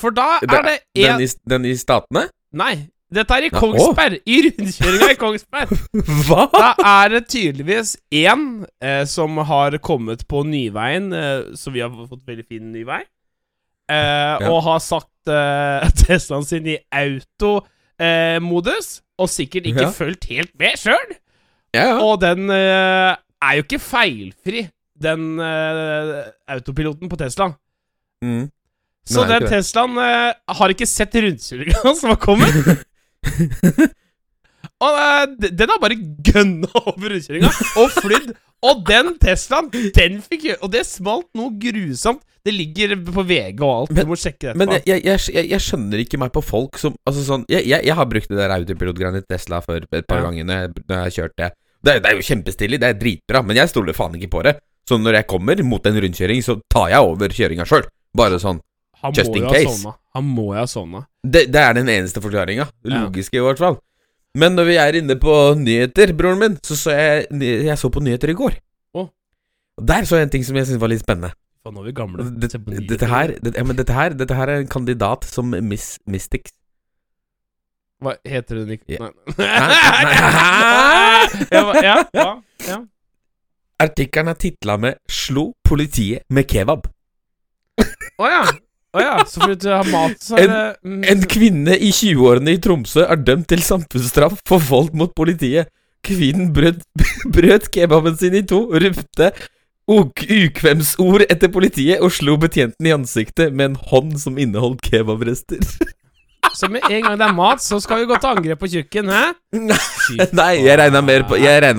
for 0.00 0.14
da 0.16 0.38
er 0.42 0.64
det 0.66 0.78
en 0.96 1.18
Den 1.18 1.22
i, 1.24 1.28
den 1.52 1.64
i 1.68 1.74
Statene? 1.76 2.26
Nei, 2.56 2.74
dette 3.12 3.36
er 3.36 3.44
i 3.44 3.50
Ja, 3.52 3.58
Kongsberg. 3.60 4.18
I 4.24 4.38
rundkjøringa 4.46 5.08
i 5.12 5.16
Kongsberg. 5.20 5.74
Hva? 6.28 6.46
Da 6.54 6.70
er 7.04 7.12
det 7.12 7.26
tydeligvis 7.32 7.94
én 8.16 8.46
eh, 8.80 9.02
som 9.08 9.36
har 9.48 9.76
kommet 9.84 10.24
på 10.32 10.40
Nyveien, 10.48 11.10
eh, 11.12 11.52
så 11.60 11.72
vi 11.74 11.84
har 11.84 11.92
fått 12.08 12.24
veldig 12.28 12.46
fin 12.48 12.70
ny 12.72 12.86
vei, 12.88 13.02
eh, 13.92 13.96
Ja. 14.40 14.48
og 14.48 14.62
har 14.64 14.80
sagt 14.80 15.11
eh, 15.28 15.90
Teslaen 16.02 16.44
sin 16.48 16.66
i 16.66 16.78
automodus, 16.90 19.00
og 19.18 19.28
sikkert 19.30 19.66
ikke 19.70 19.86
Ja. 19.86 19.90
fulgt 19.94 20.24
helt 20.30 20.50
med 20.58 20.76
sjøl. 20.80 21.12
Ja, 21.74 21.86
ja. 21.86 21.98
Og 22.04 22.18
den 22.20 22.50
uh, 22.50 23.14
er 23.16 23.52
jo 23.56 23.62
ikke 23.64 23.78
feilfri, 23.80 24.66
den 25.02 25.38
uh, 25.40 26.26
autopiloten 26.48 27.08
på 27.08 27.16
Tesla. 27.16 27.48
Mm. 28.22 28.50
Så 29.06 29.24
Nei, 29.26 29.38
den. 29.40 29.48
Teslaen 29.50 29.96
eh, 29.98 30.32
har 30.58 30.68
ikke 30.70 30.86
sett 30.86 31.14
rundkjøringa 31.18 31.94
som 31.98 32.12
har 32.12 32.20
kommet. 32.22 32.84
og 34.82 34.96
eh, 34.98 35.50
den 35.54 35.70
har 35.72 35.78
bare 35.82 35.96
gønna 36.26 36.68
over 36.82 37.14
rundkjøringa 37.14 37.50
og 37.80 37.94
flydd. 38.00 38.32
Og 38.62 38.82
den 38.86 39.08
Teslaen, 39.18 39.70
den 39.96 40.20
fikk 40.22 40.44
Og 40.62 40.68
det 40.70 40.84
smalt 40.86 41.26
noe 41.34 41.50
grusomt. 41.58 42.20
Det 42.46 42.52
ligger 42.54 42.92
på 43.06 43.22
VG 43.26 43.58
og 43.62 43.72
alt. 43.72 43.90
Men- 43.94 44.06
du 44.06 44.10
må 44.12 44.16
sjekke 44.18 44.50
det 44.50 44.54
Men 44.58 44.70
jeg, 44.76 44.82
jeg, 45.06 45.18
jeg, 45.30 45.44
jeg 45.50 45.62
skjønner 45.62 46.00
ikke 46.02 46.18
meg 46.18 46.32
på 46.34 46.42
folk 46.42 46.78
som 46.78 46.94
Altså 47.06 47.22
sånn 47.26 47.44
Jeg, 47.50 47.66
jeg, 47.70 47.84
jeg 47.86 47.94
har 47.98 48.08
brukt 48.10 48.30
det 48.30 48.38
der 48.40 48.54
autopilotgreiene 48.54 49.20
til 49.22 49.28
Tesla 49.36 49.60
for 49.62 49.78
et 49.82 50.06
par 50.10 50.18
Ja. 50.22 50.24
ganger 50.28 50.46
når 50.48 50.60
jeg, 50.64 50.72
når 50.88 50.96
jeg 50.96 51.04
har 51.06 51.14
kjørt 51.18 51.36
det. 51.38 51.50
Det 51.82 51.92
er, 51.96 52.02
det 52.02 52.10
er 52.12 52.18
jo 52.18 52.26
kjempestilig, 52.30 52.78
det 52.82 52.88
er 52.92 52.98
dritbra, 52.98 53.42
men 53.46 53.58
jeg 53.58 53.70
stoler 53.70 53.94
faen 53.98 54.14
ikke 54.18 54.30
på 54.34 54.42
det. 54.46 54.56
Så 54.86 54.98
når 54.98 55.20
jeg 55.20 55.26
kommer 55.30 55.62
mot 55.66 55.86
en 55.90 55.98
rundkjøring, 56.04 56.42
så 56.46 56.58
tar 56.70 56.90
jeg 56.94 57.06
over 57.12 57.34
kjøringa 57.34 57.66
sjøl. 57.66 57.86
Bare 58.18 58.38
sånn. 58.42 58.60
Han 59.02 59.14
just 59.18 59.34
in 59.34 59.46
case. 59.50 59.66
Sånne. 59.80 59.94
Han 60.14 60.28
må 60.30 60.48
jo 60.52 60.60
ha 60.60 60.66
sovna. 60.70 61.00
Det, 61.22 61.48
det 61.50 61.58
er 61.62 61.74
den 61.78 61.90
eneste 61.90 62.22
forklaringa. 62.22 62.68
Ja. 62.86 63.00
Logiske, 63.02 63.38
i 63.38 63.42
hvert 63.42 63.58
fall. 63.62 63.78
Men 64.38 64.54
når 64.56 64.68
vi 64.70 64.76
er 64.80 64.96
inne 65.02 65.16
på 65.20 65.32
nyheter, 65.60 66.14
broren 66.16 66.40
min, 66.40 66.54
så 66.64 66.76
så 66.78 66.94
jeg 66.96 67.26
Jeg 67.40 67.78
så 67.78 67.90
på 67.92 68.00
nyheter 68.00 68.32
i 68.32 68.38
går. 68.38 68.56
Og 69.78 69.86
der 69.88 70.04
så 70.04 70.16
jeg 70.16 70.28
en 70.28 70.32
ting 70.32 70.44
som 70.44 70.56
jeg 70.56 70.66
syntes 70.68 70.80
var 70.80 70.92
litt 70.92 71.04
spennende. 71.04 71.32
Faen, 71.62 71.76
nå 71.76 71.82
er 71.82 71.88
vi 71.88 71.94
gamle. 71.96 72.24
Det, 72.42 72.50
dette, 72.90 73.06
her, 73.08 73.32
det, 73.40 73.54
ja, 73.56 73.62
dette, 73.78 73.94
her, 73.96 74.16
dette 74.18 74.36
her 74.36 74.50
er 74.50 74.62
en 74.62 74.68
kandidat 74.68 75.24
som 75.28 75.54
Miss 75.64 75.94
Mystics. 76.10 76.52
Hva 78.02 78.16
heter 78.26 78.58
hun 78.58 78.72
ikke? 78.74 78.96
Ja. 78.96 78.98
Nei. 78.98 79.12
Hæ? 81.52 81.62
ja, 81.86 81.94
ja, 82.12 82.26
ja. 82.66 82.80
Artikkelen 83.82 84.30
er 84.30 84.38
titla 84.38 84.76
med 84.76 84.98
'Slo 85.10 85.52
politiet 85.64 86.26
med 86.30 86.46
kebab'. 86.50 86.90
Å 88.18 88.30
ja. 88.30 88.42
Å 88.92 89.00
ja. 89.00 89.14
Så 89.24 89.40
fordi 89.40 89.56
du 89.62 89.70
har 89.72 89.88
mat, 89.88 90.18
så 90.20 90.36
er 90.36 90.44
En- 90.44 90.50
det 90.52 90.64
mm, 90.84 91.04
En 91.12 91.22
kvinne 91.34 91.76
i 91.78 91.90
20-årene 91.90 92.52
i 92.56 92.60
Tromsø 92.60 93.06
er 93.06 93.16
dømt 93.16 93.48
til 93.48 93.62
samfunnsstraff 93.64 94.42
for 94.48 94.60
vold 94.68 94.92
mot 94.94 95.14
politiet. 95.16 95.70
Kvinnen 96.04 96.52
brøt, 96.52 96.82
brøt 97.36 97.70
kebaben 97.72 98.16
sin 98.18 98.34
i 98.34 98.42
to, 98.42 98.66
rupte 98.74 99.32
ukvemsord 99.92 101.24
etter 101.28 101.50
politiet 101.52 102.02
og 102.02 102.12
slo 102.14 102.36
betjenten 102.40 102.86
i 102.86 102.94
ansiktet 102.94 103.52
med 103.52 103.72
en 103.72 103.80
hånd 103.90 104.14
som 104.20 104.38
inneholdt 104.38 104.84
kebabrester. 104.86 105.58
Så 106.58 106.68
med 106.68 106.82
en 106.90 107.04
gang 107.06 107.16
det 107.16 107.24
er 107.24 107.34
mat, 107.36 107.62
så 107.62 107.78
skal 107.80 108.02
vi 108.02 108.08
gå 108.10 108.16
til 108.20 108.28
angrep 108.28 108.58
på 108.60 108.68
kjøkken, 108.68 109.08
hæ? 109.08 109.20
Nei, 109.56 110.50
jeg 110.66 110.78
regna 110.82 111.00
mer 111.00 111.24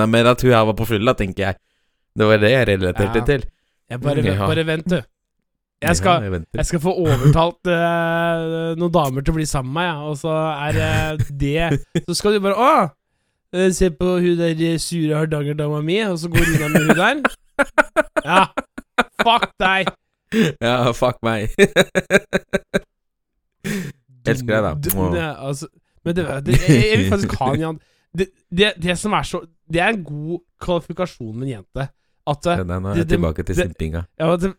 med 0.08 0.30
at 0.32 0.42
hun 0.42 0.54
her 0.56 0.64
var 0.70 0.78
på 0.80 0.88
fylla, 0.88 1.14
tenker 1.20 1.44
jeg. 1.44 1.58
Det 2.18 2.26
var 2.30 2.40
det 2.42 2.52
jeg 2.54 2.68
relaterte 2.72 3.22
til. 3.28 3.44
Jeg 3.92 4.02
bare, 4.02 4.24
bare 4.40 4.66
vent, 4.66 4.88
du. 4.90 5.02
Jeg 5.84 5.96
skal, 6.00 6.26
jeg 6.58 6.66
skal 6.70 6.80
få 6.84 6.94
overtalt 7.04 7.70
uh, 7.70 8.74
noen 8.80 8.94
damer 8.96 9.22
til 9.26 9.34
å 9.34 9.38
bli 9.38 9.46
sammen 9.50 9.74
med 9.74 9.82
meg, 9.82 9.90
ja. 9.90 9.98
og 10.10 10.16
så 10.22 10.34
er 10.70 10.74
uh, 10.80 11.24
det 11.30 11.80
Så 12.08 12.16
skal 12.20 12.38
du 12.38 12.40
bare 12.46 12.56
Å! 12.56 12.74
eh, 13.54 13.70
Se 13.76 13.90
på 13.94 14.16
hun 14.24 14.38
der 14.40 14.78
sure 14.82 15.18
hardangerdama 15.20 15.82
mi, 15.86 16.00
og 16.08 16.18
så 16.24 16.32
går 16.32 16.46
hun 16.48 16.56
unna 16.56 16.68
med 16.74 16.82
hun 16.88 16.98
der. 16.98 17.16
Ja. 18.24 18.46
Fuck 19.24 19.50
deg. 19.62 19.90
Ja, 20.64 20.92
fuck 20.96 21.20
meg. 21.26 21.52
Elsker 24.28 24.54
deg, 24.56 24.64
da. 24.64 24.94
Wow. 24.98 25.16
Ja, 25.18 25.32
altså, 25.50 25.68
men 26.06 26.16
det, 26.18 26.24
det, 26.48 26.56
jeg, 26.64 26.86
jeg 26.90 27.00
vil 27.02 27.10
faktisk 27.12 27.36
ha 27.40 27.50
en 27.54 27.62
Jan 27.64 27.78
det, 28.14 28.28
det, 28.54 28.72
det 28.84 28.96
som 29.00 29.14
er 29.18 29.26
så 29.26 29.40
Det 29.74 29.82
er 29.82 29.94
en 29.96 30.04
god 30.06 30.42
kvalifikasjon 30.62 31.32
med 31.36 31.48
en 31.48 31.54
jente. 31.58 31.86
At 32.30 32.46
Ja, 32.48 32.56
Nå 32.64 32.76
er 32.78 32.96
jeg 32.96 33.04
det- 33.04 33.10
tilbake 33.18 33.44
til 33.44 33.56
simpinga. 33.58 34.04
ja, 34.20 34.36
det, 34.38 34.54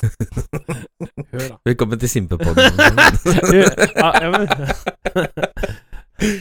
Hør, 1.32 1.46
da. 1.48 1.56
Velkommen 1.66 2.00
til 2.00 2.10
Simpepodden. 2.10 2.80
ja, 3.56 4.10
ja, 4.22 4.30
men 4.32 4.46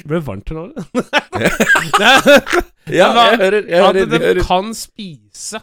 ble 0.07 0.19
varmt 0.23 0.49
her 0.51 0.55
nå, 0.55 0.65
ja, 2.87 3.09
jeg 3.09 3.39
hører. 3.41 3.61
Jeg 3.67 3.81
At 3.83 3.97
de 3.97 4.19
hører. 4.19 4.41
kan 4.47 4.71
spise. 4.77 5.59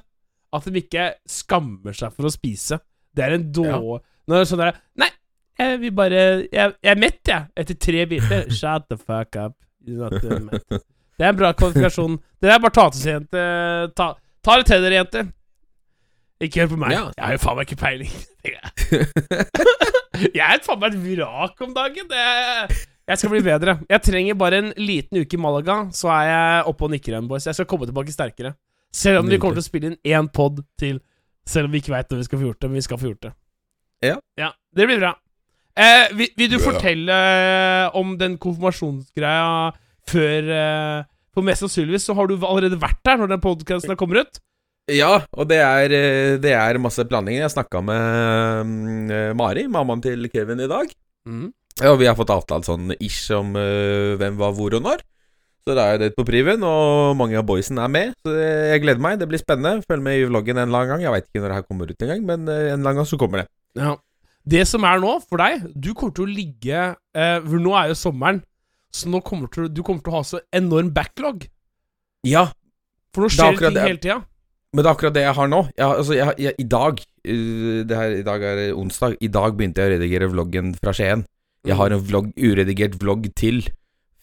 At 0.53 0.67
de 0.69 0.83
ikke 0.83 1.07
skammer 1.33 1.97
seg 1.97 2.13
for 2.13 2.29
å 2.29 2.33
spise. 2.33 2.77
Det 3.17 3.25
er 3.25 3.37
en 3.39 3.47
dårlig 3.53 4.01
Når 4.29 4.35
det 4.35 4.41
er 4.43 4.49
sånn 4.49 4.61
der 4.63 4.77
Nei, 5.01 5.09
jeg 5.61 5.81
vil 5.83 5.93
bare 5.97 6.21
Jeg, 6.49 6.73
jeg 6.81 6.93
er 6.95 7.01
mett, 7.01 7.21
jeg. 7.29 7.49
Etter 7.57 7.79
tre 7.89 8.05
biter. 8.11 8.47
Shut 8.59 8.89
the 8.93 8.99
fuck 9.01 9.37
up. 9.41 9.57
Det 9.83 11.27
er 11.27 11.31
en 11.33 11.39
bra 11.39 11.53
kvalifikasjon. 11.57 12.19
Det 12.41 12.51
er 12.53 12.61
bare 12.63 12.75
ta 12.77 12.85
til 12.93 13.01
seg, 13.03 13.17
jente. 13.17 13.47
Ta, 13.99 14.07
ta 14.45 14.59
det 14.61 14.69
til 14.69 14.85
dere, 14.85 15.01
jenter. 15.01 15.31
Ikke 16.43 16.65
hør 16.65 16.73
på 16.73 16.79
meg. 16.83 16.95
Ja. 16.97 17.03
Jeg 17.17 17.25
har 17.25 17.37
jo 17.37 17.43
faen 17.43 17.59
meg 17.59 17.69
ikke 17.69 17.81
peiling. 17.83 18.15
jeg 20.39 20.47
er 20.49 20.65
faen 20.67 20.81
meg 20.83 20.97
et 20.97 21.05
vrak 21.05 21.63
om 21.67 21.77
dagen. 21.77 22.09
Det 22.11 22.25
jeg 23.13 23.19
skal 23.19 23.33
bli 23.33 23.41
bedre. 23.45 23.77
Jeg 23.91 24.03
trenger 24.07 24.37
bare 24.39 24.59
en 24.63 24.69
liten 24.79 25.19
uke 25.19 25.37
i 25.37 25.41
Malaga, 25.41 25.79
så 25.95 26.11
er 26.15 26.29
jeg 26.29 26.67
oppe 26.71 26.87
og 26.87 26.93
nikker 26.95 27.13
igjen, 27.13 27.27
boys. 27.31 27.49
Jeg 27.49 27.59
skal 27.59 27.67
komme 27.69 27.89
tilbake 27.89 28.15
sterkere. 28.15 28.55
Selv 28.95 29.23
om 29.23 29.31
vi 29.31 29.39
kommer 29.43 29.59
til 29.59 29.65
å 29.65 29.67
spille 29.67 29.91
inn 29.91 29.99
én 30.15 30.29
pod 30.33 30.61
til. 30.79 31.01
Selv 31.49 31.67
om 31.67 31.75
vi 31.75 31.81
ikke 31.83 31.95
veit 31.95 32.13
når 32.13 32.23
vi 32.23 32.27
skal 32.29 32.39
få 32.39 32.47
gjort 32.47 32.61
det, 32.63 32.71
men 32.71 32.79
vi 32.79 32.85
skal 32.87 33.01
få 33.01 33.11
gjort 33.11 33.27
det. 33.27 33.33
Ja. 34.07 34.17
Ja, 34.39 34.53
Det 34.75 34.87
blir 34.87 35.01
bra. 35.03 35.13
Eh, 35.73 36.13
vil, 36.15 36.31
vil 36.37 36.51
du 36.53 36.59
fortelle 36.61 37.17
eh, 37.17 37.97
om 37.97 38.15
den 38.21 38.37
konfirmasjonsgreia 38.37 39.71
før 40.11 40.51
eh, 40.53 41.05
For 41.33 41.47
mest 41.47 41.65
sannsynligvis 41.65 42.05
så 42.05 42.13
har 42.19 42.29
du 42.29 42.35
allerede 42.37 42.77
vært 42.77 43.01
der 43.09 43.17
når 43.17 43.31
den 43.33 43.41
podkasten 43.41 43.97
kommer 43.97 44.21
ut. 44.21 44.43
Ja, 44.91 45.13
og 45.31 45.47
det 45.47 45.61
er, 45.63 45.95
eh, 45.95 46.37
det 46.43 46.53
er 46.59 46.81
masse 46.83 47.05
planlegging. 47.07 47.45
Jeg 47.45 47.55
snakka 47.55 47.83
med 47.87 48.67
mm, 48.67 49.37
Mari, 49.39 49.69
mammaen 49.71 50.03
til 50.03 50.27
Kevin, 50.33 50.61
i 50.65 50.71
dag. 50.71 50.91
Mm. 51.23 51.53
og 51.87 52.01
vi 52.01 52.09
har 52.09 52.17
fått 52.19 52.33
avtalt 52.35 52.67
sånn 52.67 52.91
ish 52.99 53.31
om 53.31 53.55
uh, 53.55 54.19
hvem 54.19 54.35
var 54.41 54.57
hvor 54.57 54.75
og 54.75 54.83
når. 54.83 55.05
Så 55.63 55.77
da 55.79 55.85
er 55.93 56.01
det 56.03 56.09
på 56.17 56.25
priven, 56.27 56.65
og 56.67 57.15
mange 57.15 57.39
av 57.39 57.47
boysen 57.47 57.79
er 57.79 57.91
med. 57.93 58.17
Så 58.27 58.33
jeg 58.35 58.83
gleder 58.83 59.03
meg. 59.03 59.21
Det 59.21 59.29
blir 59.31 59.39
spennende. 59.39 59.85
Følg 59.87 60.03
med 60.03 60.19
i 60.19 60.25
vloggen 60.27 60.59
en 60.59 60.67
eller 60.67 60.81
annen 60.81 60.91
gang. 60.91 61.05
Jeg 61.05 61.15
veit 61.15 61.29
ikke 61.29 61.43
når 61.43 61.53
det 61.53 61.59
her 61.61 61.69
kommer 61.69 61.93
ut 61.93 62.03
engang, 62.03 62.25
men 62.27 62.49
eh, 62.51 62.65
en 62.73 62.81
eller 62.81 62.91
annen 62.91 62.99
gang 62.99 63.07
så 63.07 63.19
kommer 63.21 63.45
det. 63.45 63.47
Ja. 63.79 63.95
Det 64.43 64.65
som 64.67 64.83
er 64.83 64.99
nå, 64.99 65.13
for 65.31 65.39
deg 65.39 65.69
Du 65.79 65.93
kommer 65.95 66.11
til 66.17 66.25
å 66.25 66.33
ligge 66.35 66.79
eh, 67.15 67.37
For 67.47 67.63
nå 67.63 67.77
er 67.79 67.93
jo 67.93 67.95
sommeren, 67.95 68.41
så 68.91 69.07
nå 69.07 69.21
kommer 69.23 69.47
til, 69.55 69.69
du 69.71 69.85
kommer 69.87 70.03
til 70.03 70.11
å 70.11 70.17
ha 70.17 70.23
så 70.27 70.41
enorm 70.51 70.91
backlog. 70.93 71.47
Ja, 72.27 72.49
For 73.15 73.23
nå 73.23 73.31
er 73.31 73.37
skjer 73.37 73.61
ting 73.63 73.79
hele 73.79 74.03
tida. 74.03 74.19
Men 74.73 74.81
det 74.81 74.89
er 74.89 74.95
akkurat 74.95 75.17
det 75.17 75.27
jeg 75.27 75.37
har 75.37 75.51
nå. 75.53 75.61
Jeg, 75.77 75.85
altså, 75.87 76.15
jeg, 76.17 76.35
jeg, 76.41 76.55
I 76.59 76.67
dag 76.73 77.03
eh, 77.29 77.83
det 77.89 77.99
her, 77.99 78.17
I 78.17 78.25
dag 78.25 78.47
er 78.49 78.63
onsdag. 78.73 79.19
I 79.21 79.29
dag 79.29 79.55
begynte 79.59 79.85
jeg 79.85 79.91
å 79.91 79.95
redigere 79.99 80.31
vloggen 80.33 80.73
fra 80.81 80.95
Skien. 80.97 81.27
Jeg 81.69 81.77
har 81.79 81.93
en 81.95 82.03
vlogg, 82.03 82.33
uredigert 82.41 82.97
vlogg 82.99 83.29
til 83.39 83.61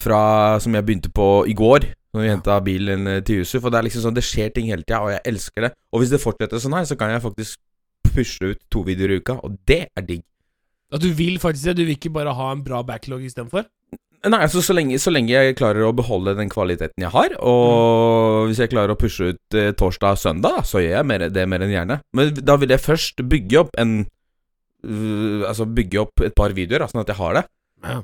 fra, 0.02 0.58
som 0.60 0.74
jeg 0.74 0.86
begynte 0.88 1.12
på 1.14 1.28
i 1.48 1.54
går. 1.56 1.86
Når 2.10 2.24
vi 2.24 2.32
henta 2.32 2.58
bilen 2.66 3.06
eh, 3.06 3.22
til 3.22 3.44
Yusuf. 3.44 3.62
Og 3.62 3.70
det 3.70 3.78
er 3.78 3.86
liksom 3.86 4.08
sånn, 4.08 4.18
det 4.18 4.26
skjer 4.26 4.50
ting 4.56 4.72
hele 4.72 4.82
tida, 4.82 5.04
og 5.06 5.14
jeg 5.14 5.22
elsker 5.30 5.68
det. 5.68 5.74
Og 5.94 6.02
hvis 6.02 6.14
det 6.16 6.22
fortsetter 6.24 6.62
sånn 6.62 6.74
her, 6.74 6.88
så 6.90 6.98
kan 6.98 7.14
jeg 7.14 7.22
faktisk 7.22 7.60
pushe 8.10 8.52
ut 8.56 8.60
to 8.74 8.82
videoer 8.86 9.14
i 9.14 9.20
uka, 9.22 9.38
og 9.46 9.54
det 9.70 9.84
er 9.94 10.06
digg. 10.06 10.24
At 10.90 11.04
du 11.04 11.12
vil 11.14 11.38
faktisk 11.38 11.68
det? 11.68 11.76
Du 11.78 11.84
vil 11.84 11.94
ikke 11.94 12.10
bare 12.10 12.34
ha 12.34 12.50
en 12.50 12.64
bra 12.66 12.82
backlog 12.82 13.22
istedenfor? 13.22 13.68
Nei, 14.20 14.42
altså 14.44 14.60
så 14.60 14.74
lenge, 14.76 14.98
så 15.00 15.08
lenge 15.14 15.32
jeg 15.32 15.56
klarer 15.56 15.86
å 15.86 15.94
beholde 15.96 16.34
den 16.36 16.50
kvaliteten 16.52 17.00
jeg 17.00 17.08
har, 17.14 17.32
og 17.40 18.50
hvis 18.50 18.58
jeg 18.60 18.68
klarer 18.72 18.92
å 18.92 18.98
pushe 19.00 19.30
ut 19.32 19.56
eh, 19.56 19.70
torsdag 19.72 20.18
og 20.18 20.20
søndag, 20.20 20.58
så 20.68 20.82
gjør 20.82 20.98
jeg 20.98 21.08
mer, 21.08 21.24
det 21.32 21.46
mer 21.48 21.64
enn 21.64 21.72
gjerne. 21.72 21.96
Men 22.18 22.34
da 22.36 22.58
vil 22.60 22.74
jeg 22.74 22.84
først 22.84 23.24
bygge 23.24 23.62
opp 23.62 23.72
en 23.80 24.02
uh, 24.84 25.48
Altså 25.48 25.64
bygge 25.64 26.02
opp 26.02 26.24
et 26.26 26.36
par 26.36 26.52
videoer, 26.56 26.84
sånn 26.92 27.00
at 27.00 27.12
jeg 27.14 27.20
har 27.20 27.38
det. 27.40 27.44
Ja. 27.88 27.98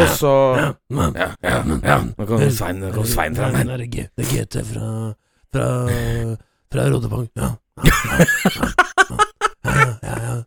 Og 0.00 0.12
så 0.16 0.32
ja, 0.56 0.70
ja, 0.96 1.08
Ja, 1.44 1.60
ja. 1.84 1.98
Nå 2.16 2.26
kom 2.26 2.42
Svein, 2.48 2.80
nå 2.80 2.94
kommer 2.94 3.12
Svein 3.12 3.36
fram 3.36 3.58
her. 3.60 3.76
Det 3.76 4.24
er 4.24 4.30
GT 4.32 4.64
fra 4.72 4.88
Fra, 5.52 5.68
fra 6.72 6.88
Rådepang. 6.94 7.28
Ja. 7.36 7.56
Ja, 7.80 7.92
ja, 8.08 8.30
ja, 8.48 8.86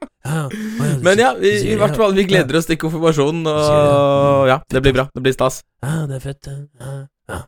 ja, 0.02 0.42
ja, 0.50 0.90
Men 1.04 1.20
ja, 1.20 1.32
vi, 1.40 1.54
i 1.72 1.78
hvert 1.80 1.98
fall, 2.00 2.14
vi 2.18 2.26
gleder 2.30 2.60
oss 2.60 2.70
til 2.70 2.80
konfirmasjonen, 2.82 3.48
og 3.50 4.48
ja, 4.50 4.60
det 4.70 4.84
blir 4.86 4.96
bra. 5.00 5.08
Det 5.14 5.24
blir 5.26 5.36
stas. 5.36 5.64
Ja, 5.84 6.04
det 6.10 6.20
er 6.20 6.24
fett. 6.24 6.52
Ja, 6.52 6.94
ja. 7.34 7.42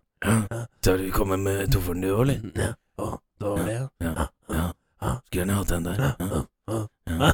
Skal 0.81 1.03
du 1.03 1.11
komme 1.13 1.37
med 1.41 1.69
toffelen 1.73 2.05
du 2.05 2.11
òg, 2.15 2.35
Ja. 2.55 2.73
Å, 2.95 3.17
det 3.41 3.49
var 3.51 3.63
det, 3.67 3.73
ja. 3.75 3.87
Ja, 4.05 4.27
ja. 4.55 4.67
Ja. 5.05 5.15
Skulle 5.27 5.41
gjerne 5.41 5.57
hatt 5.59 5.73
den 5.73 5.89
Ja, 5.99 6.13
ja, 6.19 6.85
ja. 7.11 7.33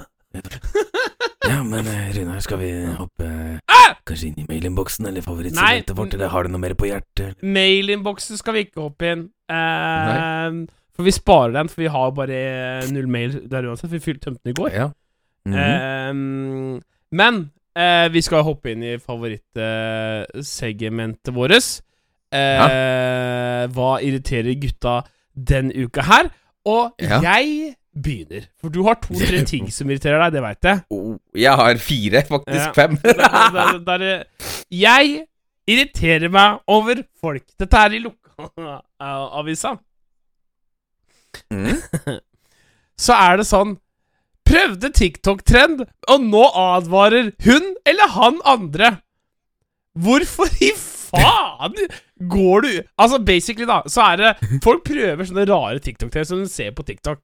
Ja, 1.51 1.63
men 1.67 1.87
eh, 1.87 2.11
Runar, 2.15 2.39
skal 2.39 2.59
vi 2.61 2.69
hoppe 2.95 3.27
Ah! 3.67 3.95
kanskje 4.07 4.29
inn 4.29 4.43
i 4.43 4.45
mailinnboksen 4.47 5.07
eller 5.09 5.23
favorittsegmentet 5.25 5.97
vårt, 5.97 6.13
eller 6.15 6.31
har 6.31 6.45
du 6.45 6.53
noe 6.53 6.61
mer 6.63 6.75
på 6.79 6.87
hjertet? 6.87 7.41
Mailinnboksen 7.43 8.39
skal 8.39 8.55
vi 8.55 8.63
ikke 8.67 8.85
hoppe 8.85 9.09
inn. 9.11 9.25
Uh, 9.51 10.63
for 10.95 11.07
vi 11.07 11.13
sparer 11.15 11.55
den, 11.57 11.71
for 11.71 11.83
vi 11.83 11.91
har 11.91 12.13
bare 12.15 12.39
null 12.93 13.09
mail 13.11 13.35
der 13.51 13.67
uansett. 13.67 13.91
Vi 13.91 14.01
fylte 14.03 14.29
tømte 14.29 14.45
den 14.45 14.53
i 14.53 14.57
går. 14.61 14.71
Ja. 14.75 14.87
Mhm. 15.45 15.55
Eh, 15.57 16.13
Men 17.11 17.51
eh, 17.75 18.07
vi 18.13 18.21
skal 18.21 18.43
hoppe 18.43 18.71
inn 18.71 18.83
i 18.83 18.97
favorittsegmentet 19.01 21.33
vårt. 21.35 21.81
Eh, 22.31 23.67
Hva 23.75 23.97
irriterer 24.01 24.53
gutta 24.61 25.01
den 25.35 25.71
uka 25.75 26.01
her? 26.07 26.29
Og 26.65 26.91
Ja. 27.01 27.19
jeg 27.21 27.75
begynner. 27.93 28.41
For 28.61 28.69
du 28.69 28.83
har 28.83 28.93
to-tre 28.95 29.43
ting 29.51 29.71
som 29.71 29.89
irriterer 29.89 30.19
deg, 30.23 30.31
det 30.33 30.41
veit 30.45 30.63
jeg. 30.63 30.79
Oh, 30.91 31.17
jeg 31.35 31.51
har 31.55 31.75
fire, 31.77 32.21
faktisk 32.23 32.65
Ja. 32.67 32.71
fem. 32.73 32.95
Der, 33.03 33.13
der, 33.51 33.77
der, 33.97 34.23
jeg 34.71 35.25
irriterer 35.67 36.29
meg 36.31 36.59
over 36.67 36.95
folk. 37.19 37.43
Dette 37.59 37.77
er 37.77 37.89
i 37.91 37.99
lokalavisa. 37.99 39.75
Mm. 41.51 41.79
Så 42.99 43.13
er 43.15 43.37
det 43.39 43.45
sånn 43.47 43.77
Prøvde 44.51 44.91
TikTok-trend, 44.91 45.85
og 46.11 46.23
nå 46.27 46.43
advarer 46.59 47.31
hun 47.45 47.73
eller 47.87 48.11
han 48.17 48.39
andre. 48.47 48.97
Hvorfor 50.01 50.51
i 50.63 50.71
faen 50.75 51.75
går 52.31 52.63
du 52.63 52.69
Altså, 52.95 53.19
basically, 53.19 53.67
da, 53.67 53.81
så 53.91 54.05
er 54.13 54.21
det 54.21 54.59
Folk 54.63 54.85
prøver 54.87 55.27
sånne 55.27 55.43
rare 55.49 55.81
TikTok-trend 55.83 56.29
som 56.29 56.43
du 56.43 56.51
ser 56.51 56.71
på 56.75 56.85
TikTok. 56.87 57.19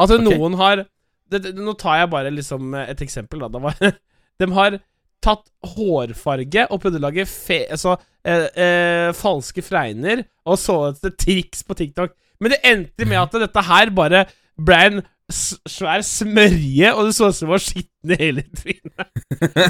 At 0.00 0.12
okay. 0.12 0.24
noen 0.26 0.56
har 0.60 0.84
det, 0.84 1.40
det, 1.40 1.54
Nå 1.56 1.76
tar 1.80 2.02
jeg 2.02 2.12
bare 2.12 2.32
liksom 2.34 2.74
et 2.80 3.00
eksempel, 3.04 3.44
da. 3.44 3.62
Var, 3.64 3.92
de 4.40 4.50
har 4.56 4.80
tatt 5.20 5.44
hårfarge 5.76 6.66
og 6.72 6.80
prøvd 6.80 6.96
å 6.96 7.02
lage 7.04 7.26
fe, 7.28 7.66
altså, 7.68 7.98
eh, 8.24 8.46
eh, 8.56 9.08
falske 9.16 9.60
fregner 9.64 10.22
og 10.48 10.56
så 10.60 10.78
etter 10.88 11.12
triks 11.12 11.60
på 11.66 11.76
TikTok. 11.76 12.14
Men 12.40 12.54
det 12.54 12.62
endte 12.64 13.04
med 13.08 13.20
at 13.20 13.36
dette 13.42 13.64
her 13.68 13.92
bare 13.92 14.24
ble 14.56 14.78
en 14.86 15.02
svær 15.32 16.02
smørje, 16.06 16.92
og 16.94 17.06
det 17.08 17.14
så 17.16 17.28
ut 17.30 17.36
som 17.38 17.48
det 17.48 17.52
var 17.52 17.62
skitne 17.64 18.18
hele 18.20 18.44
trynet. 18.56 19.06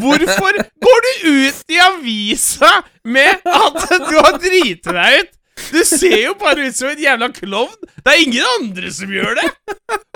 Hvorfor 0.03 0.61
går 0.87 1.05
du 1.07 1.11
ut 1.29 1.75
i 1.75 1.81
avisa 1.85 2.73
med 3.05 3.45
at 3.45 3.83
du 4.09 4.17
har 4.19 4.39
driti 4.41 4.81
deg 4.91 5.21
ut? 5.23 5.33
Du 5.71 5.81
ser 5.85 6.17
jo 6.25 6.35
bare 6.41 6.69
ut 6.71 6.77
som 6.77 6.89
en 6.89 7.03
jævla 7.05 7.29
klovn. 7.37 7.75
Det 8.01 8.13
er 8.15 8.23
ingen 8.25 8.47
andre 8.59 8.93
som 8.97 9.11
gjør 9.13 9.37
det. 9.37 9.49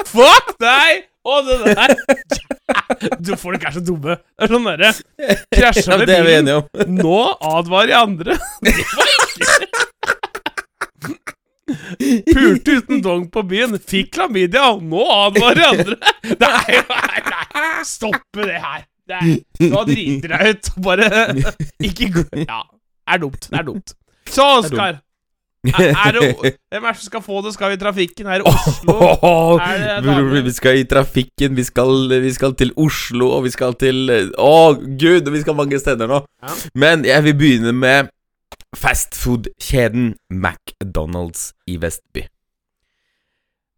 Fuck 0.09 0.55
deg! 0.63 1.05
Og 1.25 1.47
det 1.47 1.55
der 1.73 1.93
Du, 3.25 3.31
Folk 3.41 3.63
er 3.65 3.73
så 3.77 3.81
dumme. 3.85 4.17
Det 4.37 4.45
er 4.45 4.51
sånn 4.53 4.67
derre 4.69 4.91
Krasja 5.55 5.85
Ja, 5.95 5.99
med 6.01 6.11
det 6.11 6.19
bilen. 6.27 6.51
Nå 6.99 7.21
advarer 7.45 7.95
jeg 7.95 8.01
andre. 8.01 8.37
Det 8.65 8.75
var 8.93 9.13
ikke 9.15 9.53
Pulte 12.35 12.79
uten 12.81 13.03
dong 13.05 13.29
på 13.33 13.45
byen. 13.49 13.79
Fikk 13.79 14.13
klamydia. 14.17 14.75
Nå 14.81 15.05
advarer 15.15 15.71
andre. 15.71 15.99
Nei, 16.45 16.81
nei, 16.91 17.23
nei. 17.31 17.71
Stoppe 17.89 18.45
det 18.49 18.61
her. 18.61 18.85
Er, 19.15 19.33
nå 19.69 19.83
driter 19.89 20.33
jeg 20.39 20.55
ut. 20.55 20.71
Bare 20.85 21.09
ikke 21.85 22.13
gå 22.15 22.29
Ja. 22.47 22.63
Det 23.05 23.17
er 23.19 23.21
dumt. 23.21 23.51
Det 23.51 23.59
er 23.59 23.67
dumt. 23.67 23.97
Så, 24.33 24.47
Oskar. 24.63 25.01
Det, 25.65 25.73
hvem 25.73 26.85
er 26.85 26.93
det 26.93 27.01
som 27.01 27.07
skal 27.09 27.23
få 27.25 27.41
det? 27.45 27.55
Skal 27.55 27.73
vi 27.73 27.77
i 27.79 27.81
trafikken? 27.81 28.27
Er 28.29 28.43
det 28.43 28.49
Oslo? 28.49 28.97
Er 29.65 30.03
det 30.05 30.17
Bror, 30.17 30.43
vi 30.45 30.53
skal 30.53 30.81
i 30.81 30.85
trafikken, 30.89 31.57
vi 31.57 31.65
skal, 31.65 32.09
vi 32.21 32.33
skal 32.37 32.53
til 32.59 32.73
Oslo, 32.77 33.31
og 33.39 33.47
vi 33.47 33.53
skal 33.55 33.77
til 33.81 34.13
Å, 34.37 34.57
gud, 34.77 35.31
vi 35.33 35.41
skal 35.41 35.57
mange 35.57 35.81
steder 35.81 36.11
nå. 36.11 36.21
Ja. 36.45 36.57
Men 36.77 37.05
jeg 37.09 37.25
vil 37.29 37.39
begynne 37.41 37.73
med 37.77 38.13
fastfood-kjeden 38.79 40.15
McDonald's 40.33 41.53
i 41.71 41.77
Vestby. 41.83 42.27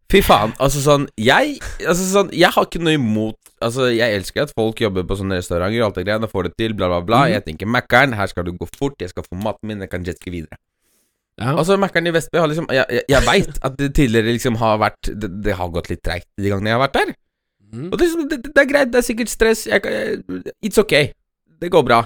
Fy 0.07 0.21
faen, 0.23 0.53
altså 0.63 0.79
sånn 0.79 1.05
Jeg 1.19 1.57
Altså 1.83 2.05
sånn 2.07 2.29
Jeg 2.31 2.53
har 2.55 2.63
ikke 2.63 2.79
noe 2.79 2.93
imot 2.95 3.35
Altså, 3.59 3.89
jeg 3.91 4.13
elsker 4.15 4.45
at 4.45 4.53
folk 4.55 4.79
jobber 4.79 5.03
på 5.03 5.17
sånne 5.19 5.39
restauranter 5.39 5.81
og 5.81 5.87
alt 5.89 5.97
det 5.97 6.03
greiene, 6.05 6.29
får 6.29 6.45
det 6.47 6.51
til, 6.61 6.75
bla, 6.77 6.87
bla, 6.91 6.99
bla. 7.03 7.19
Mm. 7.25 7.31
Jeg 7.33 7.43
tenker 7.47 7.69
Mækkern, 7.73 8.13
her 8.13 8.29
skal 8.29 8.45
du 8.45 8.51
gå 8.53 8.67
fort, 8.69 8.93
jeg 9.01 9.09
skal 9.09 9.25
få 9.25 9.35
maten 9.41 9.67
min, 9.71 9.81
jeg 9.81 9.89
kan 9.89 10.05
jetske 10.05 10.29
videre. 10.29 10.59
Ja. 11.41 11.55
Altså, 11.57 11.73
Mækkern 11.81 12.07
i 12.07 12.13
Vestby 12.13 12.37
har 12.37 12.47
liksom 12.51 12.69
Jeg, 12.71 12.85
jeg, 12.93 13.03
jeg 13.09 13.25
veit 13.25 13.57
at 13.65 13.79
det 13.81 13.89
tidligere 13.97 14.35
liksom 14.37 14.55
har 14.61 14.77
vært 14.81 15.09
Det, 15.09 15.31
det 15.45 15.57
har 15.57 15.73
gått 15.73 15.89
litt 15.91 16.03
treigt 16.05 16.29
de 16.37 16.53
gangene 16.53 16.69
jeg 16.71 16.77
har 16.77 16.83
vært 16.85 16.95
der. 16.99 17.11
Mm. 17.73 17.89
Og 17.89 17.97
det, 17.97 18.05
liksom- 18.05 18.29
det, 18.31 18.39
det 18.45 18.61
er 18.63 18.69
greit, 18.69 18.93
det 18.93 19.01
er 19.01 19.07
sikkert 19.09 19.33
stress. 19.33 19.65
Jeg, 19.67 19.81
it's 20.63 20.79
ok. 20.79 20.95
Det 21.57 21.73
går 21.73 21.83
bra. 21.89 22.03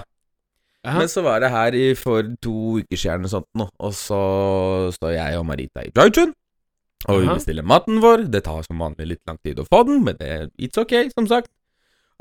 Ja. 0.82 0.96
Men 0.98 1.08
så 1.10 1.22
var 1.22 1.40
det 1.42 1.52
her 1.52 1.74
i, 1.78 1.84
for 1.94 2.26
to 2.42 2.80
uker 2.82 2.98
siden 2.98 3.28
og 3.28 3.30
sånt 3.30 3.48
nå, 3.58 3.68
og 3.78 3.92
så 3.94 4.22
står 4.96 5.12
jeg 5.14 5.38
og 5.38 5.44
Marita 5.46 5.84
i 5.86 5.92
drive-through, 5.94 6.32
og 7.06 7.20
vi 7.22 7.28
bestiller 7.30 7.66
maten 7.66 8.00
vår. 8.02 8.24
Det 8.30 8.42
tar 8.46 8.64
som 8.66 8.82
vanlig 8.82 9.06
litt 9.12 9.22
lang 9.30 9.38
tid 9.42 9.60
å 9.62 9.66
få 9.66 9.84
den, 9.86 10.02
men 10.06 10.18
det 10.18 10.32
it's 10.58 10.78
ok, 10.78 10.96
som 11.14 11.28
sagt. 11.30 11.50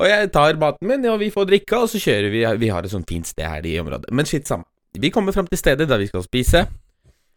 Og 0.01 0.07
jeg 0.09 0.30
tar 0.34 0.57
maten 0.62 0.88
min, 0.89 1.05
og 1.09 1.20
vi 1.22 1.32
får 1.34 1.49
drikke, 1.49 1.82
og 1.84 1.89
så 1.89 2.01
kjører 2.01 2.30
vi. 2.34 2.45
Vi 2.62 2.70
har 2.74 2.86
et 2.86 2.93
sånt 2.93 3.09
fint 3.09 3.28
sted 3.30 3.45
her 3.45 3.66
i 3.66 3.76
området. 3.82 4.09
Men 4.14 4.30
shit, 4.30 4.47
samme. 4.49 4.66
Vi 4.97 5.09
kommer 5.14 5.34
fram 5.34 5.47
til 5.49 5.57
stedet 5.62 5.89
der 5.89 6.01
vi 6.01 6.09
skal 6.09 6.24
spise, 6.26 6.66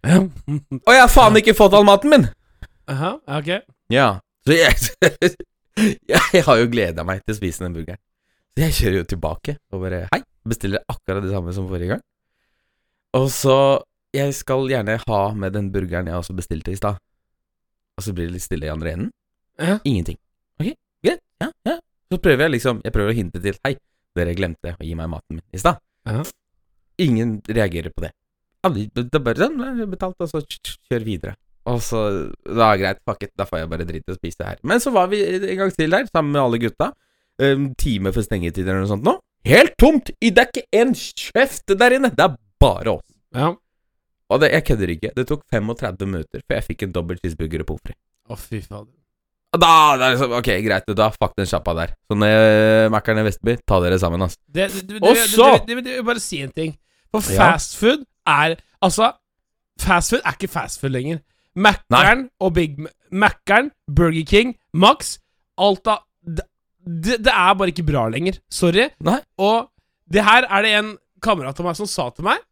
og 0.04 0.92
jeg 0.92 1.00
har 1.00 1.12
faen 1.12 1.36
ikke 1.40 1.54
fått 1.56 1.74
all 1.76 1.86
maten 1.88 2.12
min! 2.12 2.26
Aha, 2.92 3.14
ok. 3.38 3.50
Ja, 3.92 4.18
så 4.44 4.56
jeg 4.56 4.74
Jeg 6.34 6.44
har 6.46 6.58
jo 6.60 6.66
gleda 6.70 7.04
meg 7.06 7.22
til 7.24 7.32
å 7.34 7.38
spise 7.38 7.64
den 7.64 7.72
burgeren. 7.74 8.00
Så 8.54 8.62
jeg 8.66 8.76
kjører 8.78 9.00
jo 9.00 9.06
tilbake 9.14 9.56
og 9.72 9.82
bare 9.82 10.04
Hei, 10.12 10.20
bestiller 10.46 10.84
akkurat 10.90 11.24
det 11.24 11.32
samme 11.34 11.54
som 11.56 11.66
forrige 11.70 11.96
gang. 11.96 12.04
Og 13.18 13.28
så 13.30 13.82
Jeg 14.14 14.34
skal 14.34 14.68
gjerne 14.70 14.94
ha 15.08 15.22
med 15.34 15.56
den 15.56 15.72
burgeren 15.74 16.06
jeg 16.06 16.14
også 16.14 16.36
bestilte 16.38 16.70
i 16.70 16.78
stad. 16.78 17.00
Og 17.98 18.04
så 18.06 18.12
blir 18.14 18.28
det 18.28 18.36
litt 18.36 18.44
stille 18.44 18.68
i 18.68 18.70
andre 18.70 18.92
enden. 18.94 19.10
Ja. 19.58 19.80
Ingenting. 19.82 20.18
Ok, 20.60 20.70
greit. 21.02 21.22
Ja, 21.42 21.48
ja. 21.66 21.78
Så 22.12 22.20
prøver 22.22 22.46
jeg 22.46 22.54
liksom 22.56 22.82
Jeg 22.84 22.94
prøver 22.94 23.10
å 23.10 23.16
hinte 23.16 23.42
til 23.42 23.58
Hei, 23.66 23.74
dere 24.14 24.36
glemte 24.38 24.76
å 24.76 24.86
gi 24.86 24.94
meg 24.98 25.10
maten 25.10 25.40
min 25.40 25.46
i 25.50 25.62
stad. 25.62 25.82
Ja. 26.06 26.22
Ingen 27.02 27.40
reagerer 27.48 27.90
på 27.90 28.06
det. 28.06 28.12
Alle, 28.64 28.86
det 28.94 29.10
er 29.10 29.24
bare 29.24 29.48
sånn, 29.48 29.58
betalt, 29.90 30.20
og 30.22 30.30
så 30.30 30.40
kjør 30.46 31.04
videre. 31.04 31.34
Og 31.68 31.80
så 31.82 32.04
Da 32.44 32.70
er 32.70 32.80
greit, 32.80 33.00
fuck 33.08 33.24
it, 33.26 33.32
da 33.36 33.46
får 33.48 33.64
jeg 33.64 33.70
bare 33.72 33.86
drite 33.88 34.14
og 34.14 34.20
spise 34.20 34.46
her. 34.46 34.60
Men 34.62 34.80
så 34.80 34.92
var 34.94 35.10
vi 35.10 35.24
en 35.24 35.58
gang 35.58 35.74
til 35.74 35.90
der, 35.90 36.06
sammen 36.12 36.32
med 36.36 36.42
alle 36.44 36.60
gutta. 36.62 36.92
Time 37.38 38.12
for 38.14 38.22
stengetid 38.22 38.64
eller 38.68 38.82
noe 38.84 38.90
sånt 38.90 39.04
nå. 39.06 39.16
Helt 39.44 39.74
tomt! 39.80 40.10
Det 40.22 40.38
er 40.40 40.48
ikke 40.48 40.66
en 40.80 40.94
kjeft 40.94 41.74
der 41.76 41.96
inne! 41.98 42.10
Det 42.14 42.24
er 42.24 42.36
bare 42.62 42.94
oss. 42.96 43.06
Ja. 43.34 43.50
Og 44.32 44.40
det, 44.40 44.52
jeg 44.54 44.64
kødder 44.64 44.92
ikke. 44.94 45.10
Det 45.16 45.26
tok 45.28 45.42
35 45.52 46.06
minutter 46.08 46.40
før 46.48 46.56
jeg 46.60 46.64
fikk 46.70 46.84
en 46.86 46.94
dobbel 46.94 47.18
cheeseburger 47.20 47.64
og 47.64 47.68
pommes 47.68 47.82
frites. 47.84 48.00
Å, 48.30 48.38
fy 48.40 48.60
fader. 48.64 48.92
Da, 49.54 49.72
er 50.02 50.22
Ok, 50.38 50.48
greit, 50.64 50.88
da 50.98 51.10
fuck 51.14 51.34
den 51.38 51.46
sjappa 51.46 51.74
der. 51.76 51.92
Så 52.08 52.16
uh, 52.16 52.88
Mækkern 52.90 53.20
i 53.20 53.26
Vestby, 53.28 53.58
ta 53.68 53.78
dere 53.84 53.98
sammen, 54.02 54.24
ass. 54.24 54.38
Og 55.04 55.20
så- 55.30 55.50
Bare 56.08 56.20
si 56.22 56.40
en 56.42 56.50
ting. 56.56 56.72
For 57.12 57.20
Ja. 57.30 57.52
fast 57.52 57.76
food 57.78 58.02
er 58.26 58.56
Altså, 58.82 59.12
fast 59.78 60.10
food 60.10 60.20
er 60.24 60.32
ikke 60.34 60.48
fast 60.50 60.80
food 60.80 60.90
lenger. 60.90 61.20
Mækkern 61.56 62.28
og 62.40 62.54
Big 62.54 62.74
Mækkern, 63.12 63.70
Burger 63.94 64.24
King, 64.26 64.56
Max 64.72 65.18
Alt 65.58 65.86
av 65.86 66.02
det, 66.84 67.18
det, 67.24 67.32
er 67.32 67.54
bare 67.56 67.72
ikke 67.72 67.86
bra 67.88 68.04
lenger. 68.12 68.38
Sorry. 68.52 68.90
Nei. 69.04 69.20
Og 69.40 69.70
det 70.12 70.24
her 70.26 70.46
er 70.48 70.66
det 70.66 70.72
en 70.78 70.90
kamerat 71.24 71.60
av 71.60 71.68
meg 71.68 71.78
som 71.78 71.88
sa 71.88 72.10
til 72.12 72.26
meg 72.26 72.42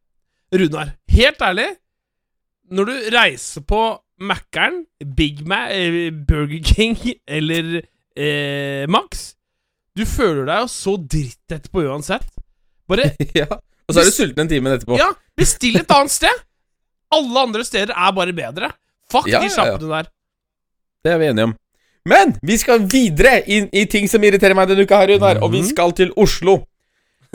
Runar, 0.53 0.95
helt 1.13 1.43
ærlig 1.45 1.67
Når 2.73 2.89
du 2.89 2.93
reiser 3.13 3.65
på 3.69 3.81
Mækkern, 4.23 4.83
Big 5.17 5.43
Mac, 5.49 5.73
eh, 5.75 6.09
Burger 6.13 6.63
King 6.65 6.97
eller 7.37 7.83
eh, 8.17 8.85
Max 8.89 9.35
Du 9.97 10.05
føler 10.09 10.47
deg 10.49 10.63
jo 10.63 10.71
så 10.73 10.95
dritt 10.97 11.53
etterpå 11.53 11.85
uansett. 11.85 12.25
Bare 12.89 13.11
ja. 13.43 13.49
Og 13.53 13.93
så 13.93 14.01
er 14.01 14.09
du 14.09 14.15
sulten 14.15 14.45
en 14.47 14.49
time 14.49 14.73
etterpå. 14.73 14.97
ja, 15.01 15.11
bestill 15.37 15.77
et 15.83 15.93
annet 15.97 16.15
sted! 16.15 16.45
Alle 17.13 17.43
andre 17.45 17.65
steder 17.69 17.93
er 17.93 18.15
bare 18.17 18.33
bedre. 18.33 18.71
Fuck 19.13 19.29
Ja, 19.29 19.43
de 19.43 19.51
ja, 19.53 19.67
ja. 19.69 19.77
der. 19.77 20.09
Det 21.05 21.13
er 21.13 21.19
vi 21.21 21.27
enige 21.29 21.51
om. 21.51 21.53
Men 22.09 22.35
vi 22.43 22.57
skal 22.59 22.83
videre 22.91 23.43
inn 23.47 23.69
i 23.73 23.85
ting 23.87 24.09
som 24.11 24.23
irriterer 24.27 24.57
meg 24.59 24.69
denne 24.69 24.83
uka, 24.87 24.99
her, 24.99 25.13
Runar. 25.15 25.39
Og 25.43 25.53
vi 25.53 25.61
Mhm. 25.63 25.69
skal 25.71 25.93
til 25.93 26.11
Oslo. 26.17 26.65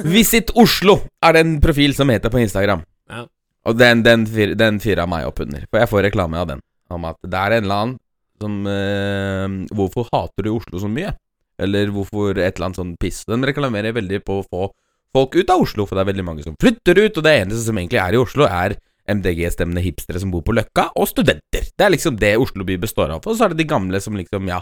Visit 0.03 0.51
Oslo 0.55 0.99
er 1.23 1.33
det 1.33 1.39
en 1.45 1.61
profil 1.61 1.93
som 1.95 2.09
heter 2.09 2.29
på 2.29 2.39
Instagram. 2.43 2.83
Ja. 3.09 3.25
Og 3.65 3.77
den, 3.77 4.03
den, 4.03 4.25
fyr, 4.25 4.55
den 4.55 4.79
fyra 4.79 5.07
meg 5.07 5.25
opp 5.25 5.39
under. 5.39 5.63
For 5.71 5.79
jeg 5.79 5.89
får 5.89 6.03
reklame 6.11 6.37
av 6.37 6.47
den. 6.47 6.61
Om 6.89 7.05
at 7.05 7.17
det 7.23 7.33
er 7.33 7.51
en 7.57 7.63
eller 7.63 7.75
annen 7.81 7.97
som 8.39 8.67
eh, 8.67 9.47
Hvorfor 9.73 10.07
hater 10.13 10.43
du 10.43 10.51
Oslo 10.55 10.79
så 10.79 10.87
mye? 10.91 11.15
Eller 11.59 11.87
hvorfor 11.89 12.37
et 12.37 12.55
eller 12.59 12.67
annet 12.69 12.77
sånn 12.77 12.95
piss. 12.99 13.23
Den 13.25 13.41
reklamerer 13.43 13.91
veldig 13.95 14.21
på 14.23 14.43
å 14.43 14.45
få 14.47 14.69
folk 15.15 15.35
ut 15.35 15.49
av 15.49 15.61
Oslo, 15.63 15.85
for 15.87 15.95
det 15.97 16.03
er 16.05 16.13
veldig 16.13 16.25
mange 16.27 16.43
som 16.43 16.55
flytter 16.61 16.99
ut, 17.01 17.17
og 17.17 17.23
det 17.23 17.33
eneste 17.41 17.65
som 17.65 17.75
egentlig 17.79 17.97
er 18.03 18.13
i 18.13 18.21
Oslo, 18.21 18.45
er 18.45 18.75
MDG-stemmende 19.07 19.83
hipstere 19.83 20.21
som 20.21 20.31
bor 20.33 20.43
på 20.45 20.55
Løkka, 20.57 20.89
og 20.99 21.09
studenter. 21.09 21.67
Det 21.71 21.85
er 21.85 21.93
liksom 21.93 22.19
det 22.19 22.35
Oslo 22.41 22.67
by 22.67 22.77
består 22.81 23.13
av. 23.15 23.25
Og 23.25 23.37
så 23.37 23.47
er 23.47 23.53
det 23.53 23.63
de 23.63 23.69
gamle 23.69 24.01
som 24.03 24.17
liksom, 24.17 24.49
ja, 24.51 24.61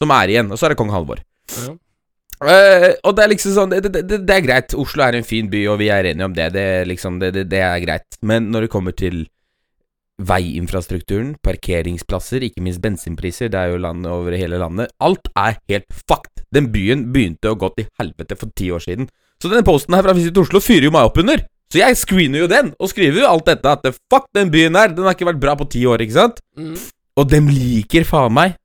som 0.00 0.14
er 0.16 0.32
igjen. 0.32 0.52
Og 0.52 0.60
så 0.60 0.68
er 0.68 0.74
det 0.74 0.80
kong 0.80 0.92
Halvor. 0.94 1.22
Ja. 1.58 1.74
Uh, 2.42 2.88
og 3.06 3.12
det 3.14 3.22
er 3.22 3.30
liksom 3.30 3.52
sånn 3.54 3.70
det, 3.70 3.84
det, 3.86 4.02
det, 4.10 4.34
er 4.34 4.42
greit. 4.42 4.74
Oslo 4.74 5.04
er 5.04 5.14
en 5.14 5.26
fin 5.26 5.46
by, 5.50 5.60
og 5.70 5.78
vi 5.82 5.92
er 5.94 6.08
enige 6.10 6.26
om 6.26 6.34
det. 6.34 6.48
Det, 6.56 6.66
liksom, 6.90 7.20
det, 7.22 7.30
det, 7.36 7.46
det 7.52 7.62
er 7.62 7.78
greit. 7.84 8.18
Men 8.26 8.50
når 8.54 8.66
det 8.66 8.72
kommer 8.72 8.96
til 8.96 9.24
veiinfrastrukturen, 10.22 11.36
parkeringsplasser, 11.42 12.44
ikke 12.46 12.62
minst 12.64 12.82
bensinpriser, 12.82 13.50
det 13.52 13.58
er 13.58 13.72
jo 13.72 13.80
land 13.82 14.06
over 14.10 14.34
hele 14.36 14.58
landet. 14.60 14.92
Alt 15.02 15.30
er 15.38 15.58
helt 15.70 15.88
fucked. 15.90 16.44
Den 16.52 16.68
byen 16.74 17.08
begynte 17.14 17.52
å 17.52 17.58
gå 17.58 17.70
til 17.76 17.88
helvete 18.00 18.36
for 18.38 18.52
ti 18.58 18.68
år 18.74 18.82
siden. 18.84 19.08
Så 19.42 19.50
denne 19.50 19.66
posten 19.66 19.96
her 19.96 20.04
fra 20.04 20.14
Visit 20.14 20.38
Oslo 20.38 20.60
fyrer 20.62 20.86
jo 20.86 20.94
meg 20.94 21.08
opp 21.08 21.18
under. 21.22 21.42
Så 21.72 21.80
jeg 21.80 21.96
screener 21.96 22.42
jo 22.42 22.48
den, 22.52 22.66
og 22.76 22.90
skriver 22.92 23.22
jo 23.22 23.28
alt 23.30 23.46
dette 23.48 23.70
at 23.70 23.86
fuck 24.12 24.26
den 24.36 24.50
byen 24.52 24.74
her, 24.76 24.90
den 24.92 25.06
har 25.08 25.14
ikke 25.16 25.30
vært 25.30 25.40
bra 25.40 25.54
på 25.56 25.64
ti 25.72 25.80
år, 25.88 26.04
ikke 26.04 26.18
sant? 26.18 26.42
Mm. 26.58 26.74
Og 27.16 27.30
dem 27.32 27.48
liker 27.48 28.04
faen 28.08 28.34
meg 28.36 28.58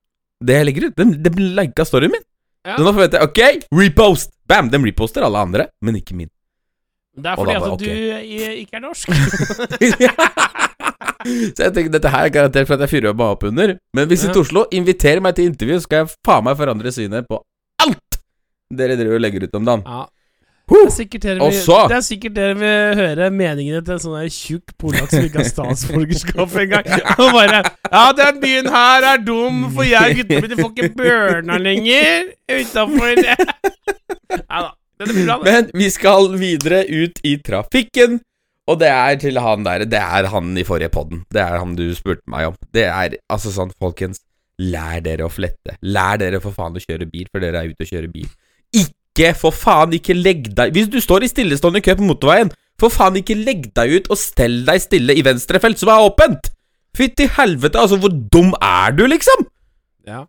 det 0.43 0.57
jeg 0.59 0.67
legger 0.67 0.83
ut. 0.89 0.95
Dem, 0.99 1.09
dem 1.23 1.35
lika 1.55 1.83
storyen 1.87 2.11
min. 2.13 2.25
Ja. 2.67 2.75
Så 2.75 2.83
nå 2.83 2.91
forventer 2.91 3.23
jeg 3.23 3.27
ok, 3.31 3.41
repost! 3.79 4.29
Bam! 4.47 4.69
Dem 4.71 4.85
reposter 4.87 5.21
alle 5.23 5.39
andre, 5.47 5.63
men 5.83 5.95
ikke 5.99 6.15
min. 6.19 6.29
Det 7.17 7.29
er 7.31 7.35
fordi 7.39 7.55
at 7.55 7.63
at 7.65 7.71
okay. 7.73 7.87
du 7.87 7.91
ikke 8.61 8.75
er 8.77 8.83
norsk. 8.83 9.07
så 11.55 11.59
jeg 11.65 11.73
tenker 11.73 11.91
dette 11.95 12.11
her 12.13 12.23
er 12.27 12.35
garantert 12.35 12.67
for 12.69 12.75
at 12.77 12.83
jeg 12.85 12.91
fyrer 12.91 13.15
meg 13.17 13.29
opp 13.31 13.43
under. 13.47 13.69
Men 13.97 14.03
Visit 14.11 14.35
Ja. 14.35 14.41
Oslo 14.43 14.61
inviterer 14.69 15.21
meg 15.23 15.33
til 15.39 15.45
intervju, 15.49 15.75
så 15.79 15.83
skal 15.87 15.97
jeg 16.03 16.11
faen 16.27 16.43
meg 16.45 16.55
forandre 16.59 16.89
synet 16.93 17.23
på 17.31 17.37
alt 17.81 18.11
dere 18.77 18.99
driver 18.99 19.15
og 19.17 19.23
legger 19.23 19.41
ut 19.47 19.57
om 19.57 19.65
dagen. 19.65 19.83
Ja. 19.87 20.03
Det 20.67 20.79
er 20.83 20.89
sikkert 20.91 21.23
dere 21.23 21.47
vil, 21.47 21.59
det 21.87 21.95
er 21.95 22.01
sikkert 22.03 22.33
dere 22.35 22.55
vil 22.59 22.97
høre 22.99 23.27
meningene 23.31 23.79
til 23.87 23.93
en 23.95 24.01
sånn 24.03 24.17
der 24.17 24.31
tjukk 24.35 24.73
polakk 24.81 25.13
som 25.13 25.23
ikke 25.23 25.39
har 25.39 25.47
statsborgerskap 25.47 26.57
engang. 26.63 26.89
Og 27.23 27.29
bare 27.35 27.61
Ja, 27.87 28.03
den 28.17 28.41
byen 28.43 28.67
her 28.73 29.07
er 29.13 29.21
dum, 29.23 29.61
for 29.71 29.87
jeg 29.87 30.11
og 30.11 30.19
guttene 30.19 30.41
mine 30.43 30.59
får 30.59 30.73
ikke 30.73 30.89
børna 30.99 31.59
lenger 31.63 32.33
utafor 32.51 33.15
Ja 33.23 34.59
da. 34.67 34.73
Det 34.97 35.07
blir 35.13 35.27
bra, 35.27 35.37
det. 35.39 35.53
Men 35.53 35.71
vi 35.77 35.89
skal 35.93 36.31
videre 36.41 36.83
ut 36.89 37.21
i 37.23 37.37
trafikken. 37.47 38.19
Og 38.67 38.79
det 38.81 38.89
er 38.91 39.15
til 39.21 39.39
han 39.39 39.63
der 39.63 39.85
Det 39.87 39.99
er 40.01 40.27
han 40.33 40.51
i 40.57 40.65
forrige 40.67 40.91
podden. 40.91 41.23
Det 41.31 41.41
er 41.41 41.59
han 41.61 41.75
du 41.77 41.85
spurte 41.95 42.25
meg 42.27 42.49
om. 42.49 42.57
Det 42.73 42.87
er 42.89 43.15
altså 43.31 43.53
sånn, 43.55 43.71
folkens. 43.79 44.19
Lær 44.57 44.99
dere 45.05 45.27
å 45.27 45.31
flette. 45.31 45.77
Lær 45.85 46.17
dere 46.19 46.41
for 46.43 46.55
faen 46.55 46.75
å 46.75 46.81
kjøre 46.81 47.05
bil, 47.07 47.27
for 47.31 47.43
dere 47.45 47.61
er 47.61 47.71
ute 47.71 47.85
og 47.85 47.91
kjører 47.91 48.09
bil. 48.11 48.27
Ikke, 48.73 48.95
for 49.37 49.55
faen, 49.55 49.95
ikke 49.97 50.15
legg 50.15 50.49
deg 50.55 50.73
Hvis 50.75 50.89
du 50.93 50.99
står 51.03 51.25
i 51.25 51.29
stillestående 51.31 51.81
kø 51.85 51.95
på 51.97 52.05
motorveien, 52.07 52.51
for 52.77 52.93
faen, 52.93 53.17
ikke 53.19 53.37
legg 53.39 53.69
deg 53.77 53.95
ut 53.97 54.09
og 54.13 54.19
stell 54.21 54.61
deg 54.67 54.81
stille 54.83 55.15
i 55.17 55.23
venstre 55.25 55.61
felt 55.63 55.81
som 55.81 55.89
er 55.93 56.05
åpent! 56.05 56.51
Fytti 56.97 57.27
helvete, 57.37 57.77
altså, 57.77 57.97
hvor 58.01 58.09
dum 58.09 58.53
er 58.63 58.93
du, 58.97 59.03
liksom? 59.09 59.45
Ja. 60.07 60.23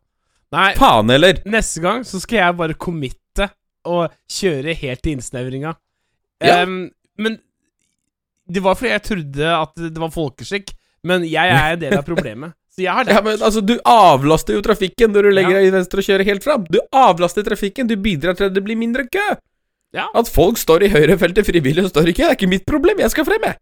Nei, 0.52 0.72
Faen 0.80 1.12
heller. 1.12 1.40
neste 1.48 1.80
gang 1.84 2.04
så 2.08 2.20
skal 2.20 2.40
jeg 2.42 2.56
bare 2.56 2.76
committe 2.80 3.50
og 3.88 4.12
kjøre 4.32 4.74
helt 4.76 5.02
til 5.04 5.16
innsnevringa. 5.16 5.74
Ja. 6.44 6.62
Um, 6.64 6.88
men 7.20 7.38
det 8.48 8.62
var 8.64 8.76
fordi 8.78 8.94
jeg 8.94 9.04
trodde 9.04 9.52
at 9.52 9.74
det 9.76 10.00
var 10.00 10.12
folkeskikk, 10.12 10.72
men 11.08 11.24
jeg 11.28 11.52
er 11.52 11.74
en 11.74 11.82
del 11.82 11.96
av 11.98 12.04
problemet. 12.06 12.56
Ja, 12.78 13.02
men 13.24 13.36
altså, 13.42 13.60
du 13.64 13.74
avlaster 13.84 14.54
jo 14.54 14.62
trafikken 14.62 15.12
når 15.14 15.28
du 15.28 15.30
legger 15.34 15.56
Ja. 15.56 15.60
deg 15.62 15.68
i 15.68 15.74
venstre 15.74 15.98
og 16.02 16.06
kjører 16.08 16.24
helt 16.30 16.44
fram. 16.46 16.64
Du 16.70 16.78
avlaster 16.94 17.42
trafikken, 17.46 17.88
du 17.90 17.96
bidrar 17.96 18.36
til 18.38 18.46
at 18.48 18.54
det 18.54 18.62
blir 18.64 18.78
mindre 18.78 19.04
kø. 19.10 19.26
Ja. 19.96 20.06
At 20.14 20.28
folk 20.28 20.58
står 20.60 20.84
i 20.84 20.88
høyrefeltet 20.92 21.46
frivillig 21.48 21.84
og 21.84 21.90
står 21.90 22.08
i 22.10 22.12
kø, 22.12 22.22
det 22.28 22.30
er 22.34 22.36
ikke 22.38 22.48
mitt 22.50 22.66
problem, 22.68 22.98
jeg 23.00 23.10
skal 23.10 23.24
frem, 23.24 23.46
jeg. 23.48 23.56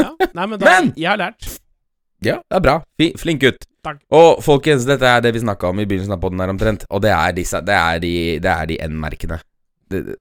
Ja. 0.00 0.10
Nei, 0.34 0.46
men 0.46 0.58
da, 0.58 0.64
Men- 0.66 0.92
jeg 0.96 1.08
har 1.10 1.18
lært. 1.20 1.58
Ja, 2.22 2.36
det 2.50 2.56
er 2.56 2.60
bra. 2.60 2.74
Flink 3.16 3.40
gutt. 3.40 3.62
Takk. 3.84 4.00
Og 4.12 4.42
folkens, 4.44 4.84
dette 4.84 5.06
er 5.08 5.22
det 5.24 5.32
vi 5.32 5.40
snakka 5.40 5.70
om 5.70 5.78
i 5.80 5.86
begynnelsen 5.88 6.12
av 6.12 6.20
poden 6.20 6.40
her 6.42 6.50
omtrent, 6.52 6.82
og 6.90 7.00
det 7.00 7.12
er 7.16 7.32
disse 7.32 7.62
Det 7.64 7.72
er 7.72 7.98
de, 8.02 8.38
det 8.44 8.50
er 8.52 8.66
de 8.68 8.76
N-merkene. 8.88 9.38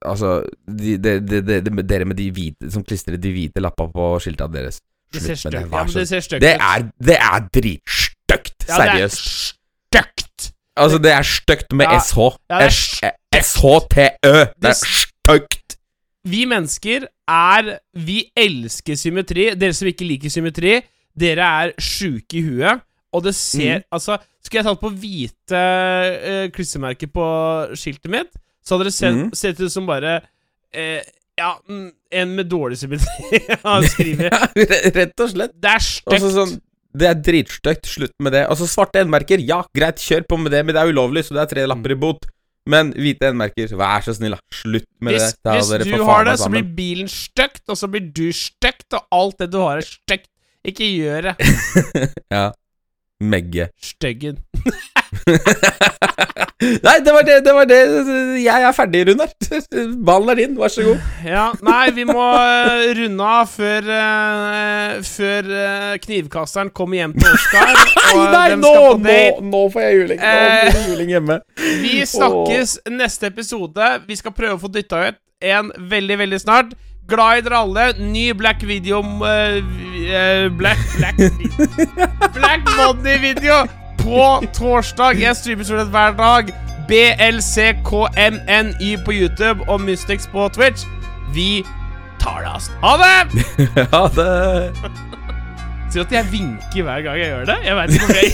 Altså, 0.01 0.29
de, 0.65 0.95
de, 0.97 1.19
de, 1.19 1.41
de, 1.45 1.59
de, 1.61 1.83
dere 1.83 2.05
med 2.07 2.15
de 2.17 2.29
hvite 2.33 2.71
som 2.71 2.83
klistrer 2.83 3.19
de 3.21 3.31
hvite 3.35 3.61
lappa 3.61 3.85
på 3.91 4.05
skilta 4.23 4.47
deres. 4.49 4.79
Det 5.13 5.21
ser 5.21 5.35
stygt 5.35 5.53
det, 5.55 5.61
ja, 5.71 5.83
det 5.83 6.07
ser 6.07 6.19
stygt 6.25 6.41
Det 6.41 6.51
er, 6.55 6.83
det 7.01 7.17
er 7.17 7.39
dritstygt. 7.53 8.67
Ja, 8.67 8.73
er 8.73 8.91
Seriøst. 8.91 9.23
stygt. 9.89 10.51
Altså, 10.77 10.97
det 10.97 11.11
er 11.11 11.21
stygt 11.21 11.73
med 11.73 11.85
Ja, 11.85 11.99
SH. 11.99 12.19
SHTØ. 13.35 14.33
Det 14.61 14.69
er 14.69 14.77
stygt. 14.77 15.77
Vi 16.29 16.45
mennesker 16.45 17.07
er 17.27 17.77
Vi 17.95 18.23
elsker 18.37 18.95
symmetri. 18.95 19.49
Dere 19.55 19.73
som 19.73 19.87
ikke 19.87 20.05
liker 20.07 20.29
symmetri, 20.29 20.81
dere 21.19 21.49
er 21.63 21.73
sjuke 21.81 22.37
i 22.37 22.41
huet. 22.45 22.85
Og 23.13 23.23
det 23.23 23.35
ser 23.35 23.79
Mm. 23.79 23.83
Altså, 23.91 24.17
skulle 24.43 24.59
jeg 24.59 24.65
tatt 24.65 24.79
på 24.79 24.89
hvite 24.89 25.61
uh, 25.61 26.49
klistremerker 26.53 27.07
på 27.07 27.25
skiltet 27.75 28.11
mitt, 28.11 28.29
så 28.63 28.75
hadde 28.75 28.85
det 28.85 28.93
sett, 28.93 29.15
mm. 29.15 29.31
sett 29.33 29.59
ut 29.59 29.71
som 29.71 29.87
bare 29.87 30.19
eh, 30.73 31.01
Ja, 31.39 31.53
mm, 31.69 31.91
en 32.19 32.33
med 32.35 32.49
dårlig 32.51 32.79
symmetri 32.81 33.39
skrevet. 33.93 34.57
Rett 34.97 35.23
og 35.23 35.31
slett. 35.31 35.53
Det 35.55 35.71
er 35.71 35.85
stygt. 35.85 36.25
Sånn, 36.35 36.57
det 36.99 37.07
er 37.07 37.21
dritstygt. 37.29 37.87
Slutt 37.87 38.15
med 38.23 38.35
det. 38.35 38.43
Altså, 38.49 38.67
svarte 38.67 39.03
N-merker, 39.05 39.41
ja, 39.45 39.61
greit, 39.75 40.01
kjør 40.03 40.27
på 40.27 40.39
med 40.41 40.53
det, 40.55 40.65
men 40.65 40.75
det 40.75 40.83
er 40.83 40.91
ulovlig, 40.91 41.23
så 41.27 41.37
det 41.37 41.45
er 41.45 41.53
tre 41.53 41.65
lapper 41.69 41.95
i 41.95 41.99
bot. 41.99 42.27
Men 42.69 42.91
hvite 42.93 43.31
N-merker, 43.31 43.71
vær 43.79 44.03
så 44.05 44.13
snill, 44.17 44.35
da. 44.35 44.41
Slutt 44.53 44.89
med 45.05 45.15
hvis, 45.15 45.37
det. 45.39 45.55
Hvis 45.57 45.93
du 45.95 46.03
har 46.05 46.27
det, 46.27 46.35
så 46.41 46.51
blir 46.53 46.67
bilen 46.77 47.09
stygt, 47.11 47.63
og 47.69 47.79
så 47.79 47.89
blir 47.91 48.09
du 48.13 48.27
stygt, 48.35 48.89
og 48.97 49.07
alt 49.15 49.39
det 49.41 49.51
du 49.53 49.61
har, 49.63 49.79
er 49.81 49.87
stygt. 49.87 50.29
Ikke 50.67 50.89
gjør 50.91 51.31
det. 51.31 51.37
Ja. 52.35 52.49
Megge. 53.19 53.67
Styggen. 53.83 54.37
Nei, 56.85 56.97
det 57.05 57.11
var 57.15 57.23
det, 57.23 57.37
det 57.45 57.53
var 57.55 57.67
det. 57.69 57.77
Jeg 58.43 58.63
er 58.67 58.73
ferdig, 58.75 59.05
Runar. 59.07 59.29
Ballen 60.07 60.29
er 60.33 60.39
din, 60.41 60.57
vær 60.59 60.73
så 60.73 60.83
god. 60.83 61.05
Ja, 61.23 61.45
nei, 61.63 61.85
vi 61.95 62.03
må 62.07 62.25
eh, 62.35 62.89
runde 62.99 63.29
av 63.39 63.47
før 63.47 63.87
uh, 63.87 64.97
Før 65.07 65.47
uh, 65.53 65.93
knivkasteren 66.03 66.73
kommer 66.75 66.99
hjem 66.99 67.15
til 67.15 67.31
Oskar. 67.31 67.71
Nei, 68.35 68.59
nå, 68.59 68.73
nå, 68.99 69.17
nå 69.47 69.63
får 69.71 69.85
jeg 69.85 69.97
juling. 70.01 70.19
Nå 70.19 70.35
blir 70.43 70.75
det 70.75 70.85
juling 70.91 71.15
hjemme. 71.15 71.39
Vi 71.85 71.95
snakkes 72.11 72.77
neste 72.91 73.31
episode. 73.31 73.89
Vi 74.09 74.19
skal 74.19 74.35
prøve 74.35 74.59
å 74.59 74.61
få 74.61 74.71
dytta 74.73 75.07
ut 75.07 75.19
en 75.39 75.71
veldig, 75.77 76.17
veldig 76.25 76.39
snart. 76.43 76.75
Glad 77.09 77.37
i 77.37 77.41
dere 77.47 77.63
alle. 77.63 77.89
Ny 78.11 78.31
Black 78.37 78.63
Video 78.67 78.99
uh, 79.01 79.25
eh, 79.25 80.49
Black 80.51 80.77
Black 80.97 81.15
Black 82.33 82.73
Money-video 82.77 83.63
på 84.03 84.43
torsdag. 84.53 85.21
Jeg 85.21 85.35
streamer 85.35 85.63
stort 85.63 85.79
sett 85.83 85.89
hver 85.93 86.11
dag. 86.17 86.43
BLCKMNY 86.89 88.89
på 89.05 89.11
YouTube 89.13 89.69
og 89.69 89.81
Mystics 89.81 90.27
på 90.31 90.47
Twitch. 90.55 90.85
Vi 91.33 91.65
tar 92.19 92.39
det, 92.41 92.49
altså. 92.53 92.71
Ha 92.83 92.97
det! 93.03 93.19
Ha 93.93 94.03
det. 94.15 94.73
Si 95.89 95.99
at 95.99 96.11
jeg 96.11 96.25
vinker 96.31 96.83
hver 96.83 97.01
gang 97.01 97.17
jeg 97.17 97.27
gjør 97.29 97.45
det. 97.49 97.55
Jeg 97.65 97.75
vet 97.75 97.89
ikke 97.93 98.05
om 98.05 98.11
jeg 98.19 98.31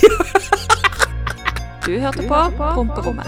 Du 1.86 2.00
hørte 2.02 2.28
på 2.28 2.36
Promperommet. 2.58 3.26